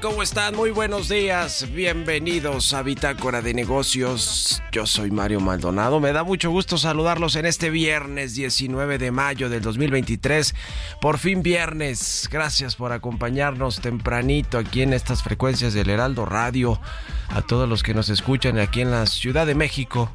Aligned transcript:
¿Cómo 0.00 0.22
están? 0.22 0.56
Muy 0.56 0.70
buenos 0.70 1.08
días. 1.10 1.68
Bienvenidos 1.70 2.72
a 2.72 2.82
Bitácora 2.82 3.42
de 3.42 3.52
Negocios. 3.52 4.62
Yo 4.72 4.86
soy 4.86 5.10
Mario 5.10 5.40
Maldonado. 5.40 6.00
Me 6.00 6.12
da 6.12 6.24
mucho 6.24 6.50
gusto 6.50 6.78
saludarlos 6.78 7.36
en 7.36 7.44
este 7.44 7.68
viernes 7.68 8.34
19 8.34 8.96
de 8.96 9.10
mayo 9.10 9.50
del 9.50 9.60
2023. 9.60 10.54
Por 11.00 11.18
fin 11.18 11.42
viernes. 11.42 12.28
Gracias 12.32 12.74
por 12.74 12.92
acompañarnos 12.92 13.80
tempranito 13.80 14.56
aquí 14.56 14.80
en 14.80 14.94
estas 14.94 15.22
frecuencias 15.22 15.74
del 15.74 15.90
Heraldo 15.90 16.24
Radio. 16.24 16.80
A 17.28 17.42
todos 17.42 17.68
los 17.68 17.82
que 17.82 17.92
nos 17.92 18.08
escuchan 18.08 18.58
aquí 18.58 18.80
en 18.80 18.90
la 18.90 19.04
Ciudad 19.06 19.46
de 19.46 19.54
México 19.54 20.10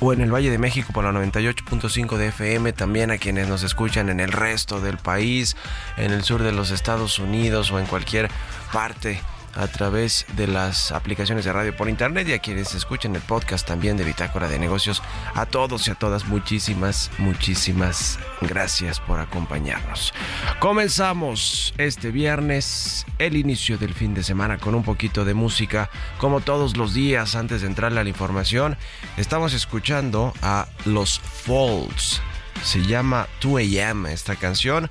o 0.00 0.12
en 0.12 0.20
el 0.20 0.32
Valle 0.32 0.50
de 0.50 0.58
México 0.58 0.92
por 0.92 1.04
la 1.04 1.12
98.5 1.12 2.16
de 2.16 2.28
FM, 2.28 2.72
también 2.72 3.10
a 3.10 3.18
quienes 3.18 3.48
nos 3.48 3.62
escuchan 3.62 4.08
en 4.08 4.18
el 4.20 4.32
resto 4.32 4.80
del 4.80 4.96
país, 4.96 5.56
en 5.96 6.10
el 6.10 6.24
sur 6.24 6.42
de 6.42 6.52
los 6.52 6.70
Estados 6.70 7.18
Unidos 7.18 7.70
o 7.70 7.78
en 7.78 7.86
cualquier 7.86 8.30
parte 8.72 9.20
a 9.54 9.66
través 9.68 10.26
de 10.36 10.46
las 10.46 10.92
aplicaciones 10.92 11.44
de 11.44 11.52
radio 11.52 11.76
por 11.76 11.88
internet 11.88 12.28
y 12.28 12.32
a 12.32 12.38
quienes 12.38 12.74
escuchen 12.74 13.14
el 13.14 13.22
podcast 13.22 13.66
también 13.66 13.96
de 13.96 14.04
Bitácora 14.04 14.48
de 14.48 14.58
Negocios. 14.58 15.02
A 15.34 15.46
todos 15.46 15.88
y 15.88 15.90
a 15.90 15.94
todas, 15.94 16.26
muchísimas, 16.26 17.10
muchísimas 17.18 18.18
gracias 18.40 19.00
por 19.00 19.20
acompañarnos. 19.20 20.12
Comenzamos 20.58 21.74
este 21.78 22.10
viernes, 22.10 23.06
el 23.18 23.36
inicio 23.36 23.78
del 23.78 23.94
fin 23.94 24.14
de 24.14 24.22
semana 24.22 24.58
con 24.58 24.74
un 24.74 24.82
poquito 24.82 25.24
de 25.24 25.34
música. 25.34 25.90
Como 26.18 26.40
todos 26.40 26.76
los 26.76 26.94
días, 26.94 27.34
antes 27.34 27.62
de 27.62 27.66
entrarle 27.66 28.00
a 28.00 28.04
la 28.04 28.10
información, 28.10 28.76
estamos 29.16 29.54
escuchando 29.54 30.32
a 30.42 30.68
Los 30.84 31.20
Falls. 31.20 32.20
Se 32.62 32.84
llama 32.84 33.26
2 33.40 33.60
AM 33.82 34.06
esta 34.06 34.36
canción. 34.36 34.90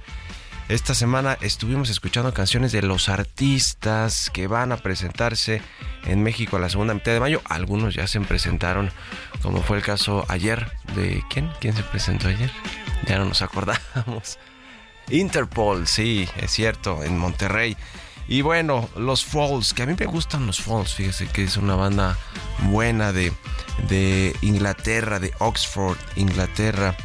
Esta 0.69 0.94
semana 0.94 1.36
estuvimos 1.42 1.89
escuchando 1.89 2.31
canciones 2.31 2.71
de 2.71 2.83
los 2.83 3.10
artistas 3.10 4.30
que 4.30 4.45
van 4.45 4.71
a 4.71 4.77
presentarse 4.77 5.63
en 6.04 6.21
México 6.21 6.57
a 6.57 6.60
la 6.60 6.69
segunda 6.69 6.94
mitad 6.94 7.12
de 7.12 7.19
mayo. 7.19 7.42
Algunos 7.45 7.95
ya 7.95 8.06
se 8.06 8.21
presentaron, 8.21 8.92
como 9.42 9.63
fue 9.63 9.77
el 9.77 9.83
caso 9.83 10.25
ayer 10.27 10.71
de... 10.94 11.24
¿Quién? 11.31 11.50
¿Quién 11.60 11.75
se 11.75 11.81
presentó 11.81 12.27
ayer? 12.27 12.51
Ya 13.07 13.18
no 13.18 13.25
nos 13.25 13.42
acordamos. 13.42 14.38
Interpol, 15.10 15.88
sí, 15.88 16.30
es 16.38 16.51
cierto, 16.51 17.04
en 17.04 17.18
Monterrey. 17.18 17.75
Y 18.27 18.44
bueno, 18.44 18.88
los 18.95 19.25
Falls, 19.25 19.74
que 19.74 19.81
a 19.81 19.86
mí 19.88 19.95
me 19.98 20.06
gustan 20.06 20.45
los 20.45 20.62
Falls, 20.62 20.94
fíjese 20.94 21.25
que 21.25 21.45
es 21.45 21.57
una 21.57 21.74
banda 21.74 22.16
buena 22.66 23.12
de, 23.12 23.33
de 23.88 24.36
Inglaterra, 24.42 25.18
de 25.18 25.33
Oxford, 25.39 25.98
Inglaterra 26.16 26.95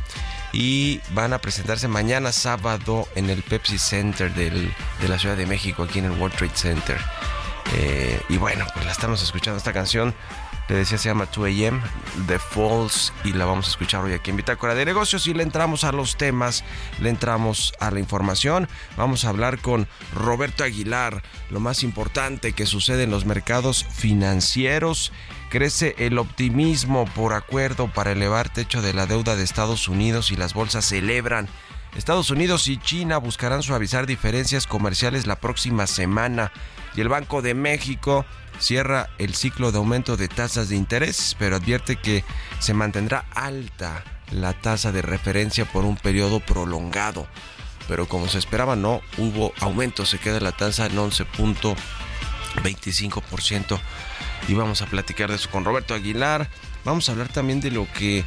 y 0.55 1.01
van 1.11 1.33
a 1.33 1.39
presentarse 1.41 1.89
mañana 1.89 2.31
sábado 2.31 3.09
en 3.17 3.29
el 3.29 3.43
Pepsi 3.43 3.77
Center 3.77 4.33
de 4.33 5.09
la 5.09 5.19
Ciudad 5.19 5.37
de 5.37 5.47
México, 5.47 5.83
aquí 5.83 5.99
en 5.99 6.05
el 6.07 6.13
World 6.13 6.37
Trade 6.37 6.55
Center. 6.55 6.99
Eh, 7.75 8.21
y 8.29 8.37
bueno, 8.37 8.65
pues 8.73 8.87
la 8.87 8.93
estamos 8.93 9.21
escuchando 9.23 9.59
esta 9.59 9.73
canción. 9.73 10.15
Le 10.69 10.77
decía, 10.77 10.97
se 10.97 11.09
llama 11.09 11.27
2 11.27 11.47
AM, 11.47 11.83
The 12.27 12.39
Falls, 12.39 13.13
y 13.23 13.33
la 13.33 13.45
vamos 13.45 13.67
a 13.67 13.71
escuchar 13.71 14.03
hoy 14.03 14.15
aquí 14.15 14.31
en 14.31 14.37
Bitácora 14.37 14.75
de 14.75 14.85
Negocios. 14.85 15.27
Y 15.27 15.35
le 15.35 15.43
entramos 15.43 15.85
a 15.85 15.93
los 15.93 16.17
temas, 16.17 16.65
le 17.01 17.11
entramos 17.11 17.75
a 17.81 17.91
la 17.91 17.99
información. 17.99 18.69
Vamos 18.97 19.25
a 19.25 19.31
hablar 19.31 19.59
con 19.59 19.89
Roberto 20.15 20.65
Aguilar, 20.65 21.23
lo 21.51 21.61
más 21.61 21.83
importante 21.83 22.53
que 22.53 22.65
sucede 22.65 23.03
en 23.03 23.11
los 23.11 23.27
mercados 23.27 23.85
financieros 23.91 25.13
Crece 25.51 25.95
el 25.99 26.19
optimismo 26.19 27.05
por 27.15 27.33
acuerdo 27.33 27.89
para 27.89 28.13
elevar 28.13 28.49
techo 28.49 28.83
de 28.83 28.93
la 28.93 29.07
deuda 29.07 29.37
de 29.37 29.45
Estados 29.45 29.89
Unidos 29.89 30.31
y 30.31 30.37
las 30.37 30.55
bolsas 30.55 30.85
celebran. 30.85 31.49
Estados 31.97 32.31
Unidos 32.31 32.67
y 32.67 32.77
China 32.77 33.19
buscarán 33.19 33.63
suavizar 33.63 34.07
diferencias 34.07 34.67
comerciales 34.67 35.27
la 35.27 35.37
próxima 35.37 35.87
semana 35.87 36.51
y 36.97 37.01
el 37.01 37.09
Banco 37.09 37.41
de 37.41 37.55
México 37.55 38.25
cierra 38.59 39.11
el 39.19 39.35
ciclo 39.35 39.73
de 39.73 39.79
aumento 39.79 40.17
de 40.17 40.29
tasas 40.29 40.69
de 40.69 40.77
interés, 40.77 41.37
pero 41.39 41.57
advierte 41.57 41.97
que 41.97 42.25
se 42.59 42.75
mantendrá 42.75 43.25
alta 43.35 44.05
la 44.31 44.53
tasa 44.53 44.93
de 44.93 45.03
referencia 45.03 45.65
por 45.65 45.85
un 45.85 45.97
periodo 45.97 46.41
prolongado. 46.41 47.27
Pero 47.89 48.09
como 48.09 48.29
se 48.29 48.39
esperaba, 48.39 48.77
no 48.77 49.01
hubo 49.19 49.53
aumento, 49.61 50.07
se 50.07 50.19
queda 50.19 50.41
la 50.41 50.53
tasa 50.53 50.87
en 50.87 50.97
11.25% 52.63 53.79
y 54.49 54.55
vamos 54.55 54.83
a 54.83 54.87
platicar 54.87 55.31
de 55.31 55.37
eso 55.37 55.51
con 55.51 55.65
Roberto 55.65 55.95
Aguilar. 55.95 56.49
Vamos 56.85 57.09
a 57.09 57.13
hablar 57.13 57.29
también 57.29 57.61
de 57.61 57.71
lo 57.71 57.87
que 57.93 58.25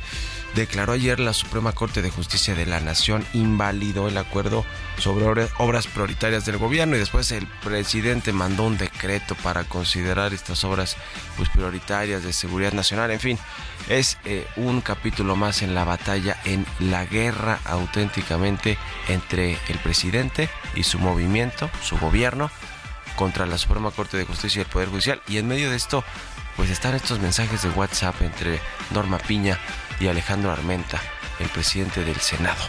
declaró 0.55 0.93
ayer 0.93 1.19
la 1.19 1.33
Suprema 1.33 1.73
Corte 1.73 2.01
de 2.01 2.09
Justicia 2.09 2.55
de 2.55 2.65
la 2.65 2.79
Nación, 2.79 3.23
invalidó 3.33 4.07
el 4.07 4.17
acuerdo 4.17 4.65
sobre 4.97 5.47
obras 5.59 5.85
prioritarias 5.85 6.45
del 6.45 6.57
gobierno 6.57 6.95
y 6.95 6.99
después 6.99 7.31
el 7.31 7.45
presidente 7.63 8.33
mandó 8.33 8.63
un 8.63 8.77
decreto 8.77 9.35
para 9.35 9.65
considerar 9.65 10.33
estas 10.33 10.63
obras 10.63 10.97
pues, 11.35 11.49
prioritarias 11.49 12.23
de 12.23 12.33
seguridad 12.33 12.73
nacional. 12.73 13.11
En 13.11 13.19
fin, 13.19 13.37
es 13.89 14.17
eh, 14.25 14.47
un 14.55 14.81
capítulo 14.81 15.35
más 15.35 15.61
en 15.61 15.75
la 15.75 15.83
batalla, 15.83 16.37
en 16.45 16.65
la 16.79 17.05
guerra 17.05 17.59
auténticamente 17.65 18.77
entre 19.07 19.59
el 19.67 19.77
presidente 19.83 20.49
y 20.75 20.83
su 20.83 20.97
movimiento, 20.97 21.69
su 21.83 21.97
gobierno, 21.97 22.49
contra 23.17 23.45
la 23.45 23.57
Suprema 23.57 23.91
Corte 23.91 24.15
de 24.15 24.23
Justicia 24.23 24.59
y 24.59 24.63
el 24.63 24.69
Poder 24.69 24.87
Judicial. 24.87 25.21
Y 25.27 25.37
en 25.39 25.47
medio 25.49 25.69
de 25.69 25.75
esto, 25.75 26.05
pues 26.55 26.69
están 26.69 26.95
estos 26.95 27.19
mensajes 27.19 27.63
de 27.63 27.69
WhatsApp 27.71 28.21
entre 28.21 28.61
Norma 28.91 29.17
Piña 29.17 29.59
y 29.99 30.07
Alejandro 30.07 30.51
Armenta, 30.51 31.01
el 31.39 31.49
presidente 31.49 32.05
del 32.05 32.15
Senado. 32.21 32.61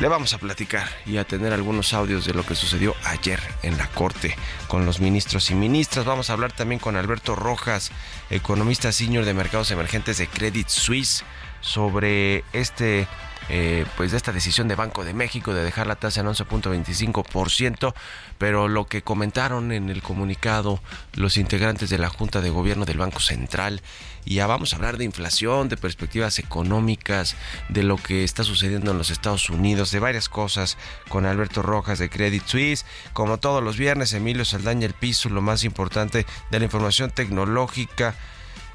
Le 0.00 0.08
vamos 0.08 0.32
a 0.34 0.38
platicar 0.38 0.88
y 1.06 1.18
a 1.18 1.24
tener 1.24 1.52
algunos 1.52 1.92
audios 1.92 2.24
de 2.24 2.34
lo 2.34 2.44
que 2.44 2.54
sucedió 2.54 2.94
ayer 3.04 3.40
en 3.62 3.76
la 3.76 3.86
Corte 3.88 4.36
con 4.66 4.86
los 4.86 5.00
ministros 5.00 5.50
y 5.50 5.54
ministras. 5.54 6.04
Vamos 6.04 6.30
a 6.30 6.34
hablar 6.34 6.52
también 6.52 6.78
con 6.78 6.96
Alberto 6.96 7.34
Rojas, 7.34 7.90
economista 8.30 8.92
senior 8.92 9.24
de 9.24 9.34
mercados 9.34 9.70
emergentes 9.70 10.18
de 10.18 10.26
Credit 10.26 10.68
Suisse, 10.68 11.24
sobre 11.60 12.44
este 12.52 13.06
eh, 13.52 13.84
pues 13.96 14.12
de 14.12 14.16
esta 14.16 14.30
decisión 14.30 14.68
de 14.68 14.76
Banco 14.76 15.04
de 15.04 15.12
México 15.12 15.52
de 15.52 15.64
dejar 15.64 15.88
la 15.88 15.96
tasa 15.96 16.20
en 16.20 16.28
11.25%, 16.28 17.94
pero 18.38 18.68
lo 18.68 18.86
que 18.86 19.02
comentaron 19.02 19.72
en 19.72 19.90
el 19.90 20.02
comunicado 20.02 20.80
los 21.14 21.36
integrantes 21.36 21.90
de 21.90 21.98
la 21.98 22.10
Junta 22.10 22.40
de 22.42 22.50
Gobierno 22.50 22.84
del 22.84 22.98
Banco 22.98 23.18
Central, 23.18 23.82
y 24.24 24.34
ya 24.36 24.46
vamos 24.46 24.72
a 24.72 24.76
hablar 24.76 24.98
de 24.98 25.04
inflación, 25.04 25.68
de 25.68 25.76
perspectivas 25.76 26.38
económicas, 26.38 27.34
de 27.68 27.82
lo 27.82 27.96
que 27.96 28.22
está 28.22 28.44
sucediendo 28.44 28.92
en 28.92 28.98
los 28.98 29.10
Estados 29.10 29.50
Unidos, 29.50 29.90
de 29.90 29.98
varias 29.98 30.28
cosas 30.28 30.78
con 31.08 31.26
Alberto 31.26 31.60
Rojas 31.60 31.98
de 31.98 32.08
Credit 32.08 32.46
Suisse, 32.46 32.86
como 33.14 33.38
todos 33.38 33.64
los 33.64 33.76
viernes, 33.76 34.12
Emilio 34.12 34.44
Saldaña 34.44 34.86
el 34.86 34.94
piso, 34.94 35.28
lo 35.28 35.42
más 35.42 35.64
importante 35.64 36.24
de 36.52 36.58
la 36.60 36.64
información 36.64 37.10
tecnológica 37.10 38.14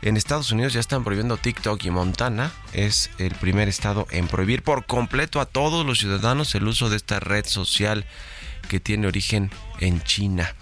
en 0.06 0.18
Estados 0.18 0.52
Unidos 0.52 0.74
ya 0.74 0.80
están 0.80 1.04
prohibiendo 1.04 1.38
TikTok 1.38 1.84
y 1.84 1.90
Montana 1.90 2.52
es 2.74 3.10
el 3.18 3.34
primer 3.34 3.68
estado 3.68 4.06
en 4.12 4.28
prohibir 4.28 4.62
por 4.62 4.86
completo 4.86 5.42
a 5.42 5.48
todos 5.48 5.84
los 5.84 5.98
ciudadanos 5.98 6.54
el 6.54 6.68
uso 6.68 6.90
de 6.92 6.98
esta 6.98 7.20
red 7.20 7.46
social 7.46 8.06
que 8.70 8.80
tiene 8.80 9.08
origen 9.08 9.50
en 9.80 10.04
China. 10.04 10.54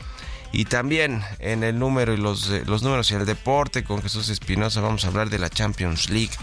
Y 0.53 0.65
también 0.65 1.23
en 1.39 1.63
el 1.63 1.77
número 1.77 2.13
y 2.13 2.17
los, 2.17 2.49
eh, 2.51 2.63
los 2.65 2.83
números 2.83 3.11
y 3.11 3.15
el 3.15 3.25
deporte 3.25 3.83
con 3.83 4.01
Jesús 4.01 4.29
Espinosa 4.29 4.79
vamos 4.79 5.03
a 5.03 5.09
hablar 5.09 5.29
de 5.29 5.39
la 5.39 5.49
Champions 5.49 6.09
League 6.09 6.33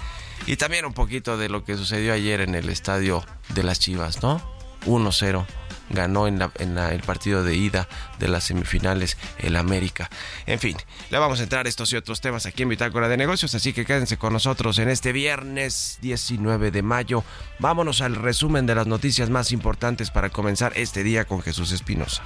y 0.47 0.57
también 0.57 0.85
un 0.85 0.93
poquito 0.93 1.39
de 1.39 1.49
lo 1.49 1.65
que 1.65 1.77
sucedió 1.77 2.13
ayer 2.13 2.43
en 2.43 2.55
el 2.55 2.69
estadio 2.69 3.25
de 3.55 3.63
las 3.63 3.79
Chivas, 3.81 4.23
¿no? 4.23 4.43
1-0 4.85 5.47
ganó 5.91 6.27
en, 6.27 6.41
el 6.41 7.03
partido 7.03 7.45
de 7.45 7.55
ida 7.55 7.89
de 8.19 8.29
las 8.29 8.45
semifinales 8.45 9.17
el 9.39 9.57
América. 9.57 10.09
En 10.47 10.59
fin, 10.59 10.77
le 11.11 11.19
vamos 11.19 11.41
a 11.41 11.43
entrar 11.43 11.67
estos 11.67 11.93
y 11.93 11.97
otros 11.97 12.21
temas 12.21 12.47
aquí 12.47 12.63
en 12.63 12.69
Bitácora 12.69 13.09
de 13.09 13.17
Negocios, 13.17 13.55
así 13.55 13.73
que 13.73 13.85
quédense 13.85 14.17
con 14.17 14.33
nosotros 14.33 14.79
en 14.79 14.89
este 14.89 15.13
viernes 15.13 15.99
19 16.01 16.71
de 16.71 16.83
mayo. 16.83 17.25
Vámonos 17.59 18.01
al 18.01 18.17
resumen 18.17 18.67
de 18.67 18.75
las 18.75 18.87
noticias 18.87 19.31
más 19.31 19.53
importantes 19.53 20.11
para 20.11 20.31
comenzar 20.31 20.73
este 20.77 21.03
día 21.03 21.25
con 21.25 21.43
Jesús 21.43 21.73
Espinosa. 21.73 22.23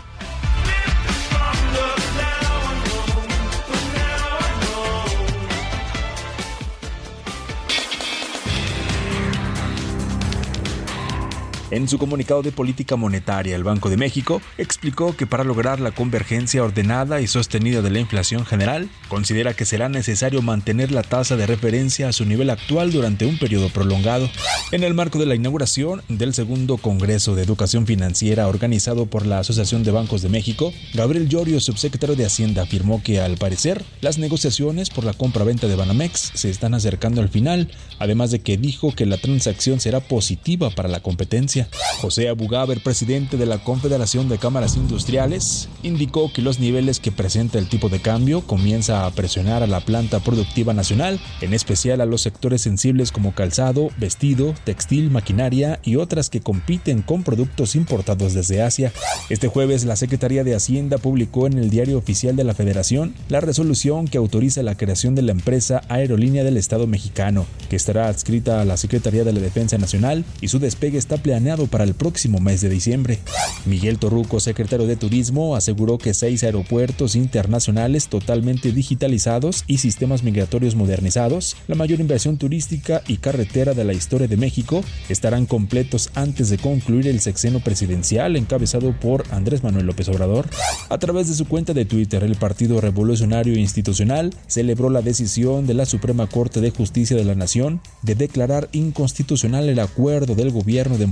En 11.74 11.88
su 11.88 11.98
comunicado 11.98 12.40
de 12.42 12.52
política 12.52 12.94
monetaria, 12.94 13.56
el 13.56 13.64
Banco 13.64 13.90
de 13.90 13.96
México 13.96 14.40
explicó 14.58 15.16
que 15.16 15.26
para 15.26 15.42
lograr 15.42 15.80
la 15.80 15.90
convergencia 15.90 16.62
ordenada 16.62 17.20
y 17.20 17.26
sostenida 17.26 17.82
de 17.82 17.90
la 17.90 17.98
inflación 17.98 18.46
general, 18.46 18.88
considera 19.08 19.54
que 19.54 19.64
será 19.64 19.88
necesario 19.88 20.40
mantener 20.40 20.92
la 20.92 21.02
tasa 21.02 21.34
de 21.36 21.48
referencia 21.48 22.06
a 22.06 22.12
su 22.12 22.26
nivel 22.26 22.50
actual 22.50 22.92
durante 22.92 23.26
un 23.26 23.40
periodo 23.40 23.70
prolongado. 23.70 24.30
En 24.70 24.84
el 24.84 24.94
marco 24.94 25.18
de 25.18 25.26
la 25.26 25.34
inauguración 25.34 26.02
del 26.08 26.32
segundo 26.32 26.76
Congreso 26.76 27.34
de 27.34 27.42
Educación 27.42 27.88
Financiera 27.88 28.46
organizado 28.46 29.06
por 29.06 29.26
la 29.26 29.40
Asociación 29.40 29.82
de 29.82 29.90
Bancos 29.90 30.22
de 30.22 30.28
México, 30.28 30.72
Gabriel 30.94 31.28
Llorio, 31.28 31.58
subsecretario 31.58 32.14
de 32.14 32.24
Hacienda, 32.24 32.62
afirmó 32.62 33.02
que 33.02 33.18
al 33.18 33.36
parecer 33.36 33.84
las 34.00 34.18
negociaciones 34.18 34.90
por 34.90 35.02
la 35.02 35.12
compra-venta 35.12 35.66
de 35.66 35.74
Banamex 35.74 36.30
se 36.34 36.50
están 36.50 36.72
acercando 36.74 37.20
al 37.20 37.30
final, 37.30 37.68
además 37.98 38.30
de 38.30 38.42
que 38.42 38.58
dijo 38.58 38.94
que 38.94 39.06
la 39.06 39.18
transacción 39.18 39.80
será 39.80 39.98
positiva 39.98 40.70
para 40.70 40.88
la 40.88 41.00
competencia. 41.00 41.63
José 42.00 42.28
Abugaber, 42.28 42.82
presidente 42.82 43.36
de 43.36 43.46
la 43.46 43.58
Confederación 43.58 44.28
de 44.28 44.38
Cámaras 44.38 44.76
Industriales, 44.76 45.68
indicó 45.82 46.32
que 46.32 46.42
los 46.42 46.58
niveles 46.58 47.00
que 47.00 47.12
presenta 47.12 47.58
el 47.58 47.68
tipo 47.68 47.88
de 47.88 48.00
cambio 48.00 48.42
comienza 48.42 49.06
a 49.06 49.10
presionar 49.10 49.62
a 49.62 49.66
la 49.66 49.80
planta 49.80 50.20
productiva 50.20 50.74
nacional, 50.74 51.20
en 51.40 51.54
especial 51.54 52.00
a 52.00 52.06
los 52.06 52.22
sectores 52.22 52.62
sensibles 52.62 53.12
como 53.12 53.34
calzado, 53.34 53.90
vestido, 53.98 54.54
textil, 54.64 55.10
maquinaria 55.10 55.80
y 55.82 55.96
otras 55.96 56.30
que 56.30 56.40
compiten 56.40 57.02
con 57.02 57.22
productos 57.22 57.76
importados 57.76 58.34
desde 58.34 58.62
Asia. 58.62 58.92
Este 59.30 59.48
jueves 59.48 59.84
la 59.84 59.96
Secretaría 59.96 60.44
de 60.44 60.54
Hacienda 60.54 60.98
publicó 60.98 61.46
en 61.46 61.58
el 61.58 61.70
Diario 61.70 61.98
Oficial 61.98 62.36
de 62.36 62.44
la 62.44 62.54
Federación 62.54 63.14
la 63.28 63.40
resolución 63.40 64.08
que 64.08 64.18
autoriza 64.18 64.62
la 64.62 64.76
creación 64.76 65.14
de 65.14 65.22
la 65.22 65.32
empresa 65.32 65.82
Aerolínea 65.88 66.44
del 66.44 66.56
Estado 66.56 66.86
mexicano, 66.86 67.46
que 67.70 67.76
estará 67.76 68.08
adscrita 68.08 68.60
a 68.60 68.64
la 68.64 68.76
Secretaría 68.76 69.24
de 69.24 69.32
la 69.32 69.40
Defensa 69.40 69.78
Nacional 69.78 70.24
y 70.40 70.48
su 70.48 70.58
despegue 70.58 70.98
está 70.98 71.16
planeado 71.16 71.43
destinado 71.44 71.66
para 71.66 71.84
el 71.84 71.92
próximo 71.92 72.40
mes 72.40 72.62
de 72.62 72.70
diciembre. 72.70 73.18
Miguel 73.66 73.98
Torruco, 73.98 74.40
secretario 74.40 74.86
de 74.86 74.96
Turismo, 74.96 75.56
aseguró 75.56 75.98
que 75.98 76.14
seis 76.14 76.42
aeropuertos 76.42 77.16
internacionales 77.16 78.08
totalmente 78.08 78.72
digitalizados 78.72 79.62
y 79.66 79.76
sistemas 79.76 80.22
migratorios 80.22 80.74
modernizados, 80.74 81.56
la 81.68 81.74
mayor 81.74 82.00
inversión 82.00 82.38
turística 82.38 83.02
y 83.06 83.18
carretera 83.18 83.74
de 83.74 83.84
la 83.84 83.92
historia 83.92 84.26
de 84.26 84.38
México, 84.38 84.82
estarán 85.10 85.44
completos 85.44 86.10
antes 86.14 86.48
de 86.48 86.56
concluir 86.56 87.08
el 87.08 87.20
sexenio 87.20 87.60
presidencial 87.60 88.36
encabezado 88.36 88.98
por 88.98 89.24
Andrés 89.30 89.62
Manuel 89.62 89.84
López 89.84 90.08
Obrador. 90.08 90.48
A 90.88 90.96
través 90.98 91.28
de 91.28 91.34
su 91.34 91.44
cuenta 91.44 91.74
de 91.74 91.84
Twitter, 91.84 92.24
el 92.24 92.36
Partido 92.36 92.80
Revolucionario 92.80 93.58
Institucional 93.58 94.34
celebró 94.46 94.88
la 94.88 95.02
decisión 95.02 95.66
de 95.66 95.74
la 95.74 95.84
Suprema 95.84 96.26
Corte 96.26 96.62
de 96.62 96.70
Justicia 96.70 97.18
de 97.18 97.24
la 97.24 97.34
Nación 97.34 97.82
de 98.00 98.14
declarar 98.14 98.70
inconstitucional 98.72 99.68
el 99.68 99.80
acuerdo 99.80 100.34
del 100.34 100.50
gobierno 100.50 100.96
de 100.96 101.06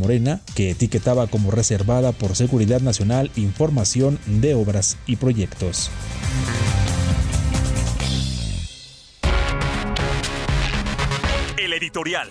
Que 0.54 0.70
etiquetaba 0.70 1.26
como 1.26 1.50
reservada 1.50 2.12
por 2.12 2.36
Seguridad 2.36 2.80
Nacional 2.80 3.30
información 3.36 4.18
de 4.26 4.54
obras 4.54 4.96
y 5.06 5.16
proyectos. 5.16 5.90
El 11.56 11.72
editorial. 11.72 12.30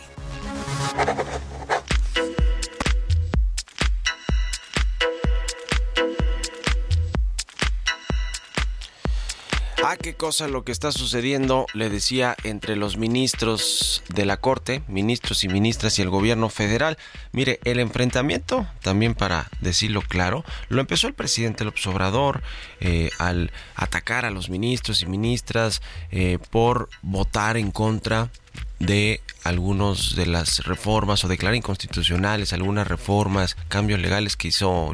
Ah, 9.83 9.97
qué 9.97 10.13
cosa 10.13 10.47
lo 10.47 10.63
que 10.63 10.71
está 10.71 10.91
sucediendo, 10.91 11.65
le 11.73 11.89
decía, 11.89 12.35
entre 12.43 12.75
los 12.75 12.97
ministros 12.97 14.03
de 14.09 14.25
la 14.25 14.38
Corte, 14.38 14.83
ministros 14.88 15.43
y 15.43 15.47
ministras 15.47 15.97
y 15.97 16.03
el 16.03 16.11
gobierno 16.11 16.50
federal. 16.50 17.00
Mire, 17.31 17.59
el 17.63 17.79
enfrentamiento, 17.79 18.67
también 18.81 19.15
para 19.15 19.50
decirlo 19.59 20.03
claro, 20.03 20.45
lo 20.69 20.81
empezó 20.81 21.07
el 21.07 21.15
presidente 21.15 21.65
López 21.65 21.88
Obrador 21.88 22.43
eh, 22.79 23.09
al 23.17 23.51
atacar 23.75 24.25
a 24.25 24.29
los 24.29 24.50
ministros 24.50 25.01
y 25.01 25.07
ministras 25.07 25.81
eh, 26.11 26.38
por 26.51 26.89
votar 27.01 27.57
en 27.57 27.71
contra 27.71 28.29
de 28.77 29.21
algunos 29.43 30.15
de 30.15 30.25
las 30.25 30.65
reformas 30.65 31.24
o 31.24 31.27
declarar 31.27 31.55
inconstitucionales 31.55 32.53
algunas 32.53 32.88
reformas, 32.88 33.57
cambios 33.67 34.00
legales 34.00 34.38
que 34.38 34.50
hizo, 34.50 34.93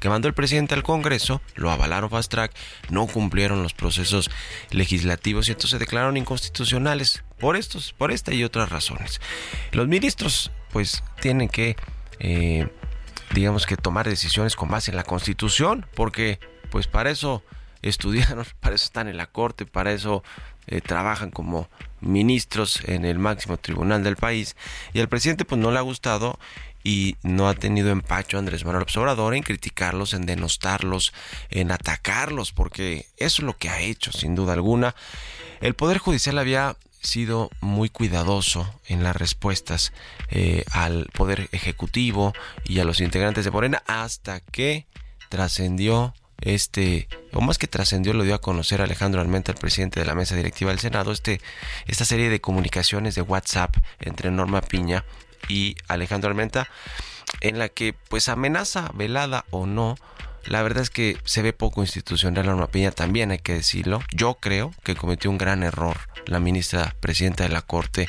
que 0.00 0.08
mandó 0.08 0.28
el 0.28 0.34
presidente 0.34 0.74
al 0.74 0.82
Congreso, 0.82 1.40
lo 1.54 1.70
avalaron 1.70 2.10
fast 2.10 2.30
track, 2.30 2.52
no 2.90 3.06
cumplieron 3.06 3.62
los 3.62 3.74
procesos 3.74 4.30
legislativos 4.70 5.48
y 5.48 5.52
entonces 5.52 5.70
se 5.70 5.78
declararon 5.78 6.16
inconstitucionales 6.16 7.24
por 7.38 7.56
estos, 7.56 7.92
por 7.92 8.12
esta 8.12 8.32
y 8.32 8.44
otras 8.44 8.68
razones. 8.68 9.20
Los 9.72 9.88
ministros, 9.88 10.50
pues, 10.72 11.02
tienen 11.20 11.48
que, 11.48 11.76
eh, 12.20 12.68
digamos 13.34 13.66
que 13.66 13.76
tomar 13.76 14.08
decisiones 14.08 14.56
con 14.56 14.68
base 14.68 14.90
en 14.90 14.96
la 14.96 15.04
Constitución, 15.04 15.86
porque, 15.94 16.38
pues, 16.70 16.86
para 16.86 17.10
eso 17.10 17.42
estudiaron, 17.82 18.44
para 18.60 18.74
eso 18.74 18.84
están 18.84 19.08
en 19.08 19.16
la 19.16 19.26
corte, 19.26 19.66
para 19.66 19.92
eso 19.92 20.22
eh, 20.68 20.80
trabajan 20.80 21.30
como 21.30 21.68
ministros 22.00 22.80
en 22.84 23.04
el 23.04 23.18
máximo 23.18 23.56
tribunal 23.56 24.04
del 24.04 24.16
país 24.16 24.56
y 24.92 25.00
al 25.00 25.08
presidente 25.08 25.44
pues 25.44 25.60
no 25.60 25.70
le 25.70 25.78
ha 25.78 25.82
gustado 25.82 26.38
y 26.84 27.16
no 27.22 27.48
ha 27.48 27.54
tenido 27.54 27.90
empacho 27.90 28.38
Andrés 28.38 28.64
Manuel 28.64 28.86
Obrador 28.96 29.34
en 29.34 29.42
criticarlos, 29.42 30.14
en 30.14 30.26
denostarlos, 30.26 31.12
en 31.50 31.70
atacarlos, 31.70 32.52
porque 32.52 33.06
eso 33.16 33.42
es 33.42 33.46
lo 33.46 33.56
que 33.56 33.68
ha 33.68 33.80
hecho, 33.80 34.12
sin 34.12 34.34
duda 34.34 34.52
alguna. 34.54 34.94
El 35.60 35.74
Poder 35.74 35.98
Judicial 35.98 36.38
había 36.38 36.76
sido 37.00 37.50
muy 37.60 37.90
cuidadoso 37.90 38.72
en 38.86 39.02
las 39.02 39.16
respuestas 39.16 39.92
eh, 40.30 40.64
al 40.70 41.06
Poder 41.12 41.48
Ejecutivo 41.52 42.32
y 42.64 42.78
a 42.80 42.84
los 42.84 43.00
integrantes 43.00 43.44
de 43.44 43.50
Morena 43.50 43.82
hasta 43.86 44.40
que 44.40 44.86
trascendió 45.28 46.14
este, 46.40 47.08
o 47.32 47.40
más 47.40 47.58
que 47.58 47.66
trascendió, 47.66 48.12
lo 48.12 48.24
dio 48.24 48.34
a 48.34 48.40
conocer 48.40 48.80
Alejandro 48.80 49.20
Almenta, 49.20 49.52
el 49.52 49.58
presidente 49.58 50.00
de 50.00 50.06
la 50.06 50.14
mesa 50.14 50.36
directiva 50.36 50.70
del 50.70 50.80
Senado, 50.80 51.12
este, 51.12 51.40
esta 51.86 52.04
serie 52.04 52.30
de 52.30 52.40
comunicaciones 52.40 53.14
de 53.14 53.22
WhatsApp 53.22 53.76
entre 54.00 54.30
Norma 54.30 54.60
Piña 54.60 55.04
y 55.48 55.76
Alejandro 55.88 56.30
Almenta, 56.30 56.68
en 57.40 57.58
la 57.58 57.68
que 57.68 57.94
pues 58.08 58.28
amenaza 58.28 58.90
velada 58.94 59.44
o 59.50 59.66
no, 59.66 59.96
la 60.44 60.62
verdad 60.62 60.82
es 60.82 60.90
que 60.90 61.18
se 61.24 61.42
ve 61.42 61.52
poco 61.52 61.82
institucional 61.82 62.46
Norma 62.46 62.68
Piña, 62.68 62.90
también 62.90 63.30
hay 63.30 63.38
que 63.38 63.54
decirlo. 63.54 64.00
Yo 64.14 64.34
creo 64.40 64.72
que 64.82 64.94
cometió 64.94 65.30
un 65.30 65.38
gran 65.38 65.62
error 65.62 65.98
la 66.26 66.40
ministra 66.40 66.94
presidenta 67.00 67.44
de 67.44 67.50
la 67.50 67.62
Corte 67.62 68.08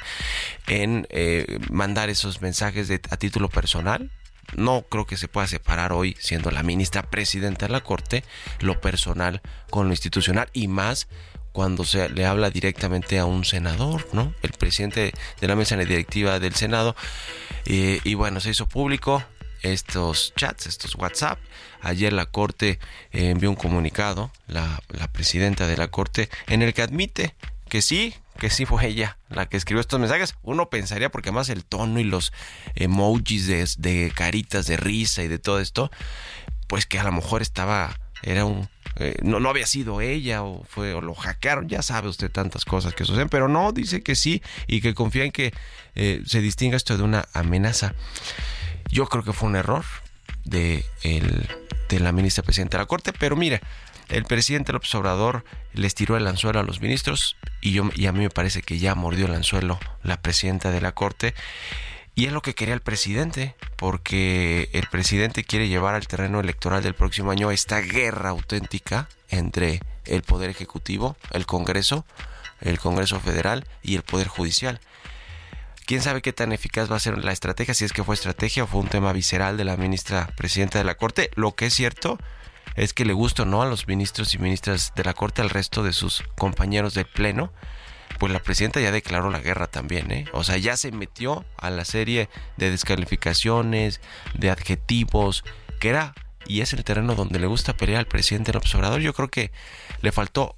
en 0.68 1.08
eh, 1.10 1.60
mandar 1.70 2.10
esos 2.10 2.42
mensajes 2.42 2.88
de, 2.88 3.02
a 3.10 3.18
título 3.18 3.50
personal 3.50 4.12
no 4.56 4.84
creo 4.90 5.06
que 5.06 5.18
se 5.18 5.28
pueda 5.28 5.48
separar 5.48 5.94
hoy, 5.94 6.16
siendo 6.20 6.52
la 6.52 6.64
ministra 6.64 7.04
presidenta 7.04 7.68
de 7.68 7.74
la 7.74 7.82
Corte, 7.82 8.24
lo 8.60 8.80
personal 8.82 9.42
con 9.70 9.88
lo 9.88 9.94
institucional 9.94 10.50
y 10.54 10.68
más 10.68 11.08
cuando 11.52 11.84
se 11.84 12.10
le 12.10 12.26
habla 12.26 12.50
directamente 12.50 13.20
a 13.20 13.26
un 13.26 13.44
senador, 13.44 14.08
¿no? 14.14 14.34
El 14.42 14.52
presidente 14.52 15.14
de 15.42 15.48
la 15.48 15.56
mesa 15.56 15.76
directiva 15.78 16.40
del 16.40 16.56
Senado. 16.56 16.96
Eh, 17.66 18.00
y 18.04 18.14
bueno, 18.14 18.40
se 18.40 18.52
hizo 18.52 18.68
público 18.68 19.24
estos 19.62 20.34
chats, 20.36 20.68
estos 20.68 20.96
WhatsApp. 20.96 21.40
Ayer 21.82 22.14
la 22.14 22.28
Corte 22.28 22.80
eh, 23.12 23.30
envió 23.30 23.50
un 23.50 23.56
comunicado, 23.56 24.32
la, 24.48 24.82
la 24.90 25.12
presidenta 25.12 25.68
de 25.68 25.78
la 25.78 25.90
Corte, 25.90 26.30
en 26.48 26.62
el 26.62 26.74
que 26.74 26.82
admite 26.82 27.36
que 27.70 27.82
sí, 27.82 28.14
que 28.38 28.50
sí 28.50 28.66
fue 28.66 28.86
ella 28.88 29.18
la 29.30 29.48
que 29.48 29.58
escribió 29.58 29.82
estos 29.82 30.00
mensajes. 30.00 30.36
Uno 30.42 30.70
pensaría, 30.70 31.10
porque 31.10 31.30
además 31.30 31.50
el 31.50 31.64
tono 31.64 32.00
y 32.00 32.04
los 32.04 32.34
emojis 32.76 33.48
de, 33.48 34.12
caritas 34.16 34.66
de 34.66 34.78
risa 34.78 35.24
y 35.24 35.28
de 35.28 35.40
todo 35.40 35.60
esto, 35.60 35.92
pues 36.68 36.86
que 36.86 37.00
a 37.00 37.04
lo 37.04 37.12
mejor 37.12 37.42
estaba, 37.42 37.98
era 38.22 38.46
un, 38.46 38.68
eh, 38.98 39.18
no, 39.22 39.40
no 39.40 39.50
había 39.50 39.66
sido 39.66 40.02
ella 40.02 40.44
o 40.44 40.64
fue 40.66 40.94
o 40.94 41.02
lo 41.02 41.14
hackearon, 41.16 41.70
ya 41.70 41.82
sabe 41.82 42.10
usted 42.10 42.32
tantas 42.32 42.66
cosas 42.66 42.94
que 42.94 43.06
suceden, 43.06 43.30
pero 43.30 43.48
no, 43.48 43.72
dice 43.72 44.02
que 44.02 44.16
sí 44.16 44.42
y 44.68 44.82
que 44.82 44.94
confía 44.94 45.24
en 45.24 45.32
que 45.32 45.54
eh, 45.96 46.22
se 46.26 46.42
distinga 46.42 46.76
esto 46.76 46.98
de 46.98 47.04
una 47.04 47.28
amenaza. 47.34 47.94
Yo 48.90 49.08
creo 49.08 49.24
que 49.24 49.34
fue 49.34 49.48
un 49.48 49.56
error 49.56 49.86
de, 50.44 50.84
el, 51.04 51.48
de 51.90 52.00
la 52.00 52.12
ministra 52.12 52.44
presidenta 52.44 52.78
de 52.78 52.84
la 52.84 52.88
Corte, 52.88 53.14
pero 53.14 53.36
mira, 53.36 53.62
el 54.10 54.26
presidente 54.26 54.74
López 54.74 54.94
Obrador 54.96 55.46
les 55.74 55.96
tiró 55.96 56.18
el 56.18 56.28
anzuelo 56.28 56.60
a 56.60 56.64
los 56.64 56.82
ministros 56.82 57.38
y, 57.62 57.72
yo, 57.74 57.90
y 57.96 58.08
a 58.08 58.12
mí 58.12 58.20
me 58.20 58.30
parece 58.30 58.62
que 58.62 58.80
ya 58.80 58.96
mordió 58.96 59.28
el 59.28 59.36
anzuelo 59.36 59.80
la 60.04 60.22
presidenta 60.22 60.72
de 60.72 60.82
la 60.82 60.94
Corte. 60.94 61.34
Y 62.16 62.26
es 62.26 62.34
lo 62.34 62.42
que 62.42 62.54
quería 62.54 62.74
el 62.74 62.82
presidente, 62.82 63.56
porque 63.78 64.70
el 64.74 64.88
presidente 64.88 65.46
quiere 65.46 65.70
llevar 65.70 65.96
al 65.96 66.08
terreno 66.08 66.42
electoral 66.42 66.84
del 66.84 66.94
próximo 66.94 67.32
año 67.32 67.50
esta 67.52 67.80
guerra 67.80 68.30
auténtica 68.32 69.08
entre 69.30 69.80
el 70.06 70.24
Poder 70.24 70.50
Ejecutivo, 70.50 71.16
el 71.32 71.46
Congreso, 71.46 72.06
el 72.60 72.80
Congreso 72.80 73.20
Federal 73.20 73.66
y 73.84 73.96
el 73.96 74.04
Poder 74.04 74.28
Judicial. 74.28 74.82
¿Quién 75.86 76.02
sabe 76.02 76.22
qué 76.22 76.34
tan 76.34 76.52
eficaz 76.52 76.92
va 76.92 76.98
a 76.98 77.00
ser 77.00 77.24
la 77.24 77.32
estrategia? 77.32 77.74
Si 77.74 77.86
es 77.86 77.94
que 77.94 78.04
fue 78.04 78.16
estrategia 78.16 78.64
o 78.64 78.68
fue 78.68 78.82
un 78.82 78.90
tema 78.90 79.14
visceral 79.14 79.56
de 79.56 79.64
la 79.64 79.78
ministra 79.78 80.28
presidenta 80.36 80.78
de 80.78 80.84
la 80.84 80.96
Corte. 80.96 81.32
Lo 81.36 81.56
que 81.56 81.68
es 81.68 81.74
cierto 81.74 82.20
es 82.76 82.94
que 82.94 83.06
le 83.06 83.14
gusta 83.14 83.44
o 83.44 83.46
no 83.46 83.62
a 83.62 83.66
los 83.68 83.88
ministros 83.88 84.34
y 84.34 84.38
ministras 84.38 84.94
de 84.96 85.04
la 85.04 85.14
Corte, 85.14 85.42
al 85.42 85.50
resto 85.50 85.84
de 85.84 85.94
sus 85.94 86.24
compañeros 86.38 86.94
del 86.94 87.06
Pleno, 87.06 87.52
pues 88.18 88.34
la 88.34 88.40
presidenta 88.40 88.82
ya 88.82 88.92
declaró 88.92 89.30
la 89.30 89.40
guerra 89.40 89.68
también, 89.68 90.12
¿eh? 90.12 90.26
O 90.34 90.44
sea, 90.44 90.58
ya 90.58 90.76
se 90.78 90.92
metió 90.92 91.46
a 91.58 91.70
la 91.70 91.86
serie 91.86 92.30
de 92.58 92.70
descalificaciones, 92.70 94.02
de 94.34 94.50
adjetivos, 94.50 95.44
que 95.80 95.90
era 95.90 96.14
y 96.46 96.62
es 96.62 96.74
el 96.74 96.84
terreno 96.84 97.16
donde 97.16 97.40
le 97.40 97.48
gusta 97.48 97.78
pelear 97.78 98.00
al 98.00 98.08
presidente 98.08 98.52
el 98.52 98.58
observador. 98.58 99.02
Yo 99.02 99.14
creo 99.14 99.30
que 99.30 99.52
le 100.02 100.12
faltó 100.12 100.56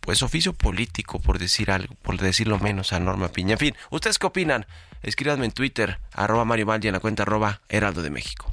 pues 0.00 0.22
oficio 0.22 0.52
político, 0.52 1.20
por 1.20 1.38
decir 1.38 1.70
algo, 1.70 1.94
por 2.02 2.18
decirlo 2.18 2.58
menos 2.58 2.92
a 2.92 3.00
Norma 3.00 3.28
Piña. 3.28 3.52
En 3.52 3.58
fin, 3.58 3.76
¿ustedes 3.90 4.18
qué 4.18 4.26
opinan? 4.26 4.66
Escríbanme 5.02 5.46
en 5.46 5.52
Twitter, 5.52 6.00
arroba 6.12 6.44
Mario 6.44 6.66
Valli 6.66 6.88
en 6.88 6.94
la 6.94 7.00
cuenta 7.00 7.22
arroba 7.22 7.60
Heraldo 7.68 8.02
de 8.02 8.10
México. 8.10 8.52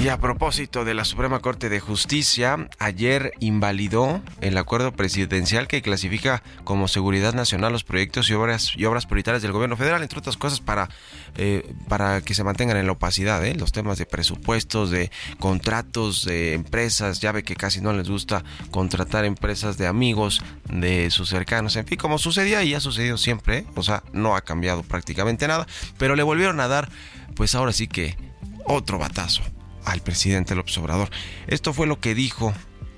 Y 0.00 0.08
a 0.08 0.16
propósito 0.16 0.86
de 0.86 0.94
la 0.94 1.04
Suprema 1.04 1.40
Corte 1.40 1.68
de 1.68 1.78
Justicia, 1.78 2.70
ayer 2.78 3.34
invalidó 3.38 4.22
el 4.40 4.56
acuerdo 4.56 4.92
presidencial 4.92 5.68
que 5.68 5.82
clasifica 5.82 6.42
como 6.64 6.88
seguridad 6.88 7.34
nacional 7.34 7.74
los 7.74 7.84
proyectos 7.84 8.30
y 8.30 8.32
obras 8.32 8.72
y 8.74 8.86
obras 8.86 9.04
prioritarias 9.04 9.42
del 9.42 9.52
gobierno 9.52 9.76
federal, 9.76 10.00
entre 10.00 10.18
otras 10.18 10.38
cosas 10.38 10.60
para, 10.60 10.88
eh, 11.36 11.74
para 11.86 12.22
que 12.22 12.32
se 12.32 12.42
mantengan 12.44 12.78
en 12.78 12.86
la 12.86 12.92
opacidad, 12.92 13.44
¿eh? 13.44 13.54
los 13.54 13.72
temas 13.72 13.98
de 13.98 14.06
presupuestos, 14.06 14.90
de 14.90 15.10
contratos 15.38 16.24
de 16.24 16.54
empresas, 16.54 17.20
ya 17.20 17.32
ve 17.32 17.42
que 17.42 17.54
casi 17.54 17.82
no 17.82 17.92
les 17.92 18.08
gusta 18.08 18.42
contratar 18.70 19.26
empresas 19.26 19.76
de 19.76 19.86
amigos, 19.86 20.42
de 20.64 21.10
sus 21.10 21.28
cercanos, 21.28 21.76
en 21.76 21.84
fin, 21.84 21.98
como 21.98 22.16
sucedía 22.16 22.62
y 22.62 22.72
ha 22.72 22.80
sucedido 22.80 23.18
siempre, 23.18 23.58
¿eh? 23.58 23.66
o 23.74 23.82
sea, 23.82 24.02
no 24.14 24.34
ha 24.34 24.40
cambiado 24.40 24.82
prácticamente 24.82 25.46
nada, 25.46 25.66
pero 25.98 26.16
le 26.16 26.22
volvieron 26.22 26.58
a 26.60 26.68
dar, 26.68 26.88
pues 27.36 27.54
ahora 27.54 27.74
sí 27.74 27.86
que 27.86 28.16
otro 28.64 28.98
batazo 28.98 29.42
al 29.84 30.00
presidente 30.02 30.54
López 30.54 30.76
Obrador. 30.78 31.10
Esto 31.46 31.72
fue 31.72 31.86
lo 31.86 32.00
que 32.00 32.14
dijo 32.14 32.52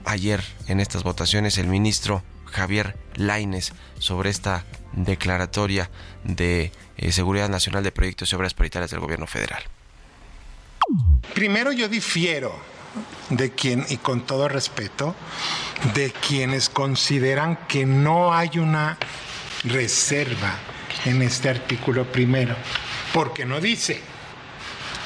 ayer 0.04 0.42
en 0.66 0.80
estas 0.80 1.02
votaciones 1.02 1.58
el 1.58 1.68
ministro 1.68 2.22
Javier 2.46 2.96
Laines 3.14 3.72
sobre 3.98 4.30
esta 4.30 4.64
declaratoria 4.92 5.90
de 6.24 6.72
eh, 6.96 7.12
Seguridad 7.12 7.48
Nacional 7.48 7.82
de 7.82 7.92
Proyectos 7.92 8.32
y 8.32 8.36
Obras 8.36 8.54
Prioritarias 8.54 8.90
del 8.90 9.00
Gobierno 9.00 9.26
Federal. 9.26 9.62
Primero 11.34 11.72
yo 11.72 11.88
difiero 11.88 12.54
de 13.30 13.52
quien, 13.52 13.86
y 13.88 13.96
con 13.96 14.26
todo 14.26 14.48
respeto, 14.48 15.14
de 15.94 16.12
quienes 16.12 16.68
consideran 16.68 17.56
que 17.66 17.86
no 17.86 18.34
hay 18.34 18.58
una 18.58 18.98
reserva 19.64 20.58
en 21.06 21.22
este 21.22 21.48
artículo 21.48 22.10
primero, 22.10 22.54
porque 23.14 23.46
no 23.46 23.60
dice, 23.60 24.00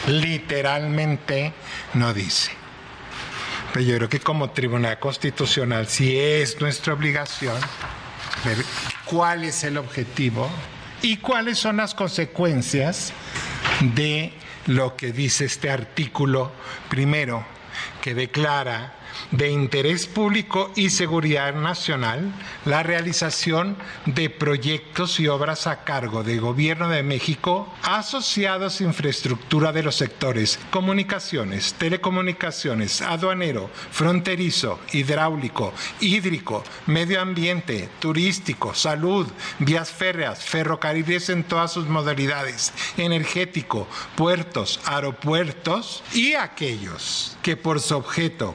literalmente 0.06 1.52
no 1.94 2.12
dice. 2.14 2.52
Pero 3.72 3.84
yo 3.84 3.96
creo 3.96 4.08
que 4.08 4.20
como 4.20 4.50
Tribunal 4.50 4.98
Constitucional, 4.98 5.86
si 5.88 6.18
es 6.18 6.60
nuestra 6.60 6.94
obligación, 6.94 7.56
ver 8.44 8.64
cuál 9.04 9.44
es 9.44 9.64
el 9.64 9.76
objetivo 9.76 10.48
y 11.02 11.18
cuáles 11.18 11.58
son 11.58 11.78
las 11.78 11.94
consecuencias 11.94 13.12
de 13.94 14.32
lo 14.66 14.96
que 14.96 15.12
dice 15.12 15.44
este 15.44 15.70
artículo 15.70 16.52
primero, 16.88 17.44
que 18.00 18.14
declara 18.14 18.94
de 19.30 19.50
interés 19.50 20.06
público 20.06 20.70
y 20.76 20.90
seguridad 20.90 21.54
nacional 21.54 22.32
la 22.64 22.82
realización 22.82 23.76
de 24.06 24.30
proyectos 24.30 25.20
y 25.20 25.28
obras 25.28 25.66
a 25.66 25.84
cargo 25.84 26.22
del 26.22 26.40
Gobierno 26.40 26.88
de 26.88 27.02
México 27.02 27.72
asociados 27.82 28.80
a 28.80 28.84
infraestructura 28.84 29.72
de 29.72 29.82
los 29.82 29.96
sectores 29.96 30.58
comunicaciones, 30.70 31.74
telecomunicaciones, 31.74 33.02
aduanero, 33.02 33.70
fronterizo, 33.90 34.78
hidráulico, 34.92 35.72
hídrico, 36.00 36.64
medio 36.86 37.20
ambiente, 37.20 37.88
turístico, 37.98 38.74
salud, 38.74 39.26
vías 39.58 39.90
férreas, 39.90 40.44
ferrocarriles 40.44 41.28
en 41.28 41.44
todas 41.44 41.72
sus 41.72 41.86
modalidades, 41.86 42.72
energético, 42.96 43.88
puertos, 44.14 44.80
aeropuertos 44.84 46.02
y 46.12 46.34
aquellos 46.34 47.36
que 47.42 47.56
por 47.56 47.80
su 47.80 47.96
objeto, 47.96 48.54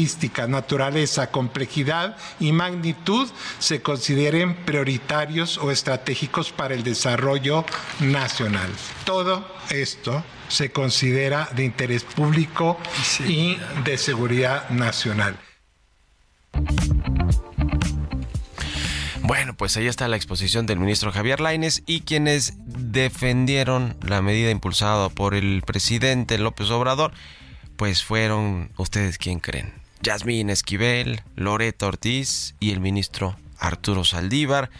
característica, 0.00 0.46
naturaleza, 0.46 1.30
complejidad 1.30 2.16
y 2.38 2.52
magnitud 2.52 3.28
se 3.58 3.82
consideren 3.82 4.56
prioritarios 4.64 5.58
o 5.58 5.70
estratégicos 5.70 6.52
para 6.52 6.74
el 6.74 6.82
desarrollo 6.82 7.66
nacional. 8.00 8.70
Todo 9.04 9.46
esto 9.68 10.24
se 10.48 10.72
considera 10.72 11.48
de 11.54 11.64
interés 11.64 12.04
público 12.04 12.78
y 13.26 13.58
de 13.84 13.98
seguridad 13.98 14.70
nacional. 14.70 15.36
Bueno, 19.22 19.54
pues 19.54 19.76
ahí 19.76 19.86
está 19.86 20.08
la 20.08 20.16
exposición 20.16 20.66
del 20.66 20.78
ministro 20.80 21.12
Javier 21.12 21.40
Laines 21.40 21.82
y 21.86 22.00
quienes 22.00 22.54
defendieron 22.66 23.96
la 24.02 24.22
medida 24.22 24.50
impulsada 24.50 25.10
por 25.10 25.34
el 25.34 25.62
presidente 25.64 26.38
López 26.38 26.70
Obrador 26.70 27.12
pues 27.80 28.04
fueron 28.04 28.70
ustedes 28.76 29.16
quien 29.16 29.40
creen. 29.40 29.79
Yasmín 30.02 30.50
Esquivel, 30.50 31.22
Loreto 31.36 31.86
Ortiz 31.86 32.54
y 32.60 32.70
el 32.72 32.80
ministro 32.80 33.36
Arturo 33.58 34.04
Saldívar. 34.04 34.70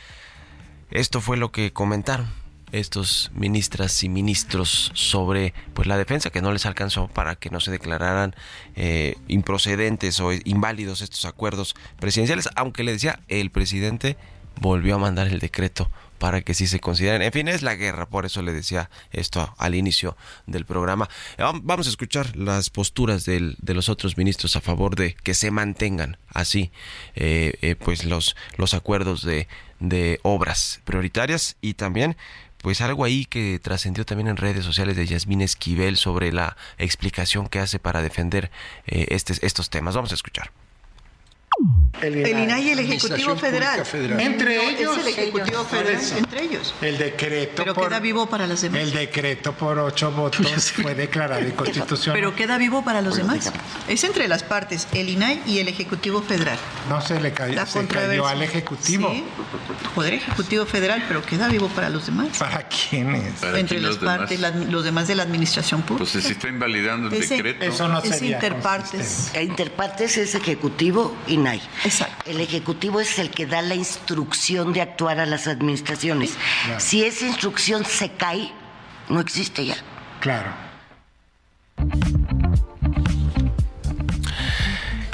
Esto 0.91 1.21
fue 1.21 1.37
lo 1.37 1.53
que 1.53 1.73
comentaron 1.73 2.29
estos 2.73 3.31
ministras 3.35 4.03
y 4.05 4.09
ministros 4.09 4.93
sobre 4.95 5.53
pues 5.75 5.89
la 5.89 5.99
defensa 5.99 6.31
que 6.31 6.41
no 6.41 6.53
les 6.53 6.67
alcanzó 6.67 7.09
para 7.09 7.37
que 7.37 7.51
no 7.51 7.61
se 7.61 7.71
declararan 7.71 8.35
eh, 8.77 9.17
improcedentes 9.29 10.21
o 10.21 10.33
inválidos 10.33 11.01
estos 11.01 11.25
acuerdos 11.25 11.75
presidenciales, 11.99 12.49
aunque 12.55 12.85
le 12.85 12.93
decía 12.93 13.21
el 13.29 13.51
presidente 13.51 14.17
volvió 14.61 14.97
a 14.97 14.99
mandar 14.99 15.27
el 15.27 15.41
decreto 15.41 15.91
para 16.21 16.43
que 16.43 16.53
sí 16.53 16.67
se 16.67 16.81
consideren. 16.81 17.23
En 17.23 17.33
fin, 17.33 17.49
es 17.49 17.63
la 17.63 17.75
guerra, 17.75 18.07
por 18.07 18.27
eso 18.27 18.43
le 18.43 18.53
decía 18.53 18.91
esto 19.11 19.55
al 19.57 19.75
inicio 19.75 20.19
del 20.47 20.67
programa. 20.67 21.09
Vamos 21.39 21.87
a 21.87 21.91
escuchar 21.91 22.37
las 22.37 22.69
posturas 22.69 23.25
de 23.25 23.75
los 23.75 23.89
otros 23.89 24.19
ministros 24.19 24.55
a 24.55 24.61
favor 24.61 24.97
de 24.97 25.15
que 25.15 25.33
se 25.33 25.51
mantengan 25.51 26.19
así 26.29 26.71
eh, 27.15 27.55
eh, 27.63 27.75
pues 27.75 28.05
los, 28.05 28.37
los 28.59 28.75
acuerdos 28.75 29.23
de, 29.25 29.49
de 29.81 30.21
obras 30.23 30.83
prioritarias 30.85 31.57
y 31.63 31.75
también 31.75 32.19
pues 32.59 32.83
algo 32.83 33.05
ahí 33.05 33.25
que 33.25 33.59
trascendió 33.59 34.05
también 34.05 34.29
en 34.29 34.37
redes 34.37 34.67
sociales 34.67 34.97
de 34.97 35.07
Yasmín 35.07 35.41
Esquivel 35.41 35.97
sobre 35.97 36.33
la 36.33 36.59
explicación 36.77 37.49
que 37.49 37.61
hace 37.61 37.79
para 37.79 38.03
defender 38.03 38.51
eh, 38.87 39.07
este, 39.09 39.35
estos 39.47 39.71
temas. 39.71 39.95
Vamos 39.95 40.13
a 40.13 40.17
escuchar. 40.17 40.53
El 42.01 42.17
INAI, 42.17 42.69
y 42.69 42.71
el 42.71 42.79
Ejecutivo 42.79 43.37
Federal. 43.37 43.83
Entre 44.19 44.71
ellos. 44.71 44.97
Es 44.97 45.07
el 45.07 45.09
Ejecutivo 45.09 45.65
Federal, 45.65 46.03
entre 46.17 46.45
ellos. 46.45 46.75
El 46.81 46.97
decreto. 46.97 47.63
Pero 47.63 47.75
queda 47.75 48.01
vivo 48.01 48.27
para 48.27 48.47
los 48.47 48.63
demás. 48.63 48.81
El 48.81 48.93
decreto 48.93 49.53
por 49.53 49.79
ocho 49.79 50.11
votos 50.17 50.73
fue 50.73 50.95
declarado 50.95 51.47
inconstitucional. 51.47 52.19
Pero 52.19 52.35
queda 52.35 52.57
vivo 52.57 52.83
para 52.83 53.03
los 53.03 53.17
demás. 53.17 53.53
Es 53.89 54.05
entre 54.05 54.29
las 54.29 54.43
partes, 54.43 54.89
el 54.93 55.11
INAI 55.11 55.43
y 55.47 55.59
el 55.59 55.69
Ejecutivo 55.69 56.23
Federal. 56.23 56.59
No 56.89 57.01
se 57.03 57.21
le 57.21 57.33
cayó, 57.33 57.67
se 57.67 57.87
cayó 57.87 58.27
al 58.27 58.43
Ejecutivo. 58.43 59.11
Sí, 59.11 59.25
Poder 59.95 60.15
Ejecutivo 60.15 60.65
Federal, 60.65 61.05
pero 61.09 61.23
queda 61.23 61.49
vivo 61.49 61.69
para 61.69 61.91
los 61.91 62.07
demás. 62.07 62.39
¿Para 62.39 62.67
quiénes? 62.69 63.43
entre 63.43 63.81
las 63.81 63.97
partes, 63.99 64.41
los 64.41 64.85
demás 64.85 65.09
de 65.09 65.17
la 65.17 65.25
administración 65.25 65.83
pública. 65.83 66.11
Pues 66.11 66.25
se 66.25 66.33
está 66.33 66.49
invalidando 66.49 67.15
el 67.15 67.29
decreto. 67.29 67.65
Eso 67.65 67.89
no 67.89 68.03
es 68.03 68.23
interpartes. 68.23 69.33
Interpartes 69.35 70.17
es 70.17 70.35
Ejecutivo 70.35 71.15
y 71.27 71.37
Exacto. 71.85 72.31
El 72.31 72.41
Ejecutivo 72.41 73.01
es 73.01 73.19
el 73.19 73.31
que 73.31 73.47
da 73.47 73.63
la 73.63 73.75
instrucción 73.75 74.73
de 74.73 74.83
actuar 74.83 75.21
a 75.21 75.27
las 75.27 75.47
administraciones. 75.47 76.37
Si 76.79 77.05
esa 77.05 77.27
instrucción 77.27 77.85
se 77.85 78.13
cae, 78.13 78.53
no 79.09 79.21
existe 79.21 79.67
ya. 79.67 79.77
Claro. 80.21 80.53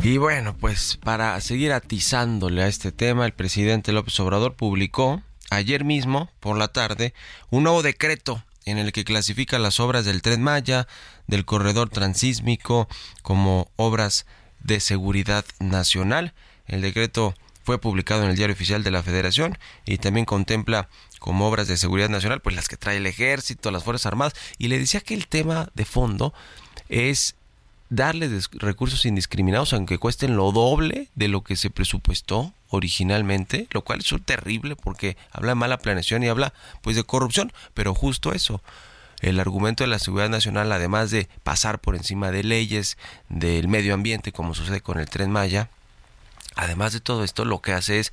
Y 0.02 0.18
bueno, 0.18 0.56
pues 0.56 0.98
para 1.02 1.40
seguir 1.40 1.72
atizándole 1.72 2.62
a 2.62 2.68
este 2.68 2.92
tema, 2.92 3.26
el 3.26 3.32
presidente 3.32 3.92
López 3.92 4.18
Obrador 4.20 4.54
publicó 4.54 5.22
ayer 5.50 5.84
mismo, 5.84 6.30
por 6.40 6.56
la 6.56 6.68
tarde, 6.68 7.14
un 7.50 7.64
nuevo 7.64 7.82
decreto 7.82 8.44
en 8.66 8.78
el 8.78 8.92
que 8.92 9.04
clasifica 9.04 9.58
las 9.58 9.80
obras 9.80 10.04
del 10.04 10.22
tren 10.22 10.42
Maya, 10.42 10.86
del 11.26 11.44
corredor 11.44 11.88
transísmico, 11.88 12.88
como 13.22 13.70
obras 13.76 14.26
de 14.66 14.80
seguridad 14.80 15.44
nacional. 15.60 16.32
El 16.66 16.80
decreto 16.82 17.34
fue 17.64 17.80
publicado 17.80 18.22
en 18.22 18.30
el 18.30 18.36
Diario 18.36 18.54
Oficial 18.54 18.82
de 18.82 18.90
la 18.90 19.02
Federación 19.02 19.58
y 19.84 19.98
también 19.98 20.26
contempla 20.26 20.88
como 21.18 21.48
obras 21.48 21.68
de 21.68 21.76
seguridad 21.76 22.08
nacional, 22.08 22.40
pues 22.40 22.54
las 22.54 22.68
que 22.68 22.76
trae 22.76 22.98
el 22.98 23.06
ejército, 23.06 23.70
las 23.70 23.84
Fuerzas 23.84 24.06
Armadas, 24.06 24.34
y 24.58 24.68
le 24.68 24.78
decía 24.78 25.00
que 25.00 25.14
el 25.14 25.26
tema 25.26 25.70
de 25.74 25.84
fondo 25.84 26.32
es 26.88 27.34
darle 27.88 28.28
recursos 28.52 29.04
indiscriminados 29.04 29.72
aunque 29.72 29.98
cuesten 29.98 30.36
lo 30.36 30.50
doble 30.52 31.08
de 31.14 31.28
lo 31.28 31.42
que 31.42 31.56
se 31.56 31.70
presupuestó 31.70 32.52
originalmente, 32.68 33.68
lo 33.70 33.82
cual 33.82 34.00
es 34.00 34.14
terrible 34.24 34.76
porque 34.76 35.16
habla 35.30 35.50
de 35.50 35.54
mala 35.56 35.78
planeación 35.78 36.22
y 36.22 36.28
habla 36.28 36.52
pues 36.82 36.96
de 36.96 37.04
corrupción, 37.04 37.52
pero 37.74 37.94
justo 37.94 38.32
eso. 38.32 38.60
El 39.26 39.40
argumento 39.40 39.82
de 39.82 39.88
la 39.88 39.98
seguridad 39.98 40.28
nacional, 40.28 40.70
además 40.70 41.10
de 41.10 41.28
pasar 41.42 41.80
por 41.80 41.96
encima 41.96 42.30
de 42.30 42.44
leyes 42.44 42.96
del 43.28 43.66
medio 43.66 43.92
ambiente, 43.92 44.30
como 44.30 44.54
sucede 44.54 44.80
con 44.80 45.00
el 45.00 45.10
tren 45.10 45.32
Maya, 45.32 45.68
además 46.54 46.92
de 46.92 47.00
todo 47.00 47.24
esto, 47.24 47.44
lo 47.44 47.60
que 47.60 47.72
hace 47.72 47.98
es 47.98 48.12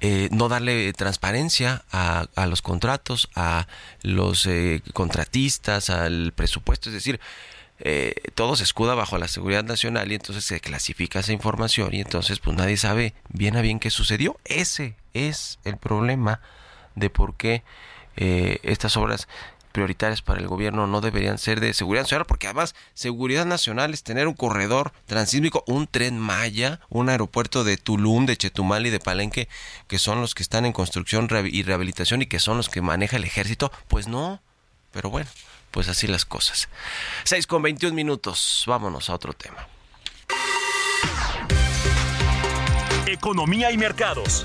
eh, 0.00 0.30
no 0.32 0.48
darle 0.48 0.90
transparencia 0.94 1.84
a, 1.92 2.28
los 2.46 2.62
contratos, 2.62 3.28
a 3.34 3.66
los 4.00 4.46
eh, 4.46 4.80
contratistas, 4.94 5.90
al 5.90 6.32
presupuesto, 6.32 6.88
es 6.88 6.94
decir, 6.94 7.20
eh, 7.80 8.14
todo 8.34 8.56
se 8.56 8.64
escuda 8.64 8.94
bajo 8.94 9.18
la 9.18 9.28
seguridad 9.28 9.64
nacional 9.64 10.10
y 10.10 10.14
entonces 10.14 10.46
se 10.46 10.60
clasifica 10.60 11.20
esa 11.20 11.34
información 11.34 11.92
y 11.92 12.00
entonces 12.00 12.40
pues 12.40 12.56
nadie 12.56 12.78
sabe 12.78 13.12
bien 13.28 13.54
a 13.58 13.60
bien 13.60 13.80
qué 13.80 13.90
sucedió. 13.90 14.38
Ese 14.46 14.96
es 15.12 15.58
el 15.64 15.76
problema 15.76 16.40
de 16.94 17.10
por 17.10 17.36
qué 17.36 17.64
estas 18.16 18.96
obras 18.96 19.28
prioritarias 19.78 20.22
para 20.22 20.40
el 20.40 20.48
gobierno 20.48 20.88
no 20.88 21.00
deberían 21.00 21.38
ser 21.38 21.60
de 21.60 21.72
seguridad 21.72 22.02
nacional, 22.02 22.26
porque 22.26 22.48
además 22.48 22.74
seguridad 22.94 23.46
nacional 23.46 23.94
es 23.94 24.02
tener 24.02 24.26
un 24.26 24.34
corredor 24.34 24.92
transísmico, 25.06 25.62
un 25.68 25.86
tren 25.86 26.18
Maya, 26.18 26.80
un 26.88 27.08
aeropuerto 27.08 27.62
de 27.62 27.76
Tulum, 27.76 28.26
de 28.26 28.36
Chetumal 28.36 28.88
y 28.88 28.90
de 28.90 28.98
Palenque, 28.98 29.48
que 29.86 30.00
son 30.00 30.20
los 30.20 30.34
que 30.34 30.42
están 30.42 30.66
en 30.66 30.72
construcción 30.72 31.28
y 31.46 31.62
rehabilitación 31.62 32.22
y 32.22 32.26
que 32.26 32.40
son 32.40 32.56
los 32.56 32.68
que 32.68 32.82
maneja 32.82 33.18
el 33.18 33.22
ejército. 33.22 33.70
Pues 33.86 34.08
no, 34.08 34.42
pero 34.90 35.10
bueno, 35.10 35.30
pues 35.70 35.88
así 35.88 36.08
las 36.08 36.24
cosas. 36.24 36.68
6 37.22 37.46
con 37.46 37.62
21 37.62 37.94
minutos, 37.94 38.64
vámonos 38.66 39.08
a 39.10 39.14
otro 39.14 39.32
tema. 39.32 39.68
Economía 43.06 43.70
y 43.70 43.78
mercados. 43.78 44.44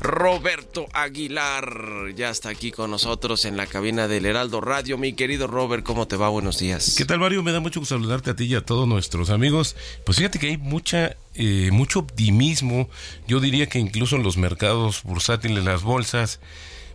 Roberto 0.00 0.86
Aguilar 0.92 2.12
ya 2.14 2.30
está 2.30 2.50
aquí 2.50 2.70
con 2.70 2.90
nosotros 2.90 3.44
en 3.44 3.56
la 3.56 3.66
cabina 3.66 4.06
del 4.06 4.26
Heraldo 4.26 4.60
Radio. 4.60 4.98
Mi 4.98 5.14
querido 5.14 5.46
Robert, 5.46 5.82
¿cómo 5.82 6.06
te 6.06 6.16
va? 6.16 6.28
Buenos 6.28 6.58
días. 6.58 6.94
¿Qué 6.96 7.04
tal, 7.04 7.18
Mario? 7.18 7.42
Me 7.42 7.52
da 7.52 7.60
mucho 7.60 7.80
gusto 7.80 7.96
saludarte 7.96 8.30
a 8.30 8.36
ti 8.36 8.44
y 8.44 8.54
a 8.54 8.60
todos 8.60 8.86
nuestros 8.86 9.30
amigos. 9.30 9.74
Pues 10.04 10.18
fíjate 10.18 10.38
que 10.38 10.48
hay 10.48 10.56
mucha, 10.56 11.16
eh, 11.34 11.70
mucho 11.72 12.00
optimismo. 12.00 12.88
Yo 13.26 13.40
diría 13.40 13.66
que 13.66 13.78
incluso 13.78 14.16
en 14.16 14.22
los 14.22 14.36
mercados 14.36 15.02
bursátiles, 15.02 15.64
las 15.64 15.82
bolsas, 15.82 16.38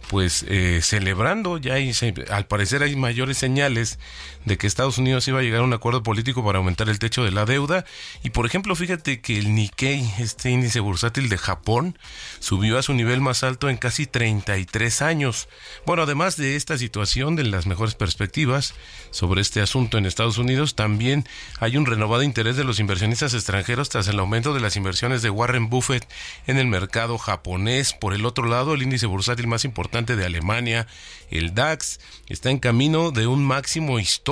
pues 0.10 0.44
eh, 0.48 0.80
celebrando, 0.82 1.58
ya 1.58 1.76
hay, 1.76 1.92
al 2.30 2.48
parecer 2.48 2.82
hay 2.82 2.96
mayores 2.96 3.38
señales 3.38 4.00
de 4.46 4.58
que 4.58 4.68
Estados 4.68 4.98
Unidos 4.98 5.28
iba 5.28 5.40
a 5.40 5.42
llegar 5.42 5.62
a 5.62 5.64
un 5.64 5.74
acuerdo 5.74 6.04
político 6.04 6.44
para 6.44 6.60
aumentar 6.60 6.90
el 6.90 7.00
techo 7.00 7.24
de 7.24 7.32
la 7.32 7.46
deuda. 7.46 7.86
Y 8.24 8.30
por 8.30 8.46
ejemplo, 8.46 8.76
fíjate 8.76 9.22
que 9.22 9.38
el 9.38 9.54
Nikkei, 9.54 10.10
este 10.20 10.50
índice 10.50 10.80
bursátil 10.80 11.30
de 11.30 11.38
Japón, 11.38 11.98
subió 12.40 12.78
a 12.78 12.84
su 12.84 12.94
nivel 12.94 13.22
más 13.22 13.44
alto 13.44 13.70
en 13.70 13.78
casi 13.78 14.06
33 14.06 15.02
años. 15.02 15.50
Bueno, 15.86 16.04
además 16.04 16.38
de 16.38 16.56
esta 16.56 16.78
situación, 16.78 17.36
de 17.36 17.44
las 17.44 17.66
mejores 17.66 17.96
perspectivas 17.96 18.74
sobre 19.12 19.42
este 19.42 19.62
asunto 19.62 19.98
en 19.98 20.06
Estados 20.06 20.38
Unidos, 20.38 20.76
también 20.76 21.28
hay 21.60 21.78
un 21.78 21.86
renovado 21.86 22.24
interés 22.24 22.56
de 22.56 22.64
los 22.64 22.80
inversionistas 22.80 23.34
extranjeros 23.34 23.90
tras 23.90 24.08
el 24.08 24.20
aumento 24.20 24.54
de 24.54 24.62
las 24.62 24.76
inversiones 24.76 25.22
de 25.22 25.30
Warren 25.30 25.70
Buffett 25.70 26.08
en 26.48 26.58
el 26.58 26.68
mercado 26.68 27.18
japonés. 27.18 27.94
Por 27.94 28.14
el 28.14 28.26
otro 28.26 28.48
lado, 28.48 28.74
el 28.74 28.84
índice 28.84 29.06
bursátil 29.06 29.48
más 29.48 29.66
importante 29.66 30.16
de 30.16 30.26
Alemania, 30.26 30.88
el 31.30 31.54
DAX, 31.54 32.00
está 32.28 32.50
en 32.50 32.60
camino 32.60 33.12
de 33.12 33.28
un 33.28 33.44
máximo 33.44 34.00
histórico 34.00 34.29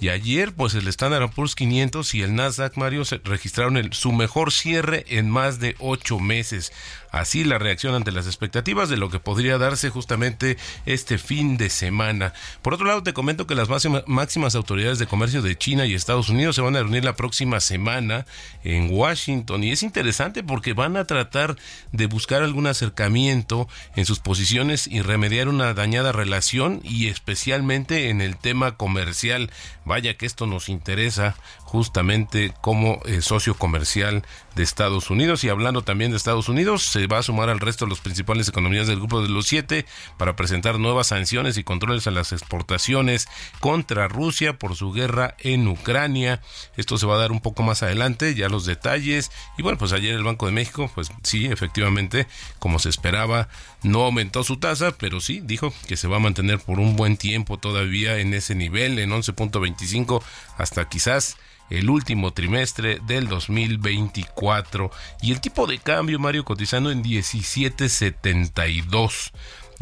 y 0.00 0.08
ayer 0.08 0.54
pues 0.54 0.74
el 0.74 0.88
Standard 0.88 1.30
Poor's 1.34 1.54
500 1.54 2.14
y 2.14 2.22
el 2.22 2.34
Nasdaq 2.34 2.78
Mario 2.78 3.02
registraron 3.24 3.92
su 3.92 4.10
mejor 4.10 4.52
cierre 4.52 5.04
en 5.08 5.28
más 5.28 5.60
de 5.60 5.76
ocho 5.80 6.18
meses. 6.18 6.72
Así 7.12 7.44
la 7.44 7.58
reacción 7.58 7.94
ante 7.94 8.10
las 8.10 8.26
expectativas 8.26 8.88
de 8.88 8.96
lo 8.96 9.10
que 9.10 9.20
podría 9.20 9.58
darse 9.58 9.90
justamente 9.90 10.56
este 10.86 11.18
fin 11.18 11.58
de 11.58 11.68
semana. 11.68 12.32
Por 12.62 12.72
otro 12.72 12.86
lado, 12.86 13.02
te 13.02 13.12
comento 13.12 13.46
que 13.46 13.54
las 13.54 13.68
máximas 13.68 14.54
autoridades 14.54 14.98
de 14.98 15.06
comercio 15.06 15.42
de 15.42 15.56
China 15.56 15.84
y 15.84 15.94
Estados 15.94 16.30
Unidos 16.30 16.56
se 16.56 16.62
van 16.62 16.74
a 16.74 16.80
reunir 16.80 17.04
la 17.04 17.14
próxima 17.14 17.60
semana 17.60 18.24
en 18.64 18.90
Washington 18.90 19.62
y 19.62 19.72
es 19.72 19.82
interesante 19.82 20.42
porque 20.42 20.72
van 20.72 20.96
a 20.96 21.04
tratar 21.04 21.56
de 21.92 22.06
buscar 22.06 22.42
algún 22.42 22.66
acercamiento 22.66 23.68
en 23.94 24.06
sus 24.06 24.18
posiciones 24.18 24.86
y 24.86 25.02
remediar 25.02 25.48
una 25.48 25.74
dañada 25.74 26.12
relación 26.12 26.80
y 26.82 27.08
especialmente 27.08 28.08
en 28.08 28.22
el 28.22 28.38
tema 28.38 28.78
comercial. 28.78 29.50
Vaya 29.84 30.16
que 30.16 30.24
esto 30.24 30.46
nos 30.46 30.70
interesa 30.70 31.36
justamente 31.72 32.52
como 32.60 33.00
eh, 33.06 33.22
socio 33.22 33.54
comercial 33.54 34.26
de 34.54 34.62
Estados 34.62 35.08
Unidos. 35.08 35.42
Y 35.42 35.48
hablando 35.48 35.80
también 35.80 36.10
de 36.10 36.18
Estados 36.18 36.50
Unidos, 36.50 36.82
se 36.82 37.06
va 37.06 37.16
a 37.16 37.22
sumar 37.22 37.48
al 37.48 37.60
resto 37.60 37.86
de 37.86 37.92
las 37.92 38.00
principales 38.00 38.46
economías 38.46 38.86
del 38.86 38.98
grupo 38.98 39.22
de 39.22 39.30
los 39.30 39.46
siete 39.46 39.86
para 40.18 40.36
presentar 40.36 40.78
nuevas 40.78 41.06
sanciones 41.06 41.56
y 41.56 41.64
controles 41.64 42.06
a 42.06 42.10
las 42.10 42.32
exportaciones 42.32 43.26
contra 43.58 44.06
Rusia 44.06 44.58
por 44.58 44.76
su 44.76 44.92
guerra 44.92 45.34
en 45.38 45.66
Ucrania. 45.66 46.42
Esto 46.76 46.98
se 46.98 47.06
va 47.06 47.14
a 47.14 47.20
dar 47.20 47.32
un 47.32 47.40
poco 47.40 47.62
más 47.62 47.82
adelante, 47.82 48.34
ya 48.34 48.50
los 48.50 48.66
detalles. 48.66 49.30
Y 49.56 49.62
bueno, 49.62 49.78
pues 49.78 49.94
ayer 49.94 50.14
el 50.14 50.24
Banco 50.24 50.44
de 50.44 50.52
México, 50.52 50.90
pues 50.94 51.10
sí, 51.22 51.46
efectivamente, 51.46 52.26
como 52.58 52.80
se 52.80 52.90
esperaba, 52.90 53.48
no 53.82 54.04
aumentó 54.04 54.44
su 54.44 54.58
tasa, 54.58 54.92
pero 54.92 55.20
sí 55.20 55.40
dijo 55.42 55.72
que 55.86 55.96
se 55.96 56.08
va 56.08 56.16
a 56.16 56.20
mantener 56.20 56.58
por 56.58 56.78
un 56.78 56.96
buen 56.96 57.16
tiempo 57.16 57.58
todavía 57.58 58.18
en 58.18 58.34
ese 58.34 58.54
nivel, 58.54 58.98
en 58.98 59.08
11.25, 59.10 60.22
hasta 60.56 60.88
quizás 60.88 61.36
el 61.70 61.88
último 61.90 62.32
trimestre 62.32 63.00
del 63.06 63.28
2024. 63.28 64.90
Y 65.22 65.32
el 65.32 65.40
tipo 65.40 65.66
de 65.66 65.78
cambio, 65.78 66.18
Mario, 66.18 66.44
cotizando 66.44 66.90
en 66.90 67.02
17.72. 67.02 69.32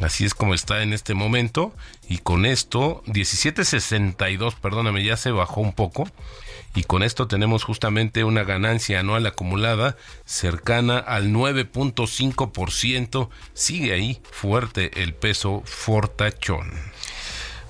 Así 0.03 0.25
es 0.25 0.35
como 0.35 0.55
está 0.55 0.83
en 0.83 0.93
este 0.93 1.15
momento. 1.15 1.75
Y 2.09 2.19
con 2.19 2.47
esto, 2.47 3.03
17.62, 3.07 4.55
perdóname, 4.55 5.03
ya 5.05 5.17
se 5.17 5.33
bajó 5.33 5.61
un 5.61 5.73
poco. 5.73 6.09
Y 6.75 6.85
con 6.85 7.03
esto 7.03 7.27
tenemos 7.27 7.65
justamente 7.65 8.23
una 8.23 8.45
ganancia 8.45 9.01
anual 9.01 9.27
acumulada 9.27 9.97
cercana 10.25 10.99
al 10.99 11.31
9.5%. 11.33 13.29
Sigue 13.55 13.93
ahí 13.93 14.21
fuerte 14.31 15.03
el 15.03 15.15
peso 15.15 15.63
fortachón 15.65 16.71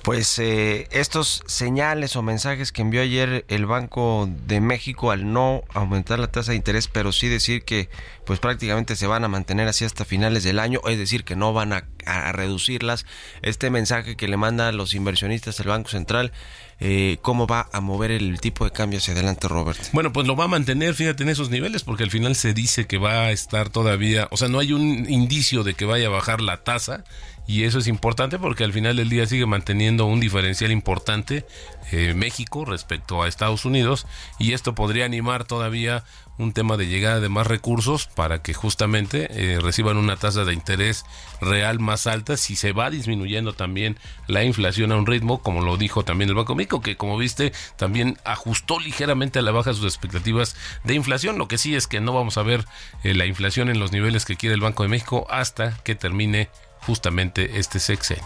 pues 0.02 0.38
eh, 0.38 0.88
estos 0.90 1.42
señales 1.46 2.16
o 2.16 2.22
mensajes 2.22 2.72
que 2.72 2.82
envió 2.82 3.02
ayer 3.02 3.44
el 3.48 3.66
Banco 3.66 4.28
de 4.46 4.60
México 4.60 5.10
al 5.10 5.32
no 5.32 5.62
aumentar 5.74 6.18
la 6.18 6.28
tasa 6.28 6.52
de 6.52 6.56
interés, 6.56 6.88
pero 6.88 7.12
sí 7.12 7.28
decir 7.28 7.64
que 7.64 7.90
pues 8.24 8.40
prácticamente 8.40 8.96
se 8.96 9.06
van 9.06 9.24
a 9.24 9.28
mantener 9.28 9.68
así 9.68 9.84
hasta 9.84 10.04
finales 10.04 10.42
del 10.42 10.58
año, 10.58 10.80
es 10.86 10.98
decir, 10.98 11.24
que 11.24 11.36
no 11.36 11.52
van 11.52 11.72
a, 11.72 11.84
reducirlas. 12.32 13.04
Este 13.42 13.68
mensaje 13.70 14.16
que 14.16 14.26
le 14.26 14.36
manda 14.36 14.68
a 14.68 14.72
los 14.72 14.94
inversionistas 14.94 15.60
el 15.60 15.68
Banco 15.68 15.90
Central, 15.90 16.32
eh, 16.80 17.18
¿cómo 17.20 17.46
va 17.46 17.68
a 17.72 17.80
mover 17.80 18.10
el 18.10 18.40
tipo 18.40 18.64
de 18.64 18.70
cambio 18.70 18.98
hacia 18.98 19.12
adelante, 19.12 19.48
Robert? 19.48 19.78
Bueno, 19.92 20.12
pues 20.12 20.26
lo 20.26 20.34
va 20.34 20.44
a 20.44 20.48
mantener, 20.48 20.94
fíjate, 20.94 21.22
en 21.22 21.28
esos 21.28 21.50
niveles, 21.50 21.84
porque 21.84 22.04
al 22.04 22.10
final 22.10 22.34
se 22.34 22.54
dice 22.54 22.86
que 22.86 22.96
va 22.96 23.24
a 23.24 23.32
estar 23.32 23.68
todavía, 23.68 24.28
o 24.30 24.36
sea, 24.36 24.48
no 24.48 24.58
hay 24.58 24.72
un 24.72 25.08
indicio 25.10 25.62
de 25.62 25.74
que 25.74 25.84
vaya 25.84 26.06
a 26.06 26.10
bajar 26.10 26.40
la 26.40 26.64
tasa 26.64 27.04
y 27.46 27.64
eso 27.64 27.80
es 27.80 27.88
importante 27.88 28.38
porque 28.38 28.62
al 28.62 28.72
final 28.72 28.96
del 28.96 29.08
día 29.08 29.26
sigue 29.26 29.44
manteniendo 29.44 30.06
un 30.06 30.20
diferencial 30.20 30.70
importante 30.70 31.44
eh, 31.90 32.14
México 32.14 32.64
respecto 32.64 33.22
a 33.22 33.28
Estados 33.28 33.64
Unidos 33.64 34.06
y 34.38 34.52
esto 34.52 34.74
podría 34.74 35.04
animar 35.04 35.44
todavía 35.44 36.04
un 36.40 36.53
tema 36.53 36.76
de 36.76 36.87
llegada 36.87 37.20
de 37.20 37.29
más 37.29 37.46
recursos 37.46 38.07
para 38.07 38.42
que 38.42 38.55
justamente 38.55 39.29
eh, 39.31 39.61
reciban 39.61 39.96
una 39.96 40.16
tasa 40.16 40.44
de 40.44 40.55
interés 40.55 41.05
real 41.40 41.79
más 41.81 42.07
alta 42.07 42.37
si 42.37 42.57
se 42.57 42.72
va 42.72 42.90
disminuyendo 42.90 43.53
también 43.53 43.98
la 44.26 44.42
inflación 44.42 44.92
a 44.92 44.96
un 44.96 45.07
ritmo 45.07 45.42
como 45.42 45.61
lo 45.61 45.76
dijo 45.76 46.05
también 46.05 46.31
el 46.31 46.37
Banco 46.37 46.55
México 46.55 46.81
que 46.81 46.96
como 46.96 47.18
viste 47.18 47.53
también 47.76 48.18
ajustó 48.24 48.81
ligeramente 48.81 49.38
a 49.38 49.42
la 49.42 49.53
baja 49.53 49.74
sus 49.74 49.85
expectativas 49.85 50.57
de 50.85 50.94
inflación 50.94 51.38
lo 51.38 51.48
que 51.48 51.59
sí 51.59 51.76
es 51.76 51.87
que 51.87 52.00
no 52.00 52.14
vamos 52.14 52.38
a 52.38 52.42
ver 52.42 52.64
eh, 53.05 53.14
la 53.14 53.26
inflación 53.26 53.68
en 53.68 53.79
los 53.79 53.92
niveles 53.92 54.24
que 54.24 54.37
quiere 54.37 54.55
el 54.55 54.61
Banco 54.61 54.83
de 54.83 54.88
México 54.88 55.26
hasta 55.31 55.76
que 55.85 55.94
termine 55.94 56.48
justamente 56.81 57.59
este 57.59 57.79
sexenio. 57.79 58.24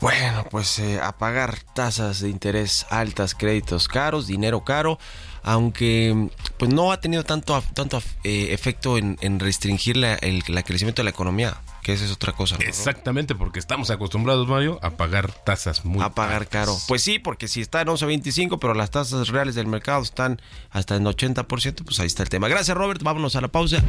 Bueno, 0.00 0.44
pues 0.48 0.78
eh, 0.78 1.00
a 1.02 1.12
pagar 1.12 1.58
tasas 1.74 2.20
de 2.20 2.28
interés 2.28 2.86
altas, 2.88 3.34
créditos 3.34 3.88
caros, 3.88 4.28
dinero 4.28 4.62
caro, 4.62 4.98
aunque 5.48 6.28
pues 6.58 6.70
no 6.70 6.92
ha 6.92 7.00
tenido 7.00 7.24
tanto, 7.24 7.62
tanto 7.72 8.02
eh, 8.22 8.48
efecto 8.50 8.98
en, 8.98 9.40
restringir 9.40 9.96
la, 9.96 10.14
el 10.14 10.42
crecimiento 10.44 11.00
de 11.00 11.04
la 11.04 11.10
economía, 11.10 11.56
que 11.82 11.94
esa 11.94 12.04
es 12.04 12.12
otra 12.12 12.34
cosa. 12.34 12.56
Exactamente, 12.60 13.34
porque 13.34 13.58
estamos 13.58 13.88
acostumbrados, 13.90 14.46
Mario, 14.46 14.78
a 14.82 14.90
pagar 14.90 15.32
tasas 15.32 15.86
muy 15.86 16.04
A 16.04 16.10
pagar 16.10 16.48
caro. 16.48 16.76
Pues 16.86 17.00
sí, 17.02 17.18
porque 17.18 17.48
si 17.48 17.62
está 17.62 17.80
en 17.80 17.88
11.25, 17.88 18.58
pero 18.60 18.74
las 18.74 18.90
tasas 18.90 19.28
reales 19.28 19.54
del 19.54 19.66
mercado 19.66 20.02
están 20.02 20.38
hasta 20.70 20.96
en 20.96 21.06
80%, 21.06 21.82
pues 21.82 21.98
ahí 22.00 22.06
está 22.06 22.24
el 22.24 22.28
tema. 22.28 22.48
Gracias, 22.48 22.76
Robert. 22.76 23.02
Vámonos 23.02 23.34
a 23.34 23.40
la 23.40 23.48
pausa. 23.48 23.82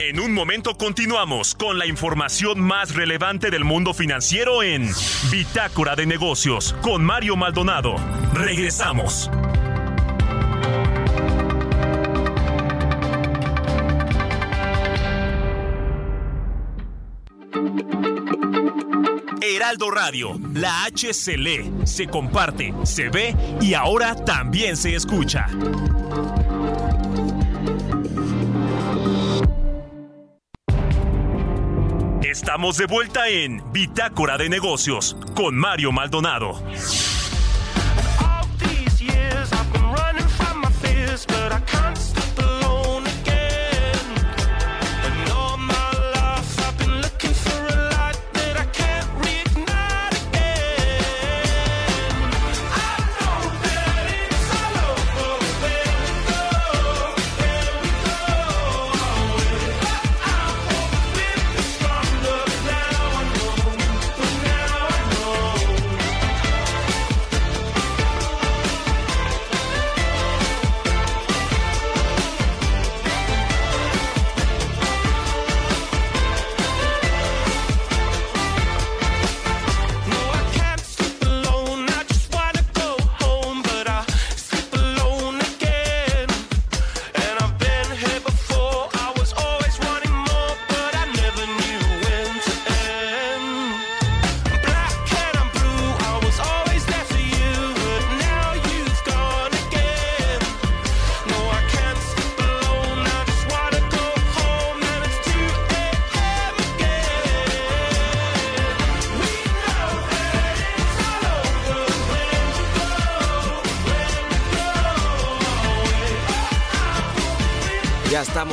En 0.00 0.18
un 0.18 0.34
momento 0.34 0.76
continuamos 0.76 1.54
con 1.54 1.78
la 1.78 1.86
información 1.86 2.60
más 2.60 2.96
relevante 2.96 3.50
del 3.50 3.64
mundo 3.64 3.94
financiero 3.94 4.64
en 4.64 4.90
Bitácora 5.30 5.94
de 5.94 6.06
Negocios 6.06 6.74
con 6.82 7.04
Mario 7.04 7.36
Maldonado. 7.36 7.94
Regresamos. 8.32 9.30
Heraldo 19.60 19.90
Radio, 19.90 20.40
la 20.54 20.84
H 20.84 21.12
se 21.12 21.36
lee, 21.36 21.70
se 21.84 22.06
comparte, 22.06 22.72
se 22.82 23.10
ve 23.10 23.36
y 23.60 23.74
ahora 23.74 24.14
también 24.14 24.74
se 24.74 24.94
escucha. 24.94 25.48
Estamos 32.22 32.78
de 32.78 32.86
vuelta 32.86 33.28
en 33.28 33.62
Bitácora 33.70 34.38
de 34.38 34.48
Negocios 34.48 35.14
con 35.34 35.56
Mario 35.56 35.92
Maldonado. 35.92 36.58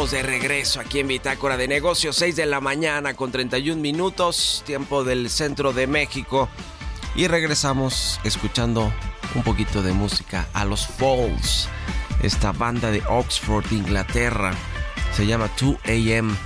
De 0.06 0.22
regreso 0.22 0.80
aquí 0.80 1.00
en 1.00 1.08
Bitácora 1.08 1.58
de 1.58 1.68
Negocios, 1.68 2.18
6 2.18 2.36
de 2.36 2.46
la 2.46 2.62
mañana 2.62 3.16
con 3.16 3.32
31 3.32 3.82
minutos, 3.82 4.62
tiempo 4.64 5.04
del 5.04 5.28
centro 5.32 5.74
de 5.74 5.88
México. 5.88 6.50
Y 7.16 7.28
regresamos 7.28 8.20
escuchando 8.24 8.94
un 9.34 9.42
poquito 9.42 9.82
de 9.82 9.94
música 9.94 10.48
a 10.54 10.66
los 10.66 10.86
Falls, 10.86 11.68
esta 12.22 12.52
banda 12.52 12.92
de 12.92 13.02
Oxford, 13.10 13.66
Inglaterra. 13.72 14.54
Se 15.14 15.26
llama 15.26 15.50
2 15.60 15.78
AM 15.88 16.38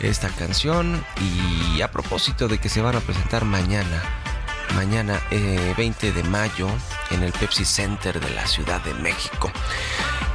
esta 0.00 0.28
canción. 0.28 1.02
Y 1.16 1.80
a 1.80 1.90
propósito 1.90 2.46
de 2.46 2.58
que 2.58 2.68
se 2.68 2.82
van 2.82 2.94
a 2.94 3.00
presentar 3.00 3.46
mañana, 3.46 4.02
mañana 4.74 5.18
20 5.30 6.08
eh, 6.08 6.12
de 6.12 6.22
mayo, 6.24 6.68
en 7.10 7.22
el 7.22 7.32
Pepsi 7.32 7.64
Center 7.64 8.20
de 8.20 8.30
la 8.34 8.46
Ciudad 8.46 8.82
de 8.82 8.92
México. 8.92 9.50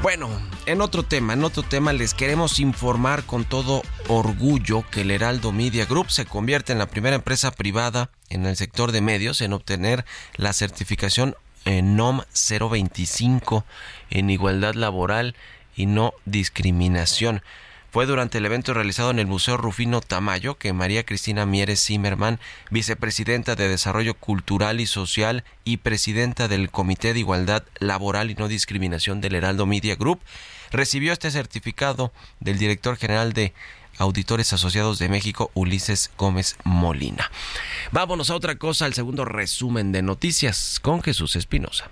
Bueno, 0.04 0.30
en 0.66 0.82
otro 0.82 1.04
tema, 1.04 1.32
en 1.32 1.46
otro 1.46 1.64
tema 1.64 1.94
les 1.94 2.14
queremos 2.14 2.60
informar 2.60 3.24
con 3.24 3.46
todo 3.46 3.84
orgullo 4.10 4.84
que 4.92 5.00
el 5.00 5.12
Heraldo 5.12 5.54
Media 5.54 5.86
Group 5.86 6.12
se 6.12 6.26
convierte 6.26 6.74
en 6.74 6.80
la 6.80 6.88
primera 6.88 7.16
empresa 7.16 7.52
privada 7.52 8.10
en 8.28 8.46
el 8.46 8.58
sector 8.58 8.92
de 8.92 9.00
medios 9.00 9.40
en 9.40 9.54
obtener 9.54 10.04
la 10.36 10.52
certificación 10.52 11.38
NOM 11.66 12.20
025 12.34 13.64
en 14.10 14.30
igualdad 14.30 14.74
laboral 14.74 15.38
y 15.74 15.86
no 15.86 16.14
discriminación. 16.26 17.42
Fue 17.94 18.08
durante 18.08 18.40
el 18.40 18.46
evento 18.48 18.74
realizado 18.74 19.12
en 19.12 19.20
el 19.20 19.28
Museo 19.28 19.56
Rufino 19.56 20.02
Tamayo 20.02 20.58
que 20.58 20.74
María 20.74 21.06
Cristina 21.06 21.46
Mieres 21.46 21.86
Zimmerman, 21.86 22.40
vicepresidenta 22.72 23.56
de 23.56 23.70
Desarrollo 23.70 24.16
Cultural 24.16 24.82
y 24.82 24.88
Social 24.88 25.44
y 25.64 25.78
presidenta 25.78 26.48
del 26.48 26.72
Comité 26.72 27.14
de 27.14 27.20
Igualdad 27.20 27.62
Laboral 27.78 28.32
y 28.32 28.34
No 28.34 28.48
Discriminación 28.48 29.22
del 29.22 29.36
Heraldo 29.36 29.68
Media 29.68 29.96
Group, 29.96 30.22
recibió 30.72 31.14
este 31.14 31.30
certificado 31.30 32.12
del 32.40 32.58
director 32.58 32.98
general 32.98 33.32
de 33.34 33.54
Auditores 34.00 34.52
Asociados 34.54 34.98
de 34.98 35.10
México, 35.10 35.52
Ulises 35.54 36.10
Gómez 36.18 36.56
Molina. 36.64 37.30
Vámonos 37.92 38.32
a 38.32 38.36
otra 38.36 38.56
cosa, 38.56 38.86
al 38.86 38.96
segundo 38.96 39.24
resumen 39.24 39.92
de 39.92 40.02
noticias 40.02 40.80
con 40.80 41.04
Jesús 41.04 41.36
Espinosa. 41.36 41.92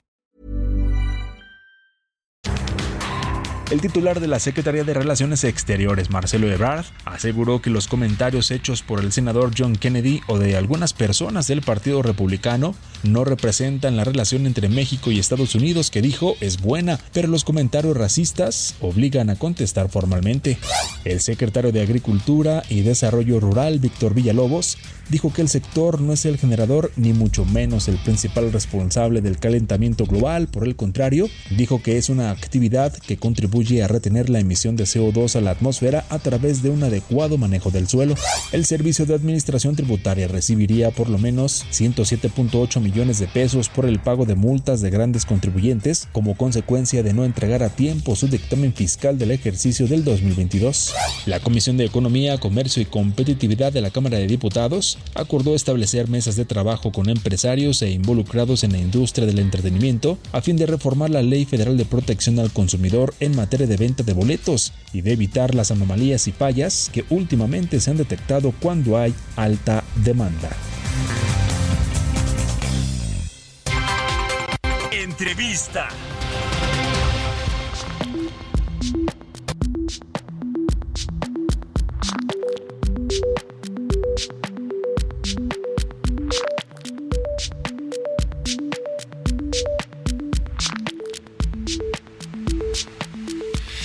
El 3.71 3.79
titular 3.79 4.19
de 4.19 4.27
la 4.27 4.39
Secretaría 4.39 4.83
de 4.83 4.93
Relaciones 4.93 5.45
Exteriores, 5.45 6.09
Marcelo 6.09 6.51
Ebrard, 6.51 6.83
aseguró 7.05 7.61
que 7.61 7.69
los 7.69 7.87
comentarios 7.87 8.51
hechos 8.51 8.83
por 8.83 8.99
el 8.99 9.13
senador 9.13 9.51
John 9.57 9.77
Kennedy 9.77 10.19
o 10.27 10.37
de 10.37 10.57
algunas 10.57 10.91
personas 10.91 11.47
del 11.47 11.61
Partido 11.61 12.01
Republicano 12.01 12.75
no 13.03 13.23
representan 13.23 13.97
la 13.97 14.03
relación 14.03 14.45
entre 14.45 14.69
México 14.69 15.11
y 15.11 15.19
Estados 15.19 15.55
Unidos 15.55 15.89
que 15.89 16.01
dijo 16.01 16.35
es 16.39 16.61
buena, 16.61 16.99
pero 17.13 17.27
los 17.27 17.43
comentarios 17.43 17.97
racistas 17.97 18.75
obligan 18.79 19.29
a 19.29 19.35
contestar 19.35 19.89
formalmente. 19.89 20.57
El 21.03 21.19
secretario 21.19 21.71
de 21.71 21.81
Agricultura 21.81 22.63
y 22.69 22.81
Desarrollo 22.81 23.39
Rural, 23.39 23.79
Víctor 23.79 24.13
Villalobos, 24.13 24.77
dijo 25.09 25.33
que 25.33 25.41
el 25.41 25.49
sector 25.49 25.99
no 25.99 26.13
es 26.13 26.25
el 26.25 26.37
generador 26.37 26.91
ni 26.95 27.11
mucho 27.11 27.43
menos 27.43 27.87
el 27.87 27.97
principal 27.97 28.51
responsable 28.51 29.21
del 29.21 29.39
calentamiento 29.39 30.05
global, 30.05 30.47
por 30.47 30.65
el 30.65 30.75
contrario, 30.75 31.27
dijo 31.57 31.81
que 31.81 31.97
es 31.97 32.09
una 32.09 32.31
actividad 32.31 32.93
que 32.93 33.17
contribuye 33.17 33.83
a 33.83 33.87
retener 33.87 34.29
la 34.29 34.39
emisión 34.39 34.75
de 34.75 34.85
CO2 34.85 35.35
a 35.35 35.41
la 35.41 35.51
atmósfera 35.51 36.05
a 36.09 36.19
través 36.19 36.61
de 36.61 36.69
un 36.69 36.83
adecuado 36.83 37.37
manejo 37.37 37.71
del 37.71 37.87
suelo. 37.87 38.15
El 38.51 38.65
Servicio 38.65 39.05
de 39.05 39.15
Administración 39.15 39.75
Tributaria 39.75 40.27
recibiría 40.27 40.91
por 40.91 41.09
lo 41.09 41.17
menos 41.17 41.65
107.8 41.71 42.79
millones 42.79 42.90
de 42.91 43.27
pesos 43.27 43.69
por 43.69 43.85
el 43.85 43.99
pago 43.99 44.25
de 44.25 44.35
multas 44.35 44.81
de 44.81 44.89
grandes 44.89 45.25
contribuyentes 45.25 46.09
como 46.11 46.35
consecuencia 46.35 47.01
de 47.03 47.13
no 47.13 47.23
entregar 47.23 47.63
a 47.63 47.69
tiempo 47.69 48.17
su 48.17 48.27
dictamen 48.27 48.73
fiscal 48.73 49.17
del 49.17 49.31
ejercicio 49.31 49.87
del 49.87 50.03
2022. 50.03 50.93
La 51.25 51.39
Comisión 51.39 51.77
de 51.77 51.85
Economía, 51.85 52.37
Comercio 52.37 52.81
y 52.81 52.85
Competitividad 52.85 53.71
de 53.71 53.79
la 53.79 53.91
Cámara 53.91 54.17
de 54.17 54.27
Diputados 54.27 54.97
acordó 55.15 55.55
establecer 55.55 56.09
mesas 56.09 56.35
de 56.35 56.43
trabajo 56.43 56.91
con 56.91 57.09
empresarios 57.09 57.81
e 57.81 57.91
involucrados 57.91 58.65
en 58.65 58.73
la 58.73 58.79
industria 58.79 59.25
del 59.25 59.39
entretenimiento 59.39 60.17
a 60.33 60.41
fin 60.41 60.57
de 60.57 60.65
reformar 60.65 61.11
la 61.11 61.23
Ley 61.23 61.45
Federal 61.45 61.77
de 61.77 61.85
Protección 61.85 62.39
al 62.39 62.51
Consumidor 62.51 63.13
en 63.21 63.37
materia 63.37 63.67
de 63.67 63.77
venta 63.77 64.03
de 64.03 64.13
boletos 64.13 64.73
y 64.91 64.99
de 64.99 65.13
evitar 65.13 65.55
las 65.55 65.71
anomalías 65.71 66.27
y 66.27 66.33
fallas 66.33 66.89
que 66.91 67.05
últimamente 67.09 67.79
se 67.79 67.89
han 67.89 67.97
detectado 67.97 68.53
cuando 68.59 68.97
hay 68.97 69.13
alta 69.37 69.85
demanda. 70.03 70.49
Entrevista. 75.21 75.87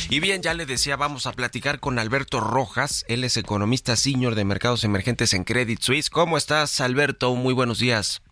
Y 0.09 0.21
bien, 0.21 0.41
ya 0.41 0.55
le 0.55 0.65
decía, 0.65 0.97
vamos 0.97 1.27
a 1.27 1.33
platicar 1.33 1.81
con 1.81 1.99
Alberto 1.99 2.41
Rojas. 2.41 3.05
Él 3.09 3.25
es 3.25 3.37
economista 3.37 3.97
senior 3.97 4.37
de 4.37 4.47
mercados 4.47 4.85
emergentes 4.85 5.35
en 5.35 5.45
Credit 5.45 5.83
Suisse. 5.83 6.09
¿Cómo 6.09 6.39
estás, 6.39 6.81
Alberto? 6.81 7.35
Muy 7.35 7.53
buenos 7.53 7.79
días. 7.79 8.23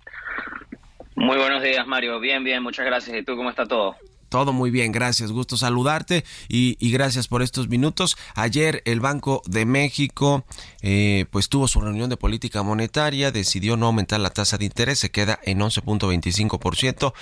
Muy 1.24 1.38
buenos 1.38 1.62
días, 1.62 1.86
Mario. 1.86 2.20
Bien, 2.20 2.44
bien, 2.44 2.62
muchas 2.62 2.84
gracias. 2.84 3.16
¿Y 3.16 3.22
tú 3.22 3.34
cómo 3.34 3.48
está 3.48 3.64
todo? 3.64 3.96
Todo 4.28 4.52
muy 4.52 4.70
bien, 4.70 4.92
gracias. 4.92 5.32
Gusto 5.32 5.56
saludarte 5.56 6.22
y, 6.48 6.76
gracias 6.92 7.28
por 7.28 7.40
estos 7.40 7.68
minutos. 7.68 8.18
Ayer 8.34 8.82
el 8.84 9.00
Banco 9.00 9.40
de 9.46 9.64
México 9.64 10.44
eh, 10.82 11.24
pues 11.30 11.48
tuvo 11.48 11.66
su 11.66 11.80
reunión 11.80 12.10
de 12.10 12.18
política 12.18 12.62
monetaria, 12.62 13.32
decidió 13.32 13.78
no 13.78 13.86
aumentar 13.86 14.20
la 14.20 14.28
tasa 14.28 14.58
de 14.58 14.66
interés, 14.66 14.98
se 14.98 15.10
queda 15.10 15.40
en 15.44 15.60
11.25%. 15.60 17.14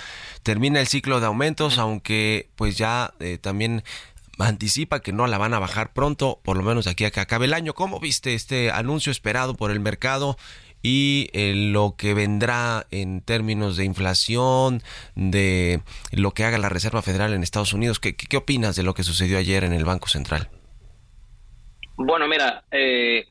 Termina 0.43 0.81
el 0.81 0.87
ciclo 0.87 1.21
de 1.21 1.27
aumentos, 1.27 1.77
aunque 1.77 2.49
pues 2.57 2.77
ya 2.77 3.13
eh, 3.21 3.37
también 3.37 3.83
anticipa 4.37 4.99
que 4.99 5.13
no 5.13 5.27
la 5.27 5.37
van 5.37 5.53
a 5.53 5.59
bajar 5.59 5.93
pronto, 5.93 6.41
por 6.43 6.57
lo 6.57 6.63
menos 6.63 6.87
aquí 6.87 7.05
a 7.05 7.11
que 7.11 7.21
acabe 7.21 7.45
el 7.45 7.53
año. 7.53 7.73
¿Cómo 7.73 8.01
viste 8.01 8.33
este 8.33 8.69
anuncio 8.69 9.13
esperado 9.13 9.53
por 9.53 9.71
el 9.71 9.79
mercado 9.79 10.37
y 10.83 11.29
eh, 11.33 11.53
lo 11.55 11.95
que 11.97 12.13
vendrá 12.13 12.85
en 12.91 13.21
términos 13.21 13.77
de 13.77 13.85
inflación, 13.85 14.81
de 15.15 15.81
lo 16.11 16.31
que 16.31 16.43
haga 16.43 16.57
la 16.57 16.69
Reserva 16.69 17.01
Federal 17.01 17.33
en 17.33 17.41
Estados 17.41 17.73
Unidos? 17.73 17.99
¿Qué, 17.99 18.15
qué, 18.15 18.37
opinas 18.37 18.75
de 18.75 18.83
lo 18.83 18.93
que 18.93 19.03
sucedió 19.03 19.37
ayer 19.37 19.63
en 19.63 19.73
el 19.73 19.85
Banco 19.85 20.09
Central? 20.09 20.49
Bueno, 21.95 22.27
mira, 22.27 22.65
eh, 22.69 23.27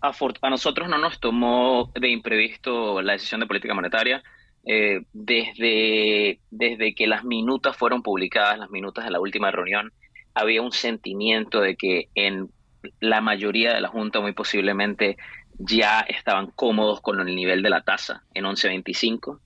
a, 0.00 0.12
a, 0.42 0.50
nosotros 0.50 0.88
no 0.88 0.98
nos 0.98 1.20
tomó 1.20 1.92
de 1.94 2.08
imprevisto 2.08 3.00
la 3.00 3.12
decisión 3.12 3.40
de 3.40 3.46
política 3.46 3.72
monetaria. 3.72 4.22
Eh, 4.66 5.02
desde, 5.12 6.38
desde 6.50 6.94
que 6.94 7.06
las 7.06 7.24
minutas 7.24 7.76
fueron 7.76 8.02
publicadas, 8.02 8.58
las 8.58 8.70
minutas 8.70 9.04
de 9.04 9.10
la 9.10 9.20
última 9.20 9.50
reunión, 9.50 9.92
había 10.34 10.60
un 10.60 10.72
sentimiento 10.72 11.60
de 11.60 11.76
que 11.76 12.08
en 12.14 12.50
la 13.00 13.20
mayoría 13.20 13.74
de 13.74 13.80
la 13.80 13.88
Junta 13.88 14.20
muy 14.20 14.32
posiblemente 14.32 15.16
ya 15.58 16.00
estaban 16.00 16.50
cómodos 16.52 17.00
con 17.00 17.20
el 17.20 17.34
nivel 17.34 17.62
de 17.62 17.70
la 17.70 17.82
tasa 17.82 18.24
en 18.34 18.44
11.25. 18.44 19.40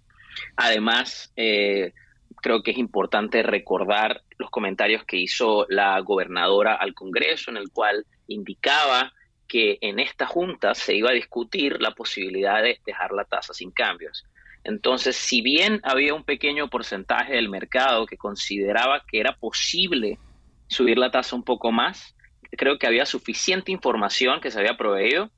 Además, 0.56 1.32
eh, 1.36 1.92
creo 2.40 2.62
que 2.62 2.72
es 2.72 2.78
importante 2.78 3.42
recordar 3.42 4.22
los 4.38 4.50
comentarios 4.50 5.04
que 5.04 5.16
hizo 5.16 5.66
la 5.68 5.98
gobernadora 6.00 6.74
al 6.74 6.94
Congreso, 6.94 7.50
en 7.50 7.56
el 7.56 7.70
cual 7.70 8.06
indicaba 8.28 9.12
que 9.48 9.78
en 9.80 9.98
esta 9.98 10.26
junta 10.26 10.74
se 10.74 10.94
iba 10.94 11.10
a 11.10 11.14
discutir 11.14 11.80
la 11.80 11.92
posibilidad 11.92 12.62
de 12.62 12.80
dejar 12.86 13.12
la 13.12 13.24
tasa 13.24 13.52
sin 13.52 13.70
cambios. 13.70 14.24
Entonces, 14.62 15.16
si 15.16 15.42
bien 15.42 15.80
había 15.82 16.14
un 16.14 16.24
pequeño 16.24 16.68
porcentaje 16.68 17.34
del 17.34 17.50
mercado 17.50 18.06
que 18.06 18.16
consideraba 18.16 19.04
que 19.06 19.20
era 19.20 19.36
posible 19.36 20.18
subir 20.68 20.98
la 20.98 21.10
tasa 21.10 21.36
un 21.36 21.44
poco 21.44 21.72
más. 21.72 22.13
Creo 22.56 22.78
que 22.78 22.86
había 22.86 23.06
suficiente 23.06 23.72
información 23.72 24.40
que 24.40 24.50
se 24.50 24.58
había 24.58 24.76
proveído 24.76 25.30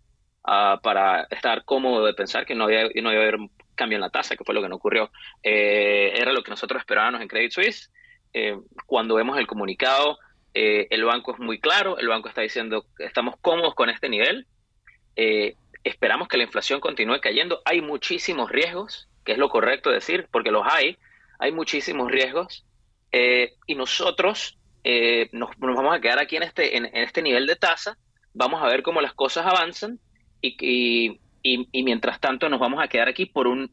ah, 0.44 0.80
para 0.82 1.22
estar 1.30 1.64
cómodo 1.64 2.04
de 2.04 2.14
pensar 2.14 2.46
que 2.46 2.54
no, 2.54 2.64
había, 2.64 2.84
no 2.84 3.12
iba 3.12 3.20
a 3.20 3.28
haber 3.28 3.38
cambio 3.76 3.96
en 3.96 4.02
la 4.02 4.10
tasa, 4.10 4.34
que 4.34 4.42
fue 4.42 4.54
lo 4.54 4.62
que 4.62 4.68
no 4.68 4.76
ocurrió. 4.76 5.12
Eh, 5.44 6.12
era 6.16 6.32
lo 6.32 6.42
que 6.42 6.50
nosotros 6.50 6.80
esperábamos 6.80 7.20
en 7.20 7.28
Credit 7.28 7.52
Suisse. 7.52 7.92
Eh, 8.32 8.58
cuando 8.86 9.14
vemos 9.14 9.38
el 9.38 9.46
comunicado, 9.46 10.18
eh, 10.54 10.88
el 10.90 11.04
banco 11.04 11.32
es 11.32 11.38
muy 11.38 11.60
claro, 11.60 11.98
el 11.98 12.08
banco 12.08 12.28
está 12.28 12.40
diciendo 12.40 12.86
estamos 12.98 13.36
cómodos 13.40 13.74
con 13.74 13.88
este 13.90 14.08
nivel, 14.08 14.46
esperamos 15.84 16.28
que 16.28 16.36
la 16.36 16.44
inflación 16.44 16.80
continúe 16.80 17.20
cayendo, 17.20 17.62
hay 17.64 17.80
muchísimos 17.80 18.50
riesgos, 18.50 19.08
que 19.24 19.32
es 19.32 19.38
lo 19.38 19.48
correcto 19.48 19.90
decir, 19.90 20.26
porque 20.30 20.50
los 20.50 20.66
hay, 20.66 20.98
hay 21.38 21.52
muchísimos 21.52 22.10
riesgos, 22.10 22.66
y 23.12 23.74
nosotros 23.74 24.55
nos, 25.32 25.50
vamos 25.58 25.94
a 25.94 26.00
quedar 26.00 26.18
aquí 26.18 26.36
en 26.36 26.42
este, 26.42 26.76
en, 26.76 26.86
este 26.92 27.22
nivel 27.22 27.46
de 27.46 27.56
tasa, 27.56 27.96
vamos 28.34 28.62
a 28.62 28.68
ver 28.68 28.82
cómo 28.82 29.00
las 29.00 29.14
cosas 29.14 29.46
avanzan, 29.46 29.98
y, 30.40 31.18
y, 31.42 31.82
mientras 31.82 32.20
tanto 32.20 32.48
nos 32.48 32.60
vamos 32.60 32.82
a 32.82 32.88
quedar 32.88 33.08
aquí 33.08 33.26
por 33.26 33.46
un 33.46 33.70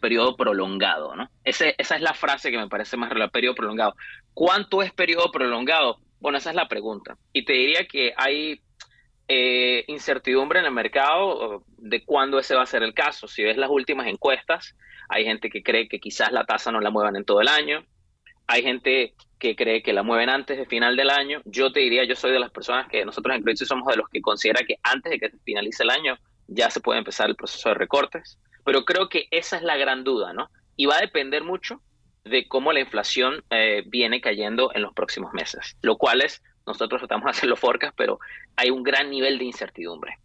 periodo 0.00 0.34
prolongado, 0.36 1.14
¿no? 1.14 1.28
esa 1.44 1.68
es 1.76 2.00
la 2.00 2.14
frase 2.14 2.50
que 2.50 2.56
me 2.56 2.68
parece 2.68 2.96
más 2.96 3.10
relevante, 3.10 3.32
periodo 3.32 3.54
prolongado. 3.54 3.94
¿Cuánto 4.32 4.82
es 4.82 4.92
periodo 4.92 5.30
prolongado? 5.30 5.98
Bueno, 6.20 6.38
esa 6.38 6.50
es 6.50 6.56
la 6.56 6.68
pregunta. 6.68 7.16
Y 7.32 7.44
te 7.44 7.52
diría 7.52 7.86
que 7.86 8.12
hay 8.16 8.60
eh, 9.28 9.84
incertidumbre 9.88 10.58
en 10.60 10.64
el 10.64 10.72
mercado 10.72 11.62
de 11.76 12.02
cuándo 12.04 12.38
ese 12.38 12.54
va 12.54 12.62
a 12.62 12.66
ser 12.66 12.82
el 12.82 12.94
caso. 12.94 13.28
Si 13.28 13.42
ves 13.42 13.56
las 13.56 13.68
últimas 13.68 14.06
encuestas, 14.06 14.74
hay 15.08 15.24
gente 15.24 15.50
que 15.50 15.62
cree 15.62 15.88
que 15.88 16.00
quizás 16.00 16.32
la 16.32 16.44
tasa 16.44 16.72
no 16.72 16.80
la 16.80 16.90
muevan 16.90 17.16
en 17.16 17.24
todo 17.24 17.40
el 17.40 17.48
año. 17.48 17.84
Hay 18.46 18.62
gente 18.62 19.14
que 19.38 19.56
cree 19.56 19.82
que 19.82 19.92
la 19.92 20.02
mueven 20.02 20.28
antes 20.28 20.58
de 20.58 20.66
final 20.66 20.96
del 20.96 21.10
año. 21.10 21.40
Yo 21.44 21.72
te 21.72 21.80
diría, 21.80 22.04
yo 22.04 22.14
soy 22.14 22.32
de 22.32 22.40
las 22.40 22.50
personas 22.50 22.88
que 22.88 23.04
nosotros 23.04 23.34
en 23.36 23.42
Credit 23.42 23.64
somos 23.64 23.86
de 23.88 23.96
los 23.96 24.08
que 24.08 24.20
considera 24.20 24.64
que 24.66 24.76
antes 24.82 25.10
de 25.10 25.18
que 25.18 25.30
finalice 25.44 25.82
el 25.82 25.90
año 25.90 26.18
ya 26.46 26.70
se 26.70 26.80
puede 26.80 26.98
empezar 26.98 27.28
el 27.28 27.36
proceso 27.36 27.68
de 27.68 27.74
recortes. 27.74 28.38
Pero 28.64 28.84
creo 28.84 29.08
que 29.08 29.28
esa 29.30 29.56
es 29.56 29.62
la 29.62 29.76
gran 29.76 30.04
duda, 30.04 30.32
¿no? 30.32 30.50
Y 30.76 30.86
va 30.86 30.96
a 30.96 31.00
depender 31.00 31.44
mucho 31.44 31.80
de 32.24 32.46
cómo 32.46 32.72
la 32.72 32.80
inflación 32.80 33.42
eh, 33.50 33.82
viene 33.86 34.20
cayendo 34.20 34.70
en 34.74 34.82
los 34.82 34.92
próximos 34.92 35.32
meses, 35.32 35.76
lo 35.80 35.96
cual 35.96 36.20
es, 36.20 36.42
nosotros 36.66 37.00
tratamos 37.00 37.24
de 37.24 37.30
hacer 37.30 37.48
los 37.48 37.58
forecast, 37.58 37.94
pero 37.96 38.18
hay 38.56 38.70
un 38.70 38.82
gran 38.82 39.10
nivel 39.10 39.38
de 39.38 39.44
incertidumbre. 39.44 40.18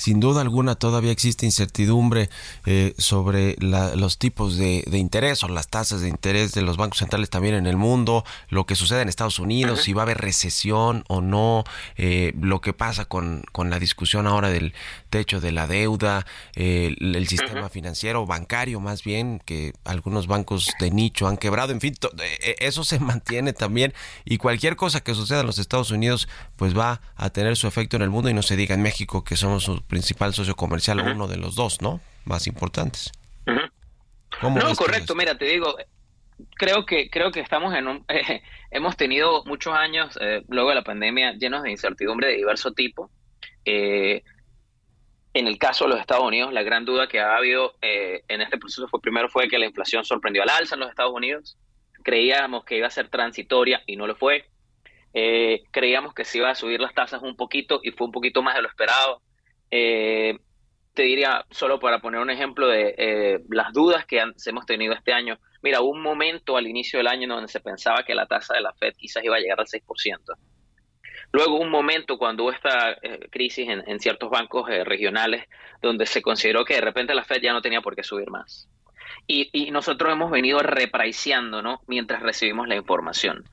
Sin 0.00 0.18
duda 0.18 0.40
alguna 0.40 0.76
todavía 0.76 1.12
existe 1.12 1.44
incertidumbre 1.44 2.30
eh, 2.64 2.94
sobre 2.96 3.54
los 3.60 4.16
tipos 4.16 4.56
de, 4.56 4.82
interés 4.92 5.44
o 5.44 5.48
las 5.48 5.68
tasas 5.68 6.00
de 6.00 6.08
interés 6.08 6.52
de 6.52 6.62
los 6.62 6.78
bancos 6.78 7.00
centrales 7.00 7.28
también 7.28 7.54
en 7.54 7.66
el 7.66 7.76
mundo, 7.76 8.24
lo 8.48 8.64
que 8.64 8.76
sucede 8.76 9.02
en 9.02 9.10
Estados 9.10 9.38
Unidos, 9.38 9.82
si 9.82 9.92
va 9.92 10.00
a 10.00 10.04
haber 10.04 10.16
recesión 10.16 11.04
o 11.08 11.20
no, 11.20 11.64
eh, 11.98 12.32
lo 12.40 12.62
que 12.62 12.72
pasa 12.72 13.04
con, 13.04 13.42
con, 13.52 13.68
la 13.68 13.78
discusión 13.78 14.26
ahora 14.26 14.48
del 14.48 14.72
techo 15.10 15.38
de 15.38 15.52
la 15.52 15.66
deuda, 15.66 16.24
eh, 16.56 16.96
el, 16.98 17.28
sistema 17.28 17.68
financiero, 17.68 18.24
bancario 18.24 18.80
más 18.80 19.04
bien, 19.04 19.42
que 19.44 19.74
algunos 19.84 20.26
bancos 20.26 20.70
de 20.80 20.90
nicho 20.90 21.28
han 21.28 21.36
quebrado, 21.36 21.72
en 21.72 21.80
fin, 21.82 21.94
eso 22.58 22.84
se 22.84 22.98
mantiene 23.00 23.52
también 23.52 23.92
y 24.24 24.38
cualquier 24.38 24.76
cosa 24.76 25.02
que 25.02 25.14
suceda 25.14 25.40
en 25.40 25.46
los 25.46 25.58
Estados 25.58 25.90
Unidos 25.90 26.26
pues 26.56 26.74
va 26.74 27.02
a 27.16 27.28
tener 27.28 27.58
su 27.58 27.66
efecto 27.66 27.96
en 27.96 28.02
el 28.02 28.08
mundo 28.08 28.30
y 28.30 28.34
no 28.34 28.42
se 28.42 28.56
diga 28.56 28.74
en 28.74 28.80
México 28.80 29.24
que 29.24 29.36
somos 29.36 29.68
principal 29.90 30.32
socio 30.32 30.54
comercial, 30.56 31.00
uno 31.00 31.28
de 31.28 31.36
los 31.36 31.56
dos, 31.56 31.82
¿no? 31.82 32.00
Más 32.24 32.46
importantes. 32.46 33.12
No, 34.42 34.74
correcto, 34.76 35.14
mira, 35.14 35.36
te 35.36 35.44
digo, 35.44 35.76
creo 36.54 36.86
que 36.86 37.10
creo 37.10 37.30
que 37.30 37.40
estamos 37.40 37.74
en 37.74 37.88
un 37.88 38.06
hemos 38.70 38.96
tenido 38.96 39.44
muchos 39.44 39.74
años 39.74 40.16
eh, 40.20 40.42
luego 40.48 40.70
de 40.70 40.76
la 40.76 40.84
pandemia 40.84 41.32
llenos 41.32 41.62
de 41.62 41.70
incertidumbre 41.70 42.28
de 42.28 42.36
diverso 42.36 42.72
tipo. 42.72 43.10
Eh, 43.64 44.22
en 45.32 45.46
el 45.46 45.58
caso 45.58 45.84
de 45.84 45.90
los 45.90 46.00
Estados 46.00 46.24
Unidos, 46.24 46.52
la 46.52 46.62
gran 46.62 46.84
duda 46.84 47.06
que 47.06 47.20
ha 47.20 47.36
habido 47.36 47.74
eh, 47.82 48.22
en 48.28 48.40
este 48.40 48.58
proceso 48.58 48.88
fue 48.88 49.00
primero 49.00 49.28
fue 49.28 49.48
que 49.48 49.58
la 49.58 49.66
inflación 49.66 50.04
sorprendió 50.04 50.42
al 50.42 50.50
alza 50.50 50.74
en 50.74 50.80
los 50.80 50.90
Estados 50.90 51.12
Unidos. 51.12 51.56
Creíamos 52.02 52.64
que 52.64 52.78
iba 52.78 52.86
a 52.86 52.90
ser 52.90 53.08
transitoria 53.08 53.82
y 53.86 53.96
no 53.96 54.06
lo 54.06 54.16
fue. 54.16 54.46
creíamos 55.70 56.14
que 56.14 56.24
se 56.24 56.38
iba 56.38 56.50
a 56.50 56.54
subir 56.54 56.80
las 56.80 56.94
tasas 56.94 57.22
un 57.22 57.36
poquito 57.36 57.80
y 57.82 57.90
fue 57.90 58.06
un 58.06 58.12
poquito 58.12 58.42
más 58.42 58.54
de 58.54 58.62
lo 58.62 58.68
esperado. 58.68 59.20
Eh, 59.70 60.38
te 60.94 61.02
diría, 61.02 61.44
solo 61.50 61.78
para 61.78 62.00
poner 62.00 62.20
un 62.20 62.30
ejemplo 62.30 62.68
de 62.68 62.94
eh, 62.98 63.40
las 63.48 63.72
dudas 63.72 64.04
que 64.06 64.22
hemos 64.46 64.66
tenido 64.66 64.92
este 64.92 65.12
año, 65.12 65.38
mira, 65.62 65.80
hubo 65.80 65.90
un 65.90 66.02
momento 66.02 66.56
al 66.56 66.66
inicio 66.66 66.98
del 66.98 67.06
año 67.06 67.28
donde 67.28 67.48
se 67.48 67.60
pensaba 67.60 68.04
que 68.04 68.14
la 68.14 68.26
tasa 68.26 68.54
de 68.54 68.60
la 68.60 68.74
Fed 68.74 68.94
quizás 68.96 69.24
iba 69.24 69.36
a 69.36 69.40
llegar 69.40 69.60
al 69.60 69.66
6%. 69.66 70.36
Luego 71.32 71.60
un 71.60 71.70
momento 71.70 72.18
cuando 72.18 72.42
hubo 72.42 72.52
esta 72.52 72.92
eh, 73.02 73.28
crisis 73.30 73.68
en, 73.68 74.00
ciertos 74.00 74.30
bancos 74.30 74.68
regionales 74.68 75.44
donde 75.80 76.06
se 76.06 76.22
consideró 76.22 76.64
que 76.64 76.74
de 76.74 76.80
repente 76.80 77.14
la 77.14 77.24
Fed 77.24 77.40
ya 77.40 77.52
no 77.52 77.62
tenía 77.62 77.82
por 77.82 77.94
qué 77.94 78.02
subir 78.02 78.30
más. 78.30 78.68
Y, 79.26 79.70
nosotros 79.70 80.12
hemos 80.12 80.30
venido 80.30 80.58
repriceando, 80.58 81.62
¿no? 81.62 81.82
Mientras 81.86 82.20
recibimos 82.22 82.66
la 82.66 82.76
información. 82.76 83.44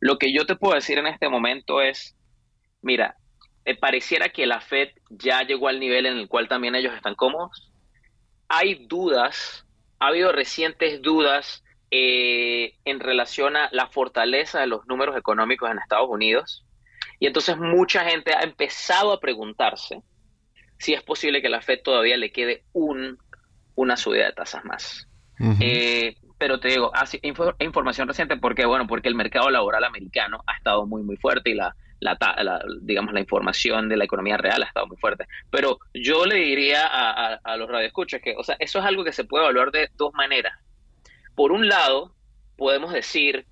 Lo 0.00 0.18
que 0.18 0.32
yo 0.32 0.46
te 0.46 0.56
puedo 0.56 0.74
decir 0.74 0.98
en 0.98 1.06
este 1.06 1.28
momento 1.28 1.82
es, 1.82 2.16
mira, 2.80 3.16
eh, 3.66 3.74
pareciera 3.74 4.28
que 4.28 4.46
la 4.46 4.60
Fed 4.60 4.90
ya 5.10 5.42
llegó 5.42 5.66
al 5.66 5.80
nivel 5.80 6.06
en 6.06 6.16
el 6.18 6.28
cual 6.28 6.48
también 6.48 6.76
ellos 6.76 6.94
están 6.94 7.16
cómodos. 7.16 7.68
Hay 8.48 8.86
dudas, 8.86 9.66
ha 9.98 10.06
habido 10.06 10.30
recientes 10.30 11.02
dudas 11.02 11.64
eh, 11.90 12.74
en 12.84 13.00
relación 13.00 13.56
a 13.56 13.68
la 13.72 13.88
fortaleza 13.88 14.60
de 14.60 14.68
los 14.68 14.86
números 14.86 15.16
económicos 15.16 15.68
en 15.68 15.80
Estados 15.80 16.08
Unidos. 16.08 16.64
Y 17.18 17.26
entonces 17.26 17.56
mucha 17.58 18.04
gente 18.04 18.32
ha 18.36 18.42
empezado 18.42 19.12
a 19.12 19.18
preguntarse 19.18 20.00
si 20.78 20.94
es 20.94 21.02
posible 21.02 21.42
que 21.42 21.48
la 21.48 21.60
Fed 21.60 21.80
todavía 21.82 22.16
le 22.16 22.30
quede 22.30 22.62
un, 22.72 23.18
una 23.74 23.96
subida 23.96 24.26
de 24.26 24.32
tasas 24.32 24.64
más. 24.64 25.08
Eh, 25.60 26.14
pero 26.38 26.60
te 26.60 26.68
digo, 26.68 26.92
información 27.58 28.06
reciente 28.06 28.36
porque, 28.36 28.64
bueno, 28.64 28.86
porque 28.86 29.08
el 29.08 29.16
mercado 29.16 29.50
laboral 29.50 29.82
americano 29.82 30.44
ha 30.46 30.56
estado 30.56 30.86
muy, 30.86 31.02
muy 31.02 31.16
fuerte 31.16 31.50
y 31.50 31.54
la, 31.54 31.74
la, 32.14 32.64
digamos, 32.80 33.12
la 33.12 33.20
información 33.20 33.88
de 33.88 33.96
la 33.96 34.04
economía 34.04 34.36
real 34.36 34.62
ha 34.62 34.66
estado 34.66 34.86
muy 34.86 34.96
fuerte. 34.96 35.26
Pero 35.50 35.78
yo 35.94 36.26
le 36.26 36.36
diría 36.36 36.86
a, 36.86 37.34
a, 37.34 37.56
los 37.56 37.68
radioescuchas 37.68 38.20
que, 38.22 38.34
o 38.36 38.44
sea, 38.44 38.56
eso 38.58 38.78
es 38.78 38.84
algo 38.84 39.04
que 39.04 39.12
se 39.12 39.24
puede 39.24 39.44
evaluar 39.44 39.70
de 39.70 39.90
dos 39.96 40.12
maneras. 40.14 40.58
Por 41.34 41.52
un 41.52 41.68
lado, 41.68 42.14
podemos 42.56 42.92
decir, 42.92 43.46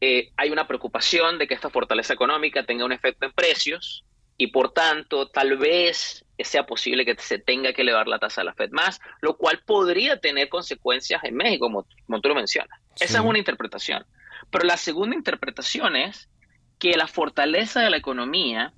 eh, 0.00 0.30
hay 0.36 0.50
una 0.50 0.66
preocupación 0.66 1.38
de 1.38 1.46
que 1.46 1.54
esta 1.54 1.70
fortaleza 1.70 2.14
económica 2.14 2.64
tenga 2.64 2.84
un 2.84 2.92
efecto 2.92 3.26
en 3.26 3.32
precios 3.32 4.04
y 4.38 4.46
por 4.46 4.72
tanto, 4.72 5.28
tal 5.28 5.58
vez 5.58 6.24
sea 6.38 6.64
posible 6.64 7.04
que 7.04 7.14
se 7.18 7.38
tenga 7.38 7.74
que 7.74 7.82
elevar 7.82 8.08
la 8.08 8.18
tasa 8.18 8.40
de 8.40 8.46
la 8.46 8.54
Fed 8.54 8.70
más, 8.70 8.98
lo 9.20 9.36
cual 9.36 9.60
podría 9.66 10.18
tener 10.18 10.48
consecuencias 10.48 11.22
en 11.24 11.36
México, 11.36 11.66
como, 11.66 11.86
como 12.06 12.20
tú 12.22 12.30
lo 12.30 12.34
mencionas. 12.34 12.80
Esa 12.98 13.18
es 13.18 13.24
una 13.24 13.38
interpretación. 13.38 14.06
Pero 14.50 14.64
la 14.64 14.78
segunda 14.78 15.14
interpretación 15.14 15.94
es 15.96 16.29
que 16.80 16.96
la 16.96 17.06
fortaleza 17.06 17.82
de 17.82 17.90
la 17.90 17.98
economía 17.98 18.72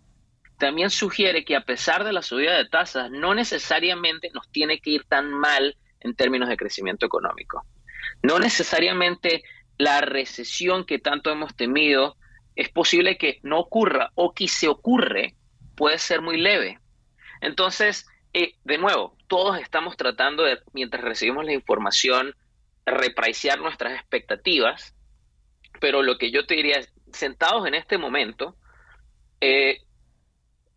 también 0.59 0.91
sugiere 0.91 1.45
que 1.45 1.57
a 1.57 1.65
pesar 1.65 2.05
de 2.05 2.13
la 2.13 2.21
subida 2.21 2.57
de 2.57 2.69
tasas, 2.69 3.11
no 3.11 3.35
necesariamente 3.35 4.31
nos 4.35 4.51
tiene 4.51 4.81
que 4.81 4.91
ir 4.91 5.05
tan 5.05 5.33
mal 5.33 5.77
en 6.01 6.15
términos 6.15 6.49
de 6.49 6.57
crecimiento 6.57 7.07
económico. 7.07 7.65
No 8.23 8.39
necesariamente 8.39 9.45
la 9.79 10.01
recesión 10.01 10.85
que 10.85 10.99
tanto 10.99 11.31
hemos 11.31 11.57
temido 11.57 12.17
es 12.55 12.69
posible 12.69 13.17
que 13.17 13.39
no 13.43 13.59
ocurra 13.61 14.11
o 14.15 14.35
que 14.35 14.49
se 14.49 14.69
ocurre 14.69 15.37
puede 15.77 15.99
ser 15.99 16.21
muy 16.21 16.37
leve. 16.37 16.79
Entonces, 17.41 18.07
eh, 18.35 18.55
de 18.65 18.79
nuevo, 18.79 19.17
todos 19.29 19.59
estamos 19.61 19.97
tratando 19.97 20.43
de, 20.43 20.59
mientras 20.73 21.03
recibimos 21.03 21.45
la 21.45 21.53
información, 21.53 22.35
repraiciar 22.85 23.61
nuestras 23.61 23.95
expectativas, 23.95 24.95
pero 25.81 26.03
lo 26.03 26.19
que 26.19 26.31
yo 26.31 26.47
te 26.47 26.55
diría 26.55 26.79
es, 26.79 26.93
sentados 27.13 27.67
en 27.67 27.75
este 27.75 27.99
momento, 27.99 28.57
eh, 29.41 29.79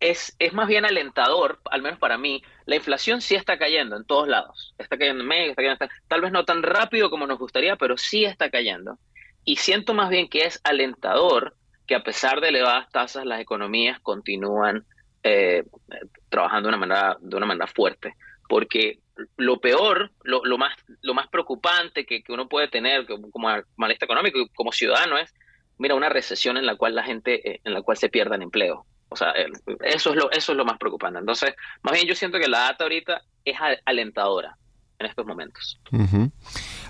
es, 0.00 0.34
es, 0.38 0.52
más 0.52 0.68
bien 0.68 0.84
alentador, 0.84 1.60
al 1.70 1.82
menos 1.82 1.98
para 1.98 2.18
mí, 2.18 2.42
la 2.66 2.76
inflación 2.76 3.20
sí 3.20 3.34
está 3.34 3.58
cayendo 3.58 3.96
en 3.96 4.04
todos 4.04 4.28
lados. 4.28 4.74
Está 4.78 4.98
cayendo 4.98 5.22
en 5.22 5.28
México, 5.28 5.50
está 5.50 5.62
cayendo, 5.62 5.86
tal 6.08 6.20
vez 6.20 6.32
no 6.32 6.44
tan 6.44 6.62
rápido 6.62 7.10
como 7.10 7.26
nos 7.26 7.38
gustaría, 7.38 7.76
pero 7.76 7.96
sí 7.96 8.24
está 8.24 8.50
cayendo. 8.50 8.98
Y 9.44 9.56
siento 9.56 9.94
más 9.94 10.10
bien 10.10 10.28
que 10.28 10.40
es 10.40 10.60
alentador 10.64 11.54
que 11.86 11.94
a 11.94 12.02
pesar 12.02 12.40
de 12.40 12.48
elevadas 12.48 12.90
tasas, 12.90 13.24
las 13.24 13.40
economías 13.40 14.00
continúan 14.00 14.84
eh, 15.22 15.64
trabajando 16.28 16.68
de 16.68 16.76
una 16.76 16.86
manera, 16.86 17.16
de 17.20 17.36
una 17.36 17.46
manera 17.46 17.66
fuerte. 17.66 18.14
Porque 18.48 18.98
lo 19.36 19.60
peor, 19.60 20.10
lo, 20.24 20.44
lo 20.44 20.58
más, 20.58 20.76
lo 21.02 21.14
más 21.14 21.28
preocupante 21.28 22.04
que, 22.04 22.22
que 22.22 22.32
uno 22.32 22.48
puede 22.48 22.68
tener 22.68 23.06
como, 23.06 23.30
malista 23.76 24.04
económico 24.04 24.38
como 24.54 24.72
ciudadano 24.72 25.16
es 25.16 25.32
mira, 25.78 25.94
una 25.94 26.08
recesión 26.08 26.56
en 26.56 26.66
la 26.66 26.76
cual 26.76 26.94
la 26.94 27.02
gente, 27.02 27.50
eh, 27.50 27.60
en 27.64 27.74
la 27.74 27.82
cual 27.82 27.96
se 27.96 28.08
pierdan 28.08 28.42
empleo. 28.42 28.86
O 29.08 29.16
sea, 29.16 29.32
eso 29.84 30.10
es, 30.10 30.16
lo, 30.16 30.30
eso 30.30 30.52
es 30.52 30.58
lo 30.58 30.64
más 30.64 30.78
preocupante. 30.78 31.18
Entonces, 31.18 31.54
más 31.82 31.94
bien 31.94 32.06
yo 32.06 32.14
siento 32.14 32.38
que 32.38 32.48
la 32.48 32.60
data 32.60 32.84
ahorita 32.84 33.22
es 33.44 33.56
alentadora 33.84 34.56
en 34.98 35.06
estos 35.06 35.26
momentos. 35.26 35.78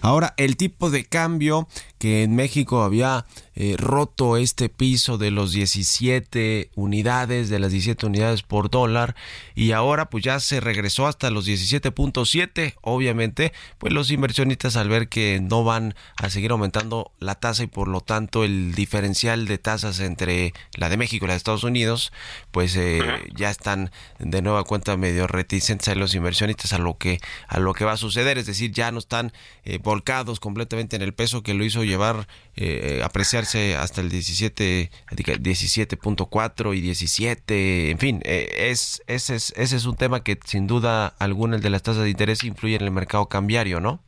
Ahora, 0.00 0.34
el 0.36 0.56
tipo 0.56 0.90
de 0.90 1.04
cambio 1.04 1.68
que 1.98 2.22
en 2.22 2.34
México 2.36 2.82
había 2.82 3.26
eh, 3.54 3.76
roto 3.78 4.36
este 4.36 4.68
piso 4.68 5.16
de 5.18 5.30
los 5.30 5.52
17 5.52 6.70
unidades, 6.74 7.48
de 7.48 7.58
las 7.58 7.72
17 7.72 8.06
unidades 8.06 8.42
por 8.42 8.70
dólar, 8.70 9.16
y 9.54 9.72
ahora 9.72 10.10
pues 10.10 10.24
ya 10.24 10.40
se 10.40 10.60
regresó 10.60 11.06
hasta 11.06 11.30
los 11.30 11.48
17.7. 11.48 12.74
Obviamente, 12.82 13.52
pues 13.78 13.92
los 13.92 14.10
inversionistas 14.10 14.76
al 14.76 14.88
ver 14.88 15.08
que 15.08 15.40
no 15.40 15.64
van 15.64 15.94
a 16.16 16.28
seguir 16.28 16.50
aumentando 16.50 17.12
la 17.18 17.34
tasa 17.34 17.62
y 17.64 17.66
por 17.66 17.88
lo 17.88 18.00
tanto 18.00 18.44
el 18.44 18.74
diferencial 18.74 19.46
de 19.46 19.58
tasas 19.58 20.00
entre 20.00 20.52
la 20.74 20.88
de 20.88 20.96
México 20.96 21.24
y 21.24 21.28
la 21.28 21.34
de 21.34 21.38
Estados 21.38 21.64
Unidos, 21.64 22.12
pues 22.50 22.76
eh, 22.76 23.00
ya 23.34 23.50
están 23.50 23.90
de 24.18 24.42
nueva 24.42 24.64
cuenta 24.64 24.96
medio 24.96 25.26
reticentes 25.26 25.88
a 25.88 25.94
los 25.94 26.14
inversionistas 26.14 26.72
a 26.72 26.78
lo 26.78 26.98
que 26.98 27.20
a 27.48 27.58
lo 27.58 27.72
que 27.72 27.84
va 27.84 27.92
a 27.92 27.96
suceder, 27.96 28.38
es 28.38 28.46
decir, 28.46 28.72
ya 28.72 28.90
no 28.92 28.98
están 28.98 29.32
eh, 29.64 29.78
volcados 29.82 30.40
completamente 30.40 30.96
en 30.96 31.02
el 31.02 31.14
peso 31.14 31.42
que 31.42 31.54
lo 31.54 31.64
hizo 31.64 31.84
llevar 31.96 32.26
eh, 32.56 33.00
apreciarse 33.02 33.76
hasta 33.76 34.00
el 34.00 34.08
17 34.08 34.90
17.4 35.10 36.76
y 36.76 36.80
17 36.80 37.90
en 37.90 37.98
fin 37.98 38.22
eh, 38.24 38.70
es 38.70 39.02
ese 39.06 39.34
es 39.34 39.52
ese 39.56 39.76
es 39.76 39.86
un 39.86 39.96
tema 39.96 40.22
que 40.22 40.38
sin 40.44 40.66
duda 40.66 41.08
alguna 41.18 41.56
el 41.56 41.62
de 41.62 41.70
las 41.70 41.82
tasas 41.82 42.04
de 42.04 42.10
interés 42.10 42.44
influye 42.44 42.76
en 42.76 42.82
el 42.82 42.90
mercado 42.90 43.26
cambiario 43.28 43.80
no 43.80 44.00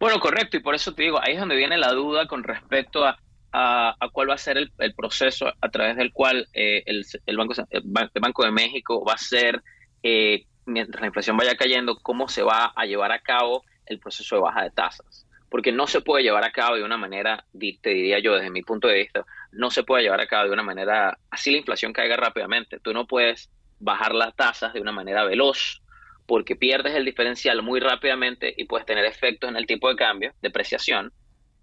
bueno 0.00 0.18
correcto 0.18 0.56
y 0.56 0.60
por 0.60 0.74
eso 0.74 0.94
te 0.94 1.04
digo 1.04 1.20
ahí 1.22 1.34
es 1.34 1.40
donde 1.40 1.56
viene 1.56 1.78
la 1.78 1.92
duda 1.92 2.26
con 2.26 2.42
respecto 2.42 3.04
a 3.04 3.18
a, 3.52 3.96
cuál 4.12 4.30
va 4.30 4.34
a 4.34 4.38
ser 4.38 4.58
el, 4.58 4.94
proceso 4.94 5.52
a 5.60 5.68
través 5.70 5.96
del 5.96 6.12
cual 6.12 6.48
eh, 6.52 6.82
el, 6.86 7.04
el, 7.26 7.36
banco, 7.36 7.54
el, 7.70 7.82
Banco 8.20 8.44
de 8.44 8.50
México 8.50 9.02
va 9.04 9.14
a 9.14 9.18
ser, 9.18 9.62
eh, 10.02 10.44
mientras 10.66 11.00
la 11.00 11.06
inflación 11.06 11.36
vaya 11.36 11.56
cayendo, 11.56 11.96
cómo 11.96 12.28
se 12.28 12.42
va 12.42 12.72
a 12.76 12.84
llevar 12.84 13.10
a 13.10 13.20
cabo 13.20 13.64
el 13.86 13.98
proceso 13.98 14.36
de 14.36 14.42
baja 14.42 14.64
de 14.64 14.70
tasas 14.70 15.27
porque 15.50 15.72
no 15.72 15.86
se 15.86 16.00
puede 16.00 16.22
llevar 16.22 16.44
a 16.44 16.52
cabo 16.52 16.76
de 16.76 16.84
una 16.84 16.96
manera, 16.96 17.44
te 17.52 17.90
diría 17.90 18.18
yo 18.18 18.34
desde 18.34 18.50
mi 18.50 18.62
punto 18.62 18.88
de 18.88 18.98
vista, 18.98 19.24
no 19.52 19.70
se 19.70 19.82
puede 19.82 20.02
llevar 20.02 20.20
a 20.20 20.26
cabo 20.26 20.46
de 20.46 20.52
una 20.52 20.62
manera, 20.62 21.18
así 21.30 21.50
la 21.50 21.58
inflación 21.58 21.92
caiga 21.92 22.16
rápidamente. 22.16 22.80
Tú 22.80 22.92
no 22.92 23.06
puedes 23.06 23.50
bajar 23.80 24.14
las 24.14 24.34
tasas 24.34 24.72
de 24.72 24.80
una 24.80 24.92
manera 24.92 25.24
veloz 25.24 25.82
porque 26.26 26.56
pierdes 26.56 26.94
el 26.94 27.06
diferencial 27.06 27.62
muy 27.62 27.80
rápidamente 27.80 28.52
y 28.54 28.64
puedes 28.64 28.84
tener 28.84 29.06
efectos 29.06 29.48
en 29.48 29.56
el 29.56 29.66
tipo 29.66 29.88
de 29.88 29.96
cambio, 29.96 30.34
depreciación, 30.42 31.10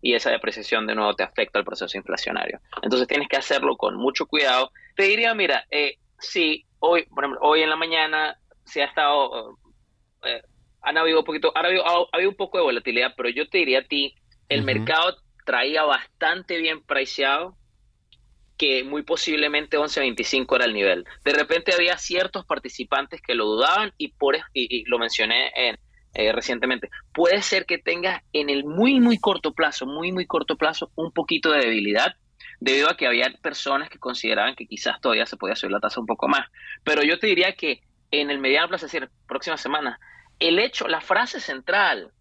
y 0.02 0.14
esa 0.14 0.32
depreciación 0.32 0.88
de 0.88 0.96
nuevo 0.96 1.16
te 1.16 1.24
afecta 1.24 1.60
al 1.60 1.66
proceso 1.66 1.98
inflacionario. 1.98 2.60
Entonces 2.82 3.08
tienes 3.08 3.28
que 3.28 3.38
hacerlo 3.38 3.78
con 3.78 3.96
mucho 3.96 4.26
cuidado. 4.26 4.72
Te 4.96 5.04
diría, 5.04 5.34
mira, 5.34 5.66
eh, 5.70 5.98
sí, 6.20 6.66
hoy, 6.80 7.04
por 7.06 7.24
ejemplo, 7.24 7.40
hoy 7.44 7.62
en 7.62 7.70
la 7.70 7.76
mañana 7.76 8.38
se 8.66 8.82
ha 8.82 8.86
estado... 8.86 9.58
Eh, 10.24 10.42
han 10.86 10.98
habido 10.98 11.20
un 11.20 11.26
poquito, 11.26 11.52
ha 11.56 11.62
habido, 11.62 12.30
un 12.30 12.36
poco 12.36 12.58
de 12.58 12.64
volatilidad, 12.64 13.14
pero 13.18 13.30
yo 13.30 13.50
te 13.50 13.58
diría 13.58 13.80
a 13.80 13.84
ti, 13.84 14.16
el 14.50 14.64
mercado 14.64 15.18
traía 15.46 15.84
bastante 15.84 16.58
bien 16.58 16.84
priceado 16.84 17.58
que 18.58 18.84
muy 18.84 19.02
posiblemente 19.04 19.78
11.25 19.78 20.56
era 20.56 20.66
el 20.66 20.74
nivel. 20.74 21.06
De 21.24 21.34
repente 21.34 21.74
había 21.74 21.98
ciertos 21.98 22.46
participantes 22.46 23.22
que 23.22 23.36
lo 23.36 23.46
dudaban 23.46 23.94
y 23.98 24.10
por 24.10 24.38
y, 24.54 24.86
lo 24.86 24.98
mencioné 24.98 25.52
en, 25.56 25.78
eh, 26.14 26.32
recientemente. 26.32 26.90
Puede 27.14 27.42
ser 27.42 27.66
que 27.66 27.80
tengas 27.80 28.24
en 28.32 28.50
el 28.50 28.64
muy 28.64 29.00
muy 29.02 29.18
corto 29.18 29.54
plazo, 29.54 29.86
muy 29.86 30.12
muy 30.12 30.26
corto 30.26 30.56
plazo, 30.56 30.92
un 30.96 31.12
poquito 31.12 31.52
de 31.52 31.62
debilidad 31.62 32.16
debido 32.60 32.90
a 32.90 32.96
que 32.96 33.08
había 33.08 33.30
personas 33.42 33.90
que 33.90 34.00
consideraban 34.00 34.56
que 34.56 34.68
quizás 34.68 35.02
todavía 35.02 35.26
se 35.26 35.36
podía 35.36 35.56
subir 35.56 35.72
la 35.72 35.82
tasa 35.82 36.00
un 36.00 36.06
poco 36.06 36.28
más. 36.28 36.48
Pero 36.84 37.04
yo 37.04 37.20
te 37.20 37.28
diría 37.28 37.54
que 37.54 37.82
en 38.12 38.30
el 38.30 38.40
mediano 38.40 38.70
plazo, 38.70 38.86
es 38.86 38.92
decir, 38.92 39.10
próxima 39.28 39.58
semana, 39.58 40.00
el 40.40 40.60
hecho, 40.60 40.88
la 40.88 41.02
frase 41.02 41.40
central 41.40 42.12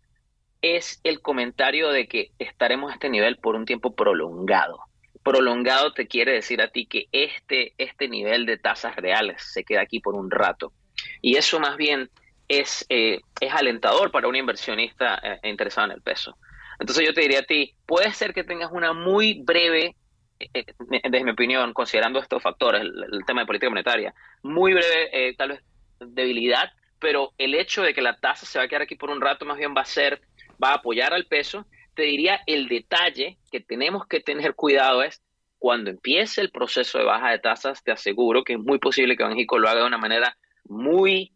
es 0.62 1.00
el 1.04 1.20
comentario 1.20 1.90
de 1.90 2.08
que 2.08 2.30
estaremos 2.38 2.90
a 2.90 2.94
este 2.94 3.10
nivel 3.10 3.36
por 3.36 3.54
un 3.54 3.66
tiempo 3.66 3.94
prolongado. 3.94 4.80
Prolongado 5.22 5.92
te 5.92 6.06
quiere 6.06 6.32
decir 6.32 6.62
a 6.62 6.68
ti 6.68 6.86
que 6.86 7.06
este, 7.12 7.74
este 7.78 8.08
nivel 8.08 8.46
de 8.46 8.58
tasas 8.58 8.96
reales 8.96 9.42
se 9.42 9.64
queda 9.64 9.82
aquí 9.82 10.00
por 10.00 10.14
un 10.14 10.30
rato. 10.30 10.72
Y 11.20 11.36
eso 11.36 11.60
más 11.60 11.76
bien 11.76 12.10
es, 12.48 12.86
eh, 12.88 13.20
es 13.40 13.52
alentador 13.52 14.10
para 14.10 14.28
un 14.28 14.36
inversionista 14.36 15.20
eh, 15.22 15.48
interesado 15.48 15.88
en 15.88 15.92
el 15.92 16.02
peso. 16.02 16.36
Entonces 16.78 17.06
yo 17.06 17.14
te 17.14 17.20
diría 17.20 17.40
a 17.40 17.44
ti, 17.44 17.74
puede 17.86 18.12
ser 18.12 18.32
que 18.32 18.44
tengas 18.44 18.70
una 18.72 18.92
muy 18.92 19.42
breve, 19.42 19.96
eh, 20.40 20.64
desde 20.88 21.24
mi 21.24 21.30
opinión, 21.30 21.72
considerando 21.72 22.18
estos 22.20 22.42
factores, 22.42 22.82
el, 22.82 23.24
tema 23.26 23.42
de 23.42 23.46
política 23.46 23.70
monetaria, 23.70 24.14
muy 24.42 24.72
breve, 24.72 25.34
tal 25.36 25.50
vez 25.50 25.60
debilidad 26.00 26.70
pero 27.04 27.34
el 27.36 27.54
hecho 27.54 27.82
de 27.82 27.92
que 27.92 28.00
la 28.00 28.18
tasa 28.18 28.46
se 28.46 28.58
va 28.58 28.64
a 28.64 28.68
quedar 28.68 28.80
aquí 28.80 28.94
por 28.94 29.10
un 29.10 29.20
rato 29.20 29.44
más 29.44 29.58
bien 29.58 29.74
va 29.76 29.82
a 29.82 29.84
ser, 29.84 30.22
va 30.52 30.70
a 30.70 30.76
apoyar 30.76 31.12
al 31.12 31.26
peso. 31.26 31.66
Te 31.94 32.04
diría 32.04 32.40
el 32.46 32.66
detalle 32.66 33.36
que 33.52 33.60
tenemos 33.60 34.06
que 34.06 34.20
tener 34.20 34.54
cuidado 34.54 35.02
es 35.02 35.22
cuando 35.58 35.90
empiece 35.90 36.40
el 36.40 36.50
proceso 36.50 36.96
de 36.96 37.04
baja 37.04 37.30
de 37.30 37.40
tasas, 37.40 37.84
te 37.84 37.92
aseguro 37.92 38.42
que 38.42 38.54
es 38.54 38.58
muy 38.58 38.78
posible 38.78 39.18
que 39.18 39.24
México 39.26 39.58
lo 39.58 39.68
haga 39.68 39.82
de 39.82 39.86
una 39.86 39.98
manera 39.98 40.38
muy, 40.64 41.34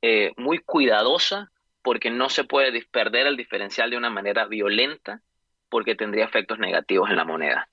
eh, 0.00 0.32
muy 0.38 0.60
cuidadosa, 0.60 1.52
porque 1.82 2.10
no 2.10 2.30
se 2.30 2.44
puede 2.44 2.82
perder 2.90 3.26
el 3.26 3.36
diferencial 3.36 3.90
de 3.90 3.98
una 3.98 4.08
manera 4.08 4.46
violenta, 4.46 5.20
porque 5.68 5.96
tendría 5.96 6.24
efectos 6.24 6.58
negativos 6.58 7.10
en 7.10 7.16
la 7.16 7.26
moneda. 7.26 7.68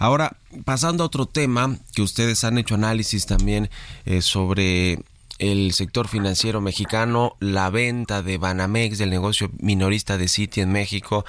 Ahora, 0.00 0.36
pasando 0.64 1.04
a 1.04 1.06
otro 1.06 1.26
tema, 1.26 1.76
que 1.94 2.02
ustedes 2.02 2.42
han 2.42 2.58
hecho 2.58 2.74
análisis 2.74 3.26
también 3.26 3.70
eh, 4.04 4.22
sobre 4.22 4.98
el 5.38 5.72
sector 5.72 6.08
financiero 6.08 6.60
mexicano, 6.60 7.36
la 7.40 7.70
venta 7.70 8.22
de 8.22 8.38
Banamex, 8.38 8.98
del 8.98 9.10
negocio 9.10 9.50
minorista 9.58 10.18
de 10.18 10.28
Citi 10.28 10.60
en 10.60 10.72
México, 10.72 11.24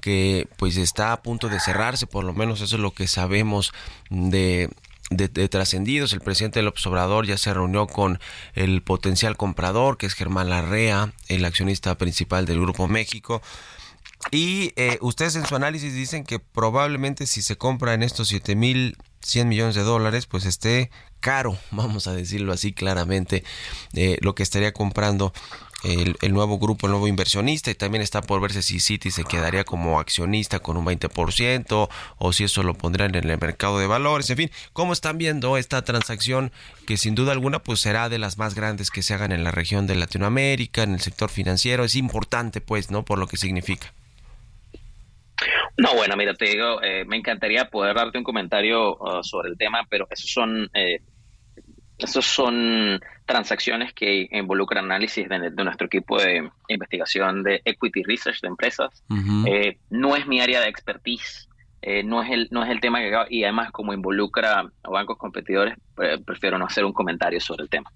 que 0.00 0.48
pues 0.56 0.76
está 0.76 1.12
a 1.12 1.22
punto 1.22 1.48
de 1.48 1.60
cerrarse, 1.60 2.06
por 2.06 2.24
lo 2.24 2.32
menos 2.32 2.60
eso 2.60 2.76
es 2.76 2.82
lo 2.82 2.92
que 2.92 3.06
sabemos 3.06 3.72
de 4.08 4.70
de, 5.10 5.48
trascendidos. 5.48 6.12
El 6.12 6.20
presidente 6.20 6.62
López 6.62 6.86
Obrador 6.86 7.26
ya 7.26 7.36
se 7.36 7.52
reunió 7.52 7.86
con 7.86 8.20
el 8.54 8.82
potencial 8.82 9.36
comprador, 9.36 9.98
que 9.98 10.06
es 10.06 10.14
Germán 10.14 10.50
Larrea, 10.50 11.12
el 11.28 11.44
accionista 11.44 11.96
principal 11.98 12.46
del 12.46 12.60
Grupo 12.60 12.88
México. 12.88 13.42
Y 14.30 14.72
eh, 14.76 14.98
ustedes 15.00 15.34
en 15.36 15.46
su 15.46 15.56
análisis 15.56 15.94
dicen 15.94 16.24
que 16.24 16.38
probablemente 16.38 17.26
si 17.26 17.42
se 17.42 17.56
compra 17.56 17.94
en 17.94 18.02
estos 18.02 18.28
7 18.28 18.54
mil 18.54 18.96
100 19.22 19.48
millones 19.48 19.74
de 19.74 19.82
dólares, 19.82 20.26
pues 20.26 20.46
esté 20.46 20.90
caro, 21.20 21.56
vamos 21.70 22.06
a 22.06 22.14
decirlo 22.14 22.52
así 22.52 22.72
claramente, 22.72 23.44
eh, 23.94 24.18
lo 24.20 24.34
que 24.34 24.42
estaría 24.42 24.72
comprando 24.72 25.32
el, 25.84 26.32
nuevo 26.32 26.58
grupo, 26.58 26.86
el 26.86 26.92
nuevo 26.92 27.08
inversionista, 27.08 27.70
y 27.70 27.74
también 27.74 28.02
está 28.02 28.20
por 28.22 28.40
verse 28.40 28.62
si 28.62 28.80
Citi 28.80 29.10
se 29.10 29.24
quedaría 29.24 29.64
como 29.64 29.98
accionista 29.98 30.60
con 30.60 30.76
un 30.76 30.84
20% 30.84 31.88
o 32.18 32.32
si 32.32 32.44
eso 32.44 32.62
lo 32.62 32.74
pondrían 32.74 33.14
en 33.14 33.28
el 33.28 33.38
mercado 33.38 33.78
de 33.78 33.86
valores, 33.86 34.28
en 34.30 34.36
fin, 34.36 34.50
¿cómo 34.72 34.92
están 34.92 35.18
viendo 35.18 35.56
esta 35.56 35.82
transacción 35.82 36.52
que 36.86 36.96
sin 36.96 37.14
duda 37.14 37.32
alguna 37.32 37.60
pues 37.60 37.80
será 37.80 38.08
de 38.08 38.18
las 38.18 38.36
más 38.36 38.54
grandes 38.54 38.90
que 38.90 39.02
se 39.02 39.14
hagan 39.14 39.32
en 39.32 39.44
la 39.44 39.52
región 39.52 39.86
de 39.86 39.96
Latinoamérica, 39.96 40.82
en 40.82 40.94
el 40.94 41.00
sector 41.00 41.30
financiero? 41.30 41.84
Es 41.84 41.94
importante 41.94 42.60
pues, 42.60 42.90
¿no? 42.90 43.04
Por 43.04 43.18
lo 43.18 43.26
que 43.26 43.36
significa. 43.36 43.92
No, 45.76 45.94
bueno, 45.94 46.14
mira, 46.16 46.34
te 46.34 46.44
digo, 46.44 46.82
eh, 46.82 47.04
me 47.06 47.16
encantaría 47.16 47.70
poder 47.70 47.96
darte 47.96 48.18
un 48.18 48.24
comentario 48.24 48.96
uh, 48.96 49.22
sobre 49.22 49.48
el 49.48 49.56
tema, 49.56 49.86
pero 49.88 50.06
esos 50.10 50.30
son, 50.30 50.68
eh, 50.74 51.00
esos 52.04 52.24
son 52.24 53.00
transacciones 53.26 53.92
que 53.92 54.28
involucran 54.32 54.86
análisis 54.86 55.28
de, 55.28 55.50
nuestro 55.50 55.86
equipo 55.86 56.20
de 56.20 56.50
investigación 56.68 57.42
de 57.42 57.62
equity 57.64 58.02
research 58.02 58.40
de 58.40 58.48
empresas. 58.48 59.02
Eh, 59.46 59.78
no 59.90 60.16
es 60.16 60.26
mi 60.26 60.40
área 60.40 60.60
de 60.60 60.68
expertise. 60.68 61.46
Eh, 61.82 62.02
no 62.02 62.22
es 62.22 62.30
el 62.30 62.48
no 62.50 62.62
es 62.62 62.68
el 62.68 62.78
tema 62.78 62.98
que 62.98 63.10
y 63.30 63.42
además 63.42 63.70
como 63.72 63.94
involucra 63.94 64.70
a 64.82 64.90
bancos 64.90 65.16
competidores 65.16 65.78
eh, 66.02 66.18
prefiero 66.22 66.58
no 66.58 66.66
hacer 66.66 66.84
un 66.84 66.92
comentario 66.92 67.40
sobre 67.40 67.62
el 67.62 67.70
tema. 67.70 67.90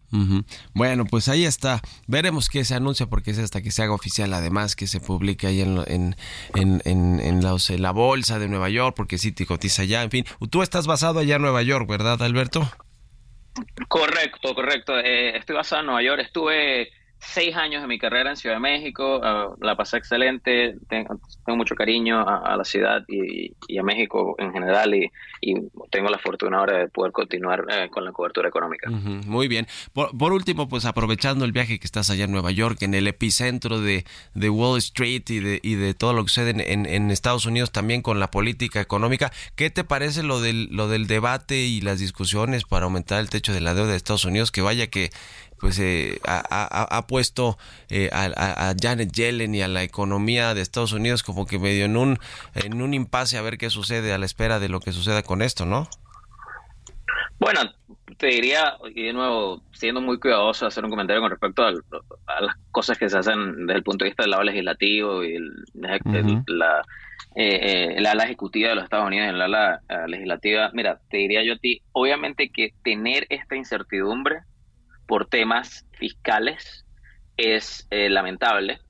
Bueno 0.72 1.05
pues 1.05 1.28
ahí 1.28 1.44
está. 1.44 1.82
Veremos 2.07 2.48
qué 2.48 2.64
se 2.64 2.74
anuncia 2.74 3.05
porque 3.05 3.32
es 3.32 3.38
hasta 3.38 3.61
que 3.61 3.70
se 3.70 3.82
haga 3.82 3.92
oficial 3.92 4.32
además 4.32 4.74
que 4.74 4.86
se 4.86 5.00
publique 5.00 5.46
ahí 5.48 5.61
en 5.61 5.84
en, 5.86 6.16
en, 6.55 7.20
en, 7.20 7.82
la 7.82 7.90
bolsa 7.90 8.38
de 8.38 8.48
Nueva 8.48 8.70
York 8.70 8.94
porque 8.96 9.18
sí 9.18 9.32
te 9.32 9.44
cotiza 9.44 9.82
allá 9.82 10.02
en 10.02 10.11
fin. 10.11 10.24
Tú 10.48 10.62
estás 10.62 10.86
basado 10.86 11.18
allá 11.18 11.36
en 11.36 11.42
Nueva 11.42 11.61
York 11.61 11.86
verdad 11.86 12.22
Alberto 12.22 12.66
correcto 13.88 14.55
correcto. 14.55 14.98
Eh, 14.98 15.36
estoy 15.36 15.57
basado 15.57 15.80
en 15.80 15.86
Nueva 15.86 16.02
York. 16.02 16.22
Estuve 16.22 16.90
seis 17.27 17.57
años 17.57 17.83
de 17.83 17.89
mi 17.89 17.99
carrera 17.99 18.31
en 18.31 18.37
Ciudad 18.37 18.57
de 18.57 18.61
México, 18.61 19.20
ah, 19.22 19.55
la 19.61 19.77
pasé 19.77 19.97
excelente, 19.97 20.77
tengo, 20.89 21.18
mucho 21.49 21.75
cariño 21.75 22.20
a, 22.20 22.57
la 22.57 22.64
ciudad 22.64 23.03
y, 23.09 23.79
a 23.79 23.83
México 23.83 24.35
en 24.39 24.53
general 24.53 24.95
y, 24.95 25.11
tengo 25.91 26.09
la 26.09 26.18
fortuna 26.18 26.59
ahora 26.59 26.79
de 26.79 26.89
poder 26.89 27.12
continuar 27.12 27.64
eh, 27.68 27.89
con 27.91 28.05
la 28.05 28.12
cobertura 28.12 28.49
económica. 28.49 28.91
muy 28.91 29.47
bien. 29.47 29.66
Por, 29.93 30.33
último, 30.33 30.68
pues 30.68 30.87
aprovechando 30.87 31.45
el 31.45 31.53
viaje 31.53 31.79
que 31.79 31.87
estás 31.87 32.11
allá 32.11 32.25
en 32.25 32.33
Nueva 32.33 32.51
York, 32.51 32.83
en 32.83 32.95
el 32.95 33.07
epicentro 33.07 33.81
de, 33.81 34.05
Wall 34.35 34.79
Street 34.79 35.22
y 35.29 35.41
de, 35.41 35.61
y 35.62 35.75
de 35.75 35.95
todo 35.95 36.12
lo 36.12 36.25
que 36.25 36.31
sucede 36.31 36.51
en, 36.51 36.87
en, 36.87 37.11
Estados 37.11 37.47
Unidos 37.47 37.72
también 37.72 38.03
con 38.03 38.20
la 38.20 38.31
política 38.31 38.81
económica, 38.81 39.33
¿qué 39.55 39.70
te 39.70 39.85
parece 39.85 40.22
lo 40.22 40.41
del, 40.41 40.68
lo 40.70 40.89
del 40.89 41.07
debate 41.07 41.59
y 41.59 41.81
las 41.81 41.99
discusiones 42.01 42.64
para 42.64 42.85
aumentar 42.85 43.20
el 43.20 43.31
techo 43.31 43.53
de 43.53 43.61
la 43.61 43.75
deuda 43.75 43.91
de 43.91 43.97
Estados 43.97 44.25
Unidos? 44.25 44.51
Que 44.51 44.62
vaya 44.62 44.89
que 44.89 45.11
pues 45.65 45.79
eh, 45.79 46.21
ha, 46.27 47.07
puesto 47.09 47.57
eh, 47.89 48.11
a, 48.12 48.27
a, 48.69 48.75
Janet 48.79 49.11
Yellen 49.12 49.55
y 49.55 49.62
a 49.62 49.69
la 49.69 49.83
economía 49.83 50.53
de 50.53 50.61
Estados 50.61 50.93
Unidos 50.93 51.23
como 51.23 51.47
que 51.47 51.59
medio 51.59 51.87
en 51.87 51.97
un 51.97 52.19
en 52.55 52.83
un 52.83 52.93
impasse 52.93 53.39
a 53.39 53.41
ver 53.41 53.57
qué 53.57 53.71
sucede 53.71 54.12
a 54.12 54.19
la 54.19 54.27
espera 54.27 54.61
de 54.61 54.69
lo 54.69 54.81
que 54.81 54.93
suceda 54.93 55.23
con 55.23 55.41
esto, 55.41 55.65
¿no? 55.65 55.89
Bueno, 57.39 57.61
te 58.19 58.27
diría, 58.27 58.77
y 58.95 59.05
de 59.05 59.15
nuevo, 59.15 59.62
siendo 59.73 60.03
muy 60.03 60.19
cuidadoso, 60.21 60.67
hacer 60.67 60.85
un 60.85 60.91
comentario 60.91 61.23
con 61.23 61.31
respecto 61.31 61.65
a, 61.65 61.73
las 61.73 62.57
cosas 62.71 62.99
que 62.99 63.09
se 63.09 63.17
hacen 63.17 63.67
desde 63.67 63.79
el 63.79 63.85
punto 63.85 64.05
de 64.05 64.11
vista 64.11 64.25
del 64.25 64.33
lado 64.33 64.43
legislativo 64.43 65.25
y 65.25 65.39
la, 65.73 66.83
eh, 67.37 67.97
la 68.01 68.11
ala 68.11 68.25
ejecutiva 68.25 68.69
de 68.69 68.75
los 68.75 68.85
Estados 68.85 69.07
Unidos 69.07 69.33
la 69.33 69.47
ala 69.47 69.81
eh, 69.89 70.09
legislativa. 70.09 70.71
Mira, 70.75 71.01
te 71.09 71.17
diría 71.17 71.43
yo 71.43 71.55
a 71.55 71.59
ti, 71.59 71.81
obviamente 71.93 72.51
que 72.51 72.75
tener 72.85 73.27
esta 73.31 73.57
incertidumbre 73.57 74.43
por 75.07 75.26
temas 75.26 75.86
fiscales 75.92 76.84
es 77.36 77.86
eh, 77.90 78.09
lamentable, 78.09 78.80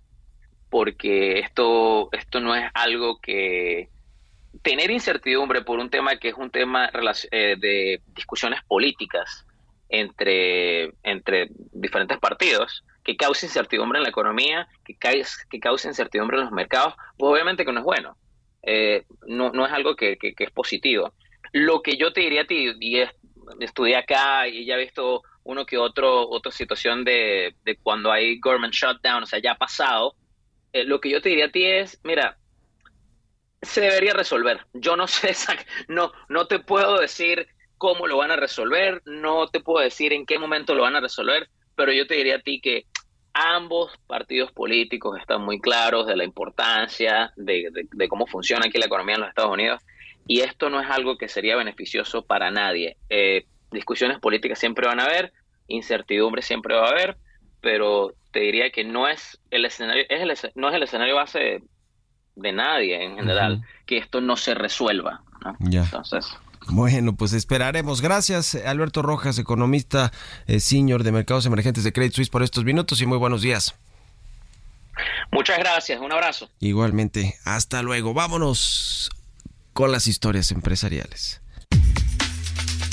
porque 0.71 1.39
esto, 1.39 2.09
esto 2.13 2.41
no 2.41 2.55
es 2.55 2.71
algo 2.75 3.21
que 3.21 3.89
tener 4.63 4.91
incertidumbre 4.91 5.63
por 5.63 5.79
un 5.79 5.91
tema 5.91 6.17
que 6.17 6.29
es 6.29 6.35
un 6.35 6.51
tema 6.51 6.91
eh, 7.31 7.57
de 7.59 8.01
discusiones 8.15 8.61
políticas 8.67 9.47
entre, 9.89 10.93
entre 11.03 11.49
diferentes 11.73 12.19
partidos, 12.19 12.85
que 13.03 13.17
cause 13.17 13.47
incertidumbre 13.47 13.99
en 13.99 14.05
la 14.05 14.09
economía, 14.09 14.69
que, 14.85 14.97
que 15.51 15.61
cause 15.61 15.89
incertidumbre 15.89 16.39
en 16.39 16.45
los 16.45 16.53
mercados, 16.53 16.95
pues 17.19 17.31
obviamente 17.31 17.65
que 17.65 17.73
no 17.73 17.81
es 17.81 17.85
bueno. 17.85 18.17
Eh, 18.63 19.05
no, 19.27 19.51
no 19.51 19.67
es 19.67 19.73
algo 19.73 19.95
que, 19.95 20.17
que, 20.17 20.35
es 20.37 20.51
positivo. 20.51 21.13
Lo 21.53 21.83
que 21.83 21.97
yo 21.97 22.13
te 22.13 22.23
diría 22.23 22.43
a 22.43 22.47
ti, 22.47 22.73
y 22.81 22.99
es, 22.99 23.11
estudié 23.61 23.97
acá 23.97 24.49
y 24.49 24.65
ya 24.65 24.75
he 24.75 24.85
visto 24.85 25.23
uno 25.45 25.65
que 25.67 25.79
otro, 25.79 26.29
otra 26.29 26.51
situación 26.51 27.05
de, 27.05 27.55
de 27.65 27.77
cuando 27.77 28.11
hay 28.11 28.41
government 28.41 28.75
shutdown, 28.75 29.23
o 29.23 29.27
sea, 29.27 29.39
ya 29.39 29.53
ha 29.53 29.59
pasado, 29.59 30.15
eh, 30.73 30.85
lo 30.85 31.01
que 31.01 31.11
yo 31.11 31.23
te 31.23 31.29
diría 31.29 31.47
a 31.47 31.51
ti 31.53 31.65
es, 31.65 32.01
mira, 32.03 32.37
se 33.63 33.81
debería 33.83 34.13
resolver. 34.13 34.61
Yo 34.73 34.97
no 34.97 35.07
sé, 35.09 35.35
no, 35.89 36.13
no 36.29 36.47
te 36.47 36.59
puedo 36.59 36.99
decir 36.99 37.47
cómo 37.79 38.07
lo 38.07 38.17
van 38.17 38.31
a 38.31 38.37
resolver, 38.37 39.03
no 39.05 39.49
te 39.49 39.61
puedo 39.61 39.83
decir 39.83 40.13
en 40.13 40.27
qué 40.27 40.39
momento 40.39 40.75
lo 40.75 40.83
van 40.83 40.97
a 40.97 41.01
resolver, 41.01 41.49
pero 41.77 41.93
yo 41.93 42.07
te 42.07 42.15
diría 42.15 42.37
a 42.37 42.41
ti 42.41 42.61
que 42.61 42.87
ambos 43.35 43.93
partidos 44.07 44.53
políticos 44.53 45.19
están 45.19 45.43
muy 45.43 45.61
claros 45.61 46.07
de 46.07 46.17
la 46.17 46.25
importancia 46.25 47.33
de, 47.37 48.09
cómo 48.09 48.27
funciona 48.27 48.67
aquí 48.67 48.79
la 48.79 48.87
economía 48.87 49.17
en 49.17 49.21
los 49.23 49.29
Estados 49.31 49.53
Unidos 49.53 49.83
y 50.27 50.41
esto 50.41 50.71
no 50.71 50.81
es 50.81 50.89
algo 50.89 51.19
que 51.19 51.29
sería 51.29 51.57
beneficioso 51.57 52.25
para 52.25 52.51
nadie. 52.51 52.97
Eh, 53.11 53.45
discusiones 53.75 54.19
políticas 54.21 54.59
siempre 54.59 54.87
van 54.87 55.01
a 55.01 55.05
haber, 55.05 55.33
incertidumbre 55.69 56.43
siempre 56.43 56.75
va 56.75 56.87
a 56.87 56.91
haber, 56.91 57.19
pero 57.61 58.15
te 58.31 58.41
diría 58.41 58.71
que 58.71 58.85
no 58.85 59.09
es 59.09 59.39
el 59.51 59.65
escenario, 59.65 60.05
es 60.09 60.21
el, 60.45 60.53
no 60.55 60.69
es 60.69 60.75
el 60.75 60.83
escenario 60.83 61.17
base 61.17 61.63
de 62.37 62.53
nadie 62.53 63.05
en 63.05 63.17
general 63.17 63.63
que 63.87 63.99
esto 63.99 64.21
no 64.21 64.37
se 64.37 64.55
resuelva. 64.55 65.23
Entonces. 65.61 66.27
Bueno, 66.69 67.15
pues 67.15 67.33
esperaremos. 67.33 68.01
Gracias, 68.01 68.55
Alberto 68.55 69.03
Rojas, 69.03 69.39
economista 69.39 70.13
eh, 70.47 70.61
senior 70.61 71.03
de 71.03 71.13
mercados 71.13 71.45
emergentes 71.47 71.85
de 71.85 71.93
Credit 71.93 72.15
Suisse, 72.15 72.31
por 72.31 72.43
estos 72.43 72.65
minutos 72.65 73.01
y 73.03 73.07
muy 73.07 73.19
buenos 73.19 73.43
días. 73.43 73.75
Muchas 75.31 75.59
gracias, 75.59 76.01
un 76.01 76.13
abrazo. 76.13 76.49
Igualmente, 76.61 77.37
hasta 77.45 77.83
luego. 77.83 78.15
Vámonos 78.15 79.11
con 79.73 79.93
las 79.93 80.07
historias 80.07 80.51
empresariales. 80.53 81.43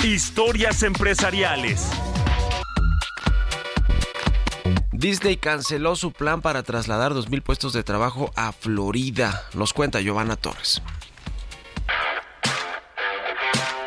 Historias 0.03 0.81
empresariales. 0.81 1.87
Disney 4.91 5.37
canceló 5.37 5.95
su 5.95 6.11
plan 6.11 6.41
para 6.41 6.63
trasladar 6.63 7.13
2.000 7.13 7.43
puestos 7.43 7.73
de 7.73 7.83
trabajo 7.83 8.31
a 8.35 8.51
Florida. 8.51 9.43
Nos 9.53 9.73
cuenta 9.73 10.01
Giovanna 10.01 10.37
Torres. 10.37 10.81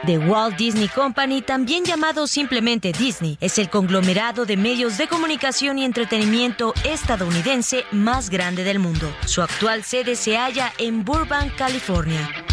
The 0.07 0.19
Walt 0.19 0.57
Disney 0.57 0.87
Company, 0.87 1.43
también 1.43 1.85
llamado 1.85 2.29
simplemente 2.29 2.93
Disney, 2.93 3.37
es 3.41 3.59
el 3.59 3.69
conglomerado 3.69 4.47
de 4.47 4.57
medios 4.57 4.99
de 4.99 5.09
comunicación 5.09 5.79
y 5.79 5.85
entretenimiento 5.85 6.75
estadounidense 6.85 7.85
más 7.91 8.31
grande 8.31 8.63
del 8.63 8.79
mundo. 8.79 9.13
Su 9.27 9.43
actual 9.43 9.83
sede 9.83 10.15
se 10.15 10.37
halla 10.37 10.73
en 10.79 11.05
Burbank, 11.05 11.57
California. 11.57 12.44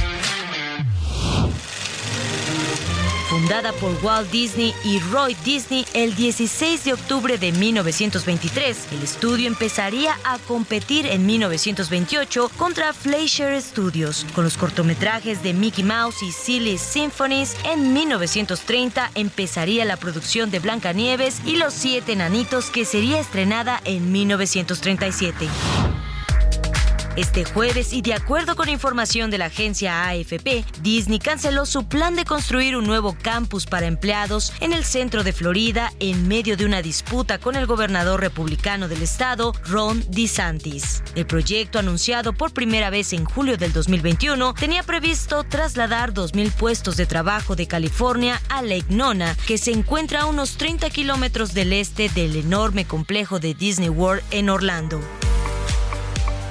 Fundada 3.51 3.73
por 3.81 4.01
Walt 4.01 4.31
Disney 4.31 4.73
y 4.85 4.99
Roy 5.11 5.35
Disney 5.43 5.85
el 5.93 6.15
16 6.15 6.85
de 6.85 6.93
octubre 6.93 7.37
de 7.37 7.51
1923, 7.51 8.87
el 8.93 9.03
estudio 9.03 9.45
empezaría 9.45 10.17
a 10.23 10.39
competir 10.39 11.05
en 11.05 11.25
1928 11.25 12.49
contra 12.55 12.93
Fleischer 12.93 13.61
Studios, 13.61 14.25
con 14.33 14.45
los 14.45 14.55
cortometrajes 14.55 15.43
de 15.43 15.53
Mickey 15.53 15.83
Mouse 15.83 16.23
y 16.23 16.31
Silly 16.31 16.77
Symphonies. 16.77 17.57
En 17.65 17.91
1930 17.91 19.11
empezaría 19.15 19.83
la 19.83 19.97
producción 19.97 20.49
de 20.49 20.59
Blancanieves 20.59 21.41
y 21.45 21.57
Los 21.57 21.73
Siete 21.73 22.15
Nanitos, 22.15 22.69
que 22.69 22.85
sería 22.85 23.19
estrenada 23.19 23.81
en 23.83 24.13
1937 24.13 25.49
este 27.15 27.45
jueves 27.45 27.93
y 27.93 28.01
de 28.01 28.13
acuerdo 28.13 28.55
con 28.55 28.69
información 28.69 29.29
de 29.31 29.37
la 29.37 29.45
agencia 29.45 30.07
AFP, 30.07 30.65
Disney 30.81 31.19
canceló 31.19 31.65
su 31.65 31.87
plan 31.87 32.15
de 32.15 32.25
construir 32.25 32.75
un 32.75 32.85
nuevo 32.85 33.15
campus 33.21 33.65
para 33.65 33.87
empleados 33.87 34.53
en 34.59 34.73
el 34.73 34.85
centro 34.85 35.23
de 35.23 35.33
Florida 35.33 35.91
en 35.99 36.27
medio 36.27 36.57
de 36.57 36.65
una 36.65 36.81
disputa 36.81 37.37
con 37.37 37.55
el 37.55 37.65
gobernador 37.65 38.21
republicano 38.21 38.87
del 38.87 39.01
estado, 39.01 39.53
Ron 39.67 40.03
DeSantis. 40.09 41.03
El 41.15 41.25
proyecto 41.25 41.79
anunciado 41.79 42.33
por 42.33 42.53
primera 42.53 42.89
vez 42.89 43.13
en 43.13 43.25
julio 43.25 43.57
del 43.57 43.73
2021 43.73 44.53
tenía 44.53 44.83
previsto 44.83 45.43
trasladar 45.43 46.13
2.000 46.13 46.51
puestos 46.51 46.97
de 46.97 47.05
trabajo 47.05 47.55
de 47.55 47.67
California 47.67 48.41
a 48.49 48.61
Lake 48.61 48.85
Nona, 48.89 49.35
que 49.47 49.57
se 49.57 49.71
encuentra 49.71 50.21
a 50.21 50.25
unos 50.25 50.57
30 50.57 50.89
kilómetros 50.89 51.53
del 51.53 51.73
este 51.73 52.09
del 52.09 52.35
enorme 52.35 52.85
complejo 52.85 53.39
de 53.39 53.53
Disney 53.53 53.89
World 53.89 54.23
en 54.31 54.49
Orlando. 54.49 55.01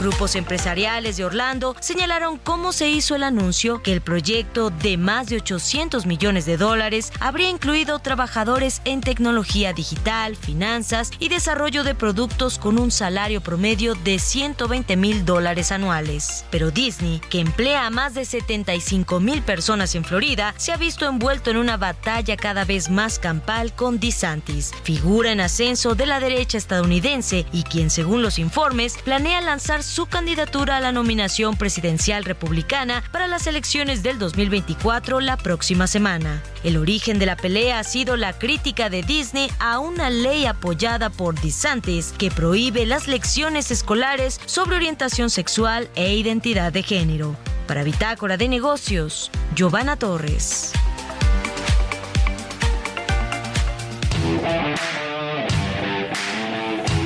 Grupos 0.01 0.35
empresariales 0.35 1.19
de 1.19 1.27
Orlando 1.27 1.77
señalaron 1.79 2.39
cómo 2.39 2.73
se 2.73 2.89
hizo 2.89 3.17
el 3.17 3.23
anuncio 3.23 3.83
que 3.83 3.93
el 3.93 4.01
proyecto 4.01 4.71
de 4.71 4.97
más 4.97 5.27
de 5.27 5.37
800 5.37 6.07
millones 6.07 6.47
de 6.47 6.57
dólares 6.57 7.13
habría 7.21 7.51
incluido 7.51 7.99
trabajadores 7.99 8.81
en 8.87 9.03
tecnología 9.03 9.75
digital, 9.75 10.37
finanzas 10.37 11.11
y 11.19 11.29
desarrollo 11.29 11.85
de 11.85 11.95
productos 11.95 12.57
con 12.57 12.79
un 12.79 12.91
salario 12.91 13.43
promedio 13.43 13.95
de 13.95 14.19
120 14.19 14.97
mil 14.97 15.27
dólares 15.27 15.71
anuales. 15.71 16.47
Pero 16.51 16.71
Disney, 16.71 17.21
que 17.29 17.41
emplea 17.41 17.85
a 17.85 17.91
más 17.91 18.15
de 18.15 18.25
75 18.25 19.21
mil 19.21 19.43
personas 19.43 19.95
en 19.95 20.07
Florida, 20.07 20.55
se 20.57 20.73
ha 20.73 20.79
visto 20.79 21.07
envuelto 21.07 21.51
en 21.51 21.59
una 21.59 21.77
batalla 21.77 22.39
cada 22.39 22.65
vez 22.65 22.89
más 22.89 23.19
campal 23.19 23.75
con 23.75 24.01
DeSantis, 24.01 24.73
figura 24.83 25.31
en 25.31 25.43
ascenso 25.43 25.95
de 25.95 26.07
la 26.07 26.21
derecha 26.21 26.57
estadounidense 26.57 27.45
y 27.53 27.65
quien, 27.65 27.91
según 27.91 28.23
los 28.23 28.39
informes, 28.39 28.97
planea 29.05 29.43
lanzar 29.43 29.90
su 29.91 30.07
candidatura 30.07 30.77
a 30.77 30.81
la 30.81 30.93
nominación 30.93 31.57
presidencial 31.57 32.25
republicana 32.25 33.03
para 33.11 33.27
las 33.27 33.49
elecciones 33.49 34.05
del 34.05 34.21
2024 34.21 35.19
la 35.19 35.37
próxima 35.37 35.89
semana. 35.89 36.41
El 36.63 36.77
origen 36.77 37.19
de 37.19 37.27
la 37.27 37.35
pelea 37.35 37.81
ha 37.81 37.85
sido 37.85 38.17
la 38.17 38.39
crítica 38.39 38.89
de 38.89 39.03
Disney 39.03 39.51
a 39.59 39.81
una 39.81 40.09
ley 40.09 40.47
apoyada 40.47 41.11
por 41.11 41.35
DeSantis 41.41 42.15
que 42.17 42.31
prohíbe 42.31 42.87
las 42.87 43.09
lecciones 43.09 43.73
escolares 43.73 44.41
sobre 44.47 44.77
orientación 44.77 45.29
sexual 45.29 45.89
e 45.97 46.15
identidad 46.15 46.73
de 46.73 46.85
género. 46.85 47.35
Para 47.67 47.83
Bitácora 47.83 48.37
de 48.37 48.49
Negocios, 48.49 49.33
Giovanna 49.57 49.97
Torres. 49.97 50.73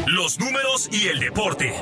Los 0.06 0.38
números 0.38 0.90
y 0.92 1.08
el 1.08 1.18
deporte. 1.20 1.80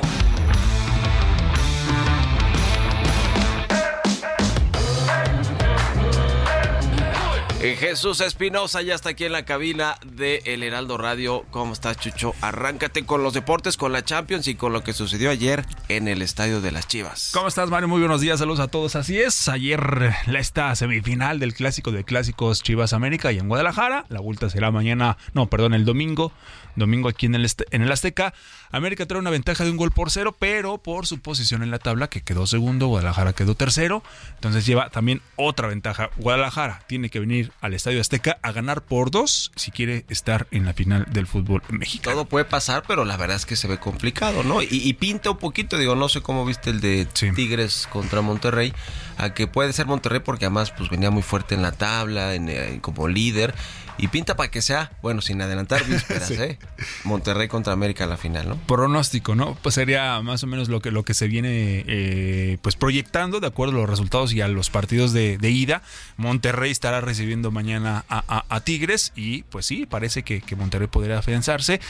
Jesús 7.63 8.19
Espinosa 8.19 8.81
ya 8.81 8.93
está 8.93 9.11
aquí 9.11 9.23
en 9.23 9.31
la 9.31 9.45
cabina 9.45 9.95
de 10.05 10.41
El 10.43 10.63
Heraldo 10.63 10.97
Radio. 10.97 11.45
¿Cómo 11.49 11.71
estás, 11.71 11.95
Chucho? 11.97 12.35
Arráncate 12.41 13.05
con 13.05 13.23
los 13.23 13.33
deportes, 13.33 13.77
con 13.77 13.93
la 13.93 14.03
Champions 14.03 14.49
y 14.49 14.55
con 14.55 14.73
lo 14.73 14.83
que 14.83 14.91
sucedió 14.91 15.29
ayer 15.29 15.65
en 15.87 16.09
el 16.09 16.21
Estadio 16.21 16.59
de 16.59 16.73
las 16.73 16.89
Chivas. 16.89 17.31
¿Cómo 17.33 17.47
estás, 17.47 17.69
Mario? 17.69 17.87
Muy 17.87 18.01
buenos 18.01 18.19
días, 18.19 18.39
saludos 18.39 18.59
a 18.59 18.67
todos. 18.67 18.97
Así 18.97 19.17
es, 19.17 19.47
ayer 19.47 20.13
la 20.27 20.39
esta 20.39 20.75
semifinal 20.75 21.39
del 21.39 21.53
Clásico 21.53 21.93
de 21.93 22.03
Clásicos 22.03 22.61
Chivas 22.63 22.91
América 22.91 23.31
y 23.31 23.39
en 23.39 23.47
Guadalajara. 23.47 24.03
La 24.09 24.19
vuelta 24.19 24.49
será 24.49 24.69
mañana, 24.69 25.15
no, 25.33 25.47
perdón, 25.47 25.73
el 25.73 25.85
domingo. 25.85 26.33
Domingo 26.75 27.09
aquí 27.09 27.25
en 27.25 27.35
el, 27.35 27.47
en 27.71 27.81
el 27.81 27.91
Azteca. 27.91 28.33
América 28.71 29.05
trae 29.05 29.19
una 29.19 29.29
ventaja 29.29 29.63
de 29.63 29.71
un 29.71 29.77
gol 29.77 29.91
por 29.91 30.09
cero, 30.09 30.35
pero 30.37 30.77
por 30.77 31.05
su 31.05 31.19
posición 31.19 31.63
en 31.63 31.71
la 31.71 31.79
tabla, 31.79 32.09
que 32.09 32.21
quedó 32.21 32.47
segundo, 32.47 32.87
Guadalajara 32.87 33.33
quedó 33.33 33.55
tercero. 33.55 34.03
Entonces 34.35 34.65
lleva 34.65 34.89
también 34.89 35.21
otra 35.35 35.67
ventaja. 35.67 36.09
Guadalajara 36.17 36.83
tiene 36.87 37.09
que 37.09 37.19
venir 37.19 37.51
al 37.61 37.73
Estadio 37.73 38.01
Azteca 38.01 38.39
a 38.41 38.51
ganar 38.51 38.81
por 38.81 39.11
dos 39.11 39.51
si 39.55 39.71
quiere 39.71 40.05
estar 40.09 40.47
en 40.51 40.65
la 40.65 40.73
final 40.73 41.05
del 41.11 41.27
fútbol 41.27 41.61
mexicano. 41.69 42.15
Todo 42.15 42.25
puede 42.25 42.45
pasar, 42.45 42.83
pero 42.87 43.05
la 43.05 43.17
verdad 43.17 43.37
es 43.37 43.45
que 43.45 43.55
se 43.55 43.67
ve 43.67 43.77
complicado, 43.77 44.43
¿no? 44.43 44.61
Y, 44.61 44.93
pinta 44.93 45.31
un 45.31 45.37
poquito, 45.37 45.77
digo, 45.77 45.95
no 45.95 46.07
sé 46.09 46.21
cómo 46.21 46.45
viste 46.45 46.69
el 46.69 46.79
de 46.79 47.05
Tigres 47.05 47.87
contra 47.91 48.21
Monterrey, 48.21 48.73
a 49.17 49.33
que 49.33 49.47
puede 49.47 49.73
ser 49.73 49.85
Monterrey 49.85 50.21
porque 50.23 50.45
además 50.45 50.71
pues 50.71 50.89
venía 50.89 51.11
muy 51.11 51.23
fuerte 51.23 51.55
en 51.55 51.61
la 51.61 51.71
tabla, 51.71 52.35
en, 52.35 52.49
eh, 52.49 52.79
como 52.81 53.07
líder 53.07 53.53
y 53.97 54.07
pinta 54.07 54.35
para 54.35 54.49
que 54.49 54.61
sea, 54.61 54.91
bueno, 55.01 55.21
sin 55.21 55.41
adelantar 55.41 55.83
vísperas, 55.85 56.31
¿eh? 56.31 56.57
Monterrey 57.03 57.47
contra 57.47 57.73
América 57.73 58.03
en 58.05 58.09
la 58.09 58.17
final, 58.17 58.49
¿no? 58.49 58.57
Pronóstico, 58.57 59.35
¿no? 59.35 59.55
Pues 59.61 59.75
sería 59.75 60.21
más 60.21 60.43
o 60.43 60.47
menos 60.47 60.69
lo 60.69 60.81
que, 60.81 60.91
lo 60.91 61.03
que 61.03 61.13
se 61.13 61.27
viene 61.27 61.83
eh, 61.87 62.57
pues 62.61 62.75
proyectando 62.75 63.39
de 63.39 63.47
acuerdo 63.47 63.77
a 63.77 63.81
los 63.81 63.89
resultados 63.89 64.33
y 64.33 64.41
a 64.41 64.47
los 64.47 64.69
partidos 64.69 65.13
de, 65.13 65.37
ida. 65.43 65.83
Monterrey 66.17 66.71
estará 66.71 67.01
recibiendo 67.01 67.51
mañana 67.51 68.05
a, 68.09 68.59
Tigres 68.63 69.11
y 69.15 69.43
pues 69.43 69.65
sí, 69.65 69.85
parece 69.85 70.23
que, 70.23 70.41
que 70.41 70.55
Monterrey 70.55 70.87
podría 70.87 71.19
afianzarse 71.19 71.81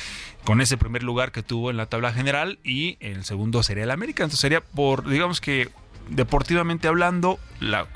con 0.43 0.59
ese 0.59 0.77
primer 0.77 1.03
lugar 1.03 1.31
que 1.31 1.43
tuvo 1.43 1.69
en 1.69 1.77
la 1.77 1.85
tabla 1.85 2.11
general 2.11 2.59
y 2.63 2.97
el 2.99 3.23
segundo 3.25 3.63
sería 3.63 3.83
el 3.83 3.91
América. 3.91 4.23
Entonces 4.23 4.39
sería 4.39 4.61
por, 4.61 5.07
digamos 5.07 5.39
que 5.39 5.69
deportivamente 6.09 6.87
hablando 6.87 7.39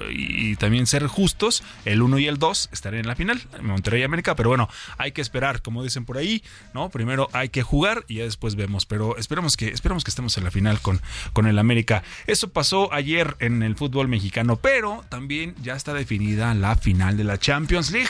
y 0.09 0.55
también 0.55 0.87
ser 0.87 1.07
justos, 1.07 1.63
el 1.85 2.01
1 2.01 2.19
y 2.19 2.27
el 2.27 2.37
2 2.37 2.69
estarán 2.71 3.01
en 3.01 3.07
la 3.07 3.15
final, 3.15 3.41
Monterrey 3.61 4.01
y 4.01 4.03
América, 4.05 4.35
pero 4.35 4.49
bueno, 4.49 4.69
hay 4.97 5.11
que 5.11 5.21
esperar, 5.21 5.61
como 5.61 5.83
dicen 5.83 6.05
por 6.05 6.17
ahí, 6.17 6.43
¿no? 6.73 6.89
Primero 6.89 7.29
hay 7.33 7.49
que 7.49 7.63
jugar 7.63 8.05
y 8.07 8.15
ya 8.15 8.23
después 8.23 8.55
vemos, 8.55 8.85
pero 8.85 9.17
esperemos 9.17 9.57
que 9.57 9.69
esperemos 9.69 10.03
que 10.03 10.09
estemos 10.09 10.37
en 10.37 10.45
la 10.45 10.51
final 10.51 10.79
con, 10.79 11.01
con 11.33 11.47
el 11.47 11.59
América. 11.59 12.03
Eso 12.27 12.49
pasó 12.49 12.93
ayer 12.93 13.35
en 13.39 13.61
el 13.63 13.75
fútbol 13.75 14.07
mexicano, 14.07 14.55
pero 14.55 15.03
también 15.09 15.55
ya 15.61 15.75
está 15.75 15.93
definida 15.93 16.53
la 16.53 16.75
final 16.75 17.17
de 17.17 17.23
la 17.23 17.37
Champions 17.37 17.91
League. 17.91 18.09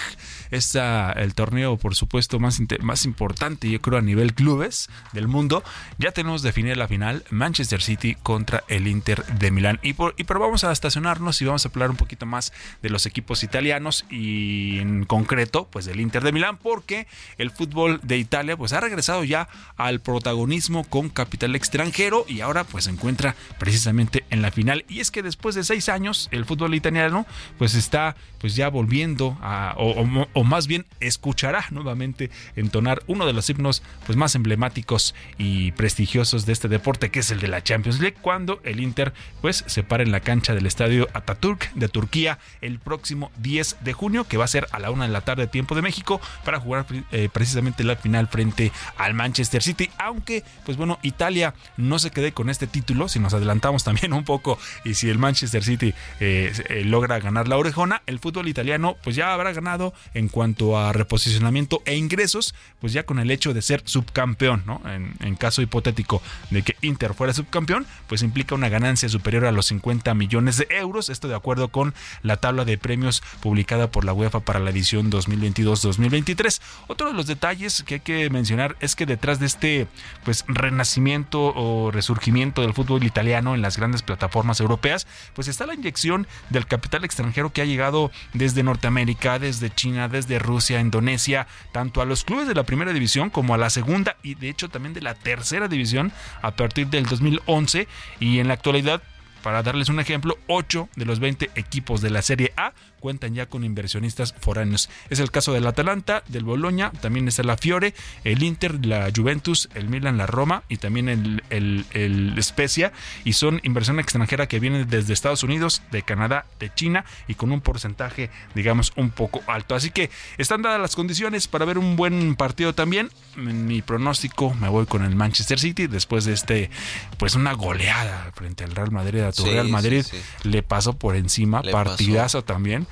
Es 0.52 0.76
el 0.76 1.34
torneo, 1.34 1.78
por 1.78 1.96
supuesto, 1.96 2.40
más, 2.40 2.60
más 2.82 3.06
importante, 3.06 3.70
yo 3.70 3.82
creo, 3.82 4.00
a 4.00 4.02
nivel 4.02 4.34
clubes 4.34 4.90
del 5.14 5.28
mundo. 5.28 5.64
Ya 5.98 6.12
tenemos 6.12 6.42
definida 6.42 6.76
la 6.76 6.88
final, 6.88 7.24
Manchester 7.30 7.82
City 7.82 8.16
contra 8.22 8.64
el 8.68 8.88
Inter 8.88 9.26
de 9.26 9.52
Milán. 9.52 9.80
Y, 9.88 9.94
por, 9.94 10.16
pero 10.16 10.40
vamos 10.40 10.66
a 10.66 10.72
estacionarnos 10.72 11.42
y 11.42 11.46
vamos 11.46 11.66
a 11.66 11.70
hablar 11.70 11.90
un 11.90 11.96
poquito 11.96 12.26
más 12.26 12.52
de 12.82 12.90
los 12.90 13.06
equipos 13.06 13.42
italianos 13.44 14.06
y 14.10 14.80
en 14.80 15.06
concreto, 15.06 15.68
pues 15.72 15.86
del 15.86 16.02
Inter 16.02 16.24
de 16.24 16.34
Milán, 16.34 16.58
porque 16.58 17.08
el 17.38 17.52
fútbol 17.52 18.02
de 18.04 18.18
Italia, 18.18 18.58
pues 18.58 18.74
ha 18.74 18.82
regresado 18.82 19.24
ya 19.24 19.48
al 19.78 20.02
protagonismo 20.02 20.84
con 20.84 21.10
capital 21.10 21.56
extranjero 21.56 22.26
y 22.28 22.42
ahora 22.42 22.66
pues 22.66 22.84
se 22.84 22.92
encuentra 22.92 23.36
precisamente 23.60 24.26
en 24.30 24.42
la 24.42 24.52
final. 24.52 24.84
Y 24.90 25.00
es 25.00 25.10
que 25.10 25.24
después 25.24 25.56
de 25.56 25.64
seis 25.64 25.88
años, 25.88 26.28
el 26.32 26.46
fútbol 26.46 26.76
italiano, 26.76 27.26
pues 27.58 27.74
está 27.74 28.16
pues 28.40 28.56
ya 28.56 28.70
volviendo 28.70 29.38
a, 29.42 29.76
o, 29.78 30.44
más 30.44 30.68
bien 30.68 30.86
escuchará 31.00 31.66
nuevamente 31.72 32.30
entonar 32.56 33.04
uno 33.08 33.26
de 33.26 33.34
los 33.34 33.50
himnos 33.50 33.84
pues 34.06 34.18
más 34.18 34.36
emblemáticos 34.36 35.16
y 35.38 35.72
prestigiosos 35.72 36.46
de 36.46 36.54
este 36.54 36.68
deporte 36.68 37.10
que 37.10 37.20
es 37.20 37.32
el 37.32 37.40
de 37.40 37.48
la 37.48 37.64
Champions 37.64 38.00
League 38.00 38.18
cuando 38.22 38.60
el 38.64 38.80
Inter 38.80 39.14
pues 39.42 39.64
se 39.68 39.77
para 39.84 40.04
en 40.04 40.12
la 40.12 40.20
cancha 40.20 40.54
del 40.54 40.66
estadio 40.66 41.08
Ataturk 41.14 41.72
de 41.74 41.88
Turquía 41.90 42.40
el 42.62 42.80
próximo 42.80 43.32
10 43.38 43.78
de 43.82 43.94
junio 43.94 44.24
que 44.26 44.38
va 44.38 44.46
a 44.46 44.48
ser 44.48 44.68
a 44.72 44.80
la 44.80 44.92
una 44.92 45.06
de 45.06 45.12
la 45.12 45.22
tarde 45.22 45.48
tiempo 45.48 45.76
de 45.76 45.82
México 45.82 46.22
para 46.44 46.60
jugar 46.60 46.86
eh, 47.12 47.30
precisamente 47.32 47.84
la 47.84 47.96
final 47.96 48.28
frente 48.28 48.72
al 48.98 49.14
Manchester 49.14 49.64
City 49.64 49.90
aunque 49.98 50.44
pues 50.66 50.78
bueno 50.78 51.00
Italia 51.02 51.54
no 51.78 52.00
se 52.00 52.12
quede 52.12 52.32
con 52.32 52.50
este 52.50 52.68
título 52.68 53.10
si 53.10 53.20
nos 53.20 53.34
adelantamos 53.34 53.84
también 53.84 54.14
un 54.14 54.24
poco 54.24 54.60
y 54.84 54.94
si 54.94 55.10
el 55.10 55.18
Manchester 55.18 55.64
City 55.64 55.94
eh, 56.20 56.52
eh, 56.70 56.84
logra 56.84 57.20
ganar 57.20 57.48
la 57.48 57.58
orejona 57.58 58.02
el 58.06 58.20
fútbol 58.20 58.48
italiano 58.48 58.98
pues 59.04 59.16
ya 59.16 59.34
habrá 59.34 59.54
ganado 59.54 59.94
en 60.14 60.28
cuanto 60.28 60.78
a 60.78 60.94
reposicionamiento 60.94 61.82
e 61.86 61.96
ingresos, 61.96 62.56
pues 62.80 62.94
ya 62.94 63.04
con 63.04 63.20
el 63.20 63.32
hecho 63.32 63.54
de 63.54 63.62
ser 63.62 63.82
subcampeón, 63.86 64.64
¿no? 64.66 64.82
En, 64.86 65.36
caso 65.38 65.62
hipotético 65.62 66.22
de 66.50 66.64
que 66.64 66.76
Inter 66.82 67.14
fuera 67.14 67.32
subcampeón, 67.32 67.86
pues 68.08 68.24
implica 68.24 68.56
una 68.56 68.70
ganancia 68.70 69.08
superior 69.08 69.46
a 69.46 69.52
los 69.52 69.67
50 69.68 70.14
millones 70.14 70.58
de 70.58 70.68
euros, 70.72 71.10
esto 71.10 71.28
de 71.28 71.36
acuerdo 71.36 71.70
con 71.70 71.94
la 72.24 72.38
tabla 72.38 72.66
de 72.66 72.78
premios 72.78 73.22
publicada 73.42 73.92
por 73.92 74.06
la 74.06 74.14
UEFA 74.14 74.40
para 74.40 74.60
la 74.60 74.72
edición 74.72 75.12
2022-2023. 75.12 76.62
Otro 76.88 77.08
de 77.08 77.14
los 77.14 77.28
detalles 77.28 77.84
que 77.84 77.96
hay 77.96 78.00
que 78.00 78.30
mencionar 78.30 78.76
es 78.80 78.96
que 78.96 79.06
detrás 79.06 79.40
de 79.40 79.46
este 79.46 79.88
pues 80.24 80.44
renacimiento 80.48 81.54
o 81.56 81.92
resurgimiento 81.92 82.62
del 82.62 82.74
fútbol 82.74 83.04
italiano 83.04 83.56
en 83.56 83.62
las 83.62 83.78
grandes 83.78 84.02
plataformas 84.02 84.60
europeas, 84.60 85.08
pues 85.34 85.48
está 85.48 85.66
la 85.66 85.74
inyección 85.74 86.28
del 86.50 86.68
capital 86.68 87.06
extranjero 87.06 87.52
que 87.52 87.62
ha 87.62 87.66
llegado 87.66 88.12
desde 88.34 88.64
Norteamérica, 88.64 89.40
desde 89.40 89.70
China, 89.74 90.08
desde 90.08 90.40
Rusia, 90.40 90.80
Indonesia, 90.80 91.48
tanto 91.72 92.02
a 92.02 92.06
los 92.06 92.24
clubes 92.24 92.48
de 92.48 92.56
la 92.56 92.64
primera 92.64 92.94
división 92.94 93.30
como 93.30 93.54
a 93.54 93.58
la 93.58 93.70
segunda 93.70 94.18
y 94.24 94.36
de 94.36 94.50
hecho 94.50 94.70
también 94.70 94.94
de 94.94 95.02
la 95.02 95.14
tercera 95.14 95.68
división 95.68 96.12
a 96.42 96.52
partir 96.52 96.88
del 96.88 97.06
2011 97.06 97.88
y 98.20 98.40
en 98.40 98.48
la 98.48 98.54
actualidad 98.54 99.02
para 99.44 99.64
darles 99.64 99.90
un 99.90 100.00
ejemplo, 100.00 100.38
8 100.48 100.90
de 100.96 101.06
los 101.06 101.20
20 101.20 101.52
equipos 101.56 102.02
de 102.02 102.10
la 102.10 102.22
Serie 102.22 102.54
A 102.58 102.74
cuentan 103.00 103.34
ya 103.34 103.46
con 103.46 103.64
inversionistas 103.64 104.34
foráneos. 104.40 104.90
Es 105.10 105.20
el 105.20 105.32
caso 105.32 105.54
del 105.54 105.68
Atalanta, 105.68 106.24
del 106.28 106.44
Boloña, 106.44 106.92
también 107.02 107.28
está 107.28 107.44
la 107.44 107.58
Fiore, 107.58 107.94
el 108.24 108.44
Inter, 108.44 108.86
la 108.86 109.10
Juventus, 109.16 109.70
el 109.76 109.90
Milan, 109.90 110.18
la 110.18 110.28
Roma 110.28 110.64
y 110.68 110.78
también 110.78 111.10
el, 111.10 111.44
el, 111.50 111.86
el 111.92 112.42
Spezia. 112.42 112.92
Y 113.24 113.34
son 113.34 113.62
inversión 113.64 114.00
extranjera 114.00 114.48
que 114.48 114.60
viene 114.60 114.86
desde 114.86 115.14
Estados 115.14 115.44
Unidos, 115.44 115.82
de 115.92 116.02
Canadá, 116.04 116.46
de 116.60 116.74
China 116.74 117.06
y 117.28 117.36
con 117.36 117.52
un 117.52 117.62
porcentaje, 117.62 118.30
digamos, 118.56 118.94
un 118.96 119.10
poco 119.10 119.42
alto. 119.48 119.76
Así 119.76 119.92
que 119.92 120.10
están 120.38 120.62
dadas 120.62 120.80
las 120.80 120.96
condiciones 120.96 121.48
para 121.48 121.66
ver 121.66 121.78
un 121.78 121.96
buen 121.96 122.36
partido 122.36 122.74
también. 122.74 123.10
Mi 123.36 123.82
pronóstico 123.82 124.54
me 124.56 124.70
voy 124.70 124.86
con 124.86 125.04
el 125.04 125.16
Manchester 125.16 125.60
City 125.60 125.88
después 125.88 126.26
de 126.26 126.34
este, 126.34 126.70
pues 127.18 127.36
una 127.36 127.54
goleada 127.54 128.32
frente 128.34 128.64
al 128.64 128.76
Real 128.76 128.92
Madrid. 128.92 129.22
A 129.22 129.32
tu 129.32 129.46
Real 129.46 129.70
Madrid 129.70 130.06
le 130.44 130.64
pasó 130.64 130.94
por 130.94 131.16
encima, 131.16 131.62
partidazo 131.62 132.44
también. 132.44 132.87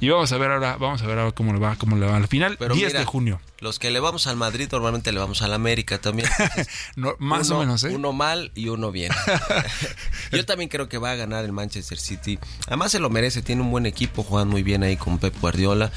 Y 0.00 0.08
vamos 0.08 0.30
a 0.30 0.38
ver 0.38 0.52
ahora, 0.52 0.76
vamos 0.76 1.02
a 1.02 1.06
ver 1.06 1.18
ahora 1.18 1.32
cómo 1.32 1.52
le 1.52 1.58
va, 1.58 1.74
cómo 1.76 1.96
le 1.96 2.06
va 2.06 2.16
al 2.16 2.28
final. 2.28 2.56
10 2.58 2.92
de 2.92 3.04
junio. 3.04 3.40
Los 3.58 3.80
que 3.80 3.90
le 3.90 3.98
vamos 3.98 4.28
al 4.28 4.36
Madrid 4.36 4.68
normalmente 4.70 5.10
le 5.12 5.18
vamos 5.18 5.42
al 5.42 5.52
América 5.52 5.98
también. 5.98 6.28
más 7.18 7.50
o 7.50 7.58
menos, 7.58 7.82
¿eh? 7.82 7.88
Uno 7.88 8.12
mal 8.12 8.52
y 8.54 8.68
uno 8.68 8.92
bien. 8.92 9.12
Yo 10.32 10.46
también 10.46 10.68
creo 10.68 10.88
que 10.88 10.98
va 10.98 11.10
a 11.10 11.16
ganar 11.16 11.44
el 11.44 11.52
Manchester 11.52 11.98
City. 11.98 12.38
Además 12.68 12.92
se 12.92 13.00
lo 13.00 13.10
merece, 13.10 13.42
tiene 13.42 13.62
un 13.62 13.72
buen 13.72 13.86
equipo, 13.86 14.22
juegan 14.22 14.48
muy 14.48 14.62
bien 14.62 14.84
ahí 14.84 14.96
con 14.96 15.18
Pep 15.18 15.34
Guardiola 15.40 15.90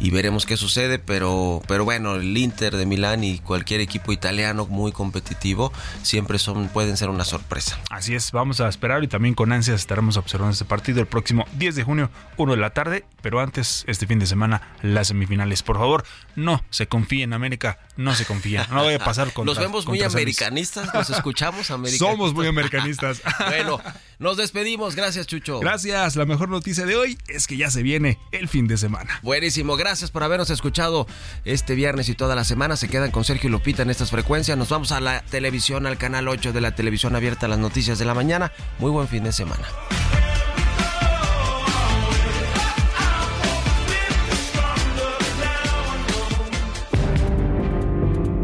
y 0.00 0.10
veremos 0.10 0.46
qué 0.46 0.56
sucede, 0.56 0.98
pero, 0.98 1.62
pero 1.68 1.84
bueno, 1.84 2.16
el 2.16 2.36
Inter 2.36 2.74
de 2.74 2.86
Milán 2.86 3.22
y 3.22 3.38
cualquier 3.38 3.80
equipo 3.80 4.12
italiano 4.12 4.66
muy 4.66 4.92
competitivo 4.92 5.72
siempre 6.02 6.38
son, 6.38 6.68
pueden 6.68 6.96
ser 6.96 7.10
una 7.10 7.24
sorpresa. 7.24 7.78
Así 7.90 8.14
es, 8.14 8.32
vamos 8.32 8.60
a 8.60 8.68
esperar 8.68 9.04
y 9.04 9.08
también 9.08 9.34
con 9.34 9.52
ansias 9.52 9.78
estaremos 9.78 10.16
observando 10.16 10.52
este 10.52 10.64
partido 10.64 11.00
el 11.00 11.06
próximo 11.06 11.44
10 11.58 11.74
de 11.74 11.84
junio, 11.84 12.10
1 12.38 12.52
de 12.52 12.58
la 12.58 12.70
tarde, 12.70 13.04
pero 13.20 13.40
antes, 13.40 13.84
este 13.86 14.06
fin 14.06 14.18
de 14.18 14.26
semana, 14.26 14.74
las 14.80 15.08
semifinales. 15.08 15.62
Por 15.62 15.76
favor, 15.76 16.04
no 16.34 16.64
se 16.70 16.86
confíe 16.86 17.24
en 17.24 17.34
América, 17.34 17.78
no 17.96 18.14
se 18.14 18.24
confía, 18.24 18.66
no 18.70 18.82
vaya 18.82 18.96
a 18.96 19.04
pasar 19.04 19.34
con 19.34 19.44
Nos 19.44 19.58
vemos 19.58 19.86
muy 19.86 20.02
americanistas, 20.02 20.94
nos 20.94 21.10
escuchamos 21.10 21.70
americanistas. 21.70 22.08
Somos 22.08 22.32
muy 22.32 22.46
americanistas. 22.46 23.20
bueno, 23.48 23.80
nos 24.18 24.38
despedimos, 24.38 24.96
gracias 24.96 25.26
Chucho. 25.26 25.60
Gracias, 25.60 26.16
la 26.16 26.24
mejor 26.24 26.48
noticia 26.48 26.86
de 26.86 26.96
hoy 26.96 27.18
es 27.28 27.46
que 27.46 27.58
ya 27.58 27.70
se 27.70 27.82
viene 27.82 28.18
el 28.32 28.48
fin 28.48 28.66
de 28.66 28.78
semana. 28.78 29.20
Buenísimo, 29.22 29.76
gracias 29.76 29.89
Gracias 29.90 30.12
por 30.12 30.22
habernos 30.22 30.50
escuchado 30.50 31.08
este 31.44 31.74
viernes 31.74 32.08
y 32.08 32.14
toda 32.14 32.36
la 32.36 32.44
semana. 32.44 32.76
Se 32.76 32.86
quedan 32.86 33.10
con 33.10 33.24
Sergio 33.24 33.48
y 33.48 33.50
Lupita 33.50 33.82
en 33.82 33.90
estas 33.90 34.12
frecuencias. 34.12 34.56
Nos 34.56 34.68
vamos 34.68 34.92
a 34.92 35.00
la 35.00 35.20
televisión, 35.22 35.84
al 35.84 35.98
canal 35.98 36.28
8 36.28 36.52
de 36.52 36.60
la 36.60 36.76
televisión 36.76 37.16
abierta, 37.16 37.48
las 37.48 37.58
noticias 37.58 37.98
de 37.98 38.04
la 38.04 38.14
mañana. 38.14 38.52
Muy 38.78 38.92
buen 38.92 39.08
fin 39.08 39.24
de 39.24 39.32
semana. 39.32 39.66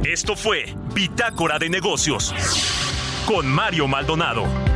Esto 0.02 0.34
fue 0.34 0.74
Bitácora 0.96 1.60
de 1.60 1.68
Negocios 1.68 2.34
con 3.24 3.46
Mario 3.46 3.86
Maldonado. 3.86 4.75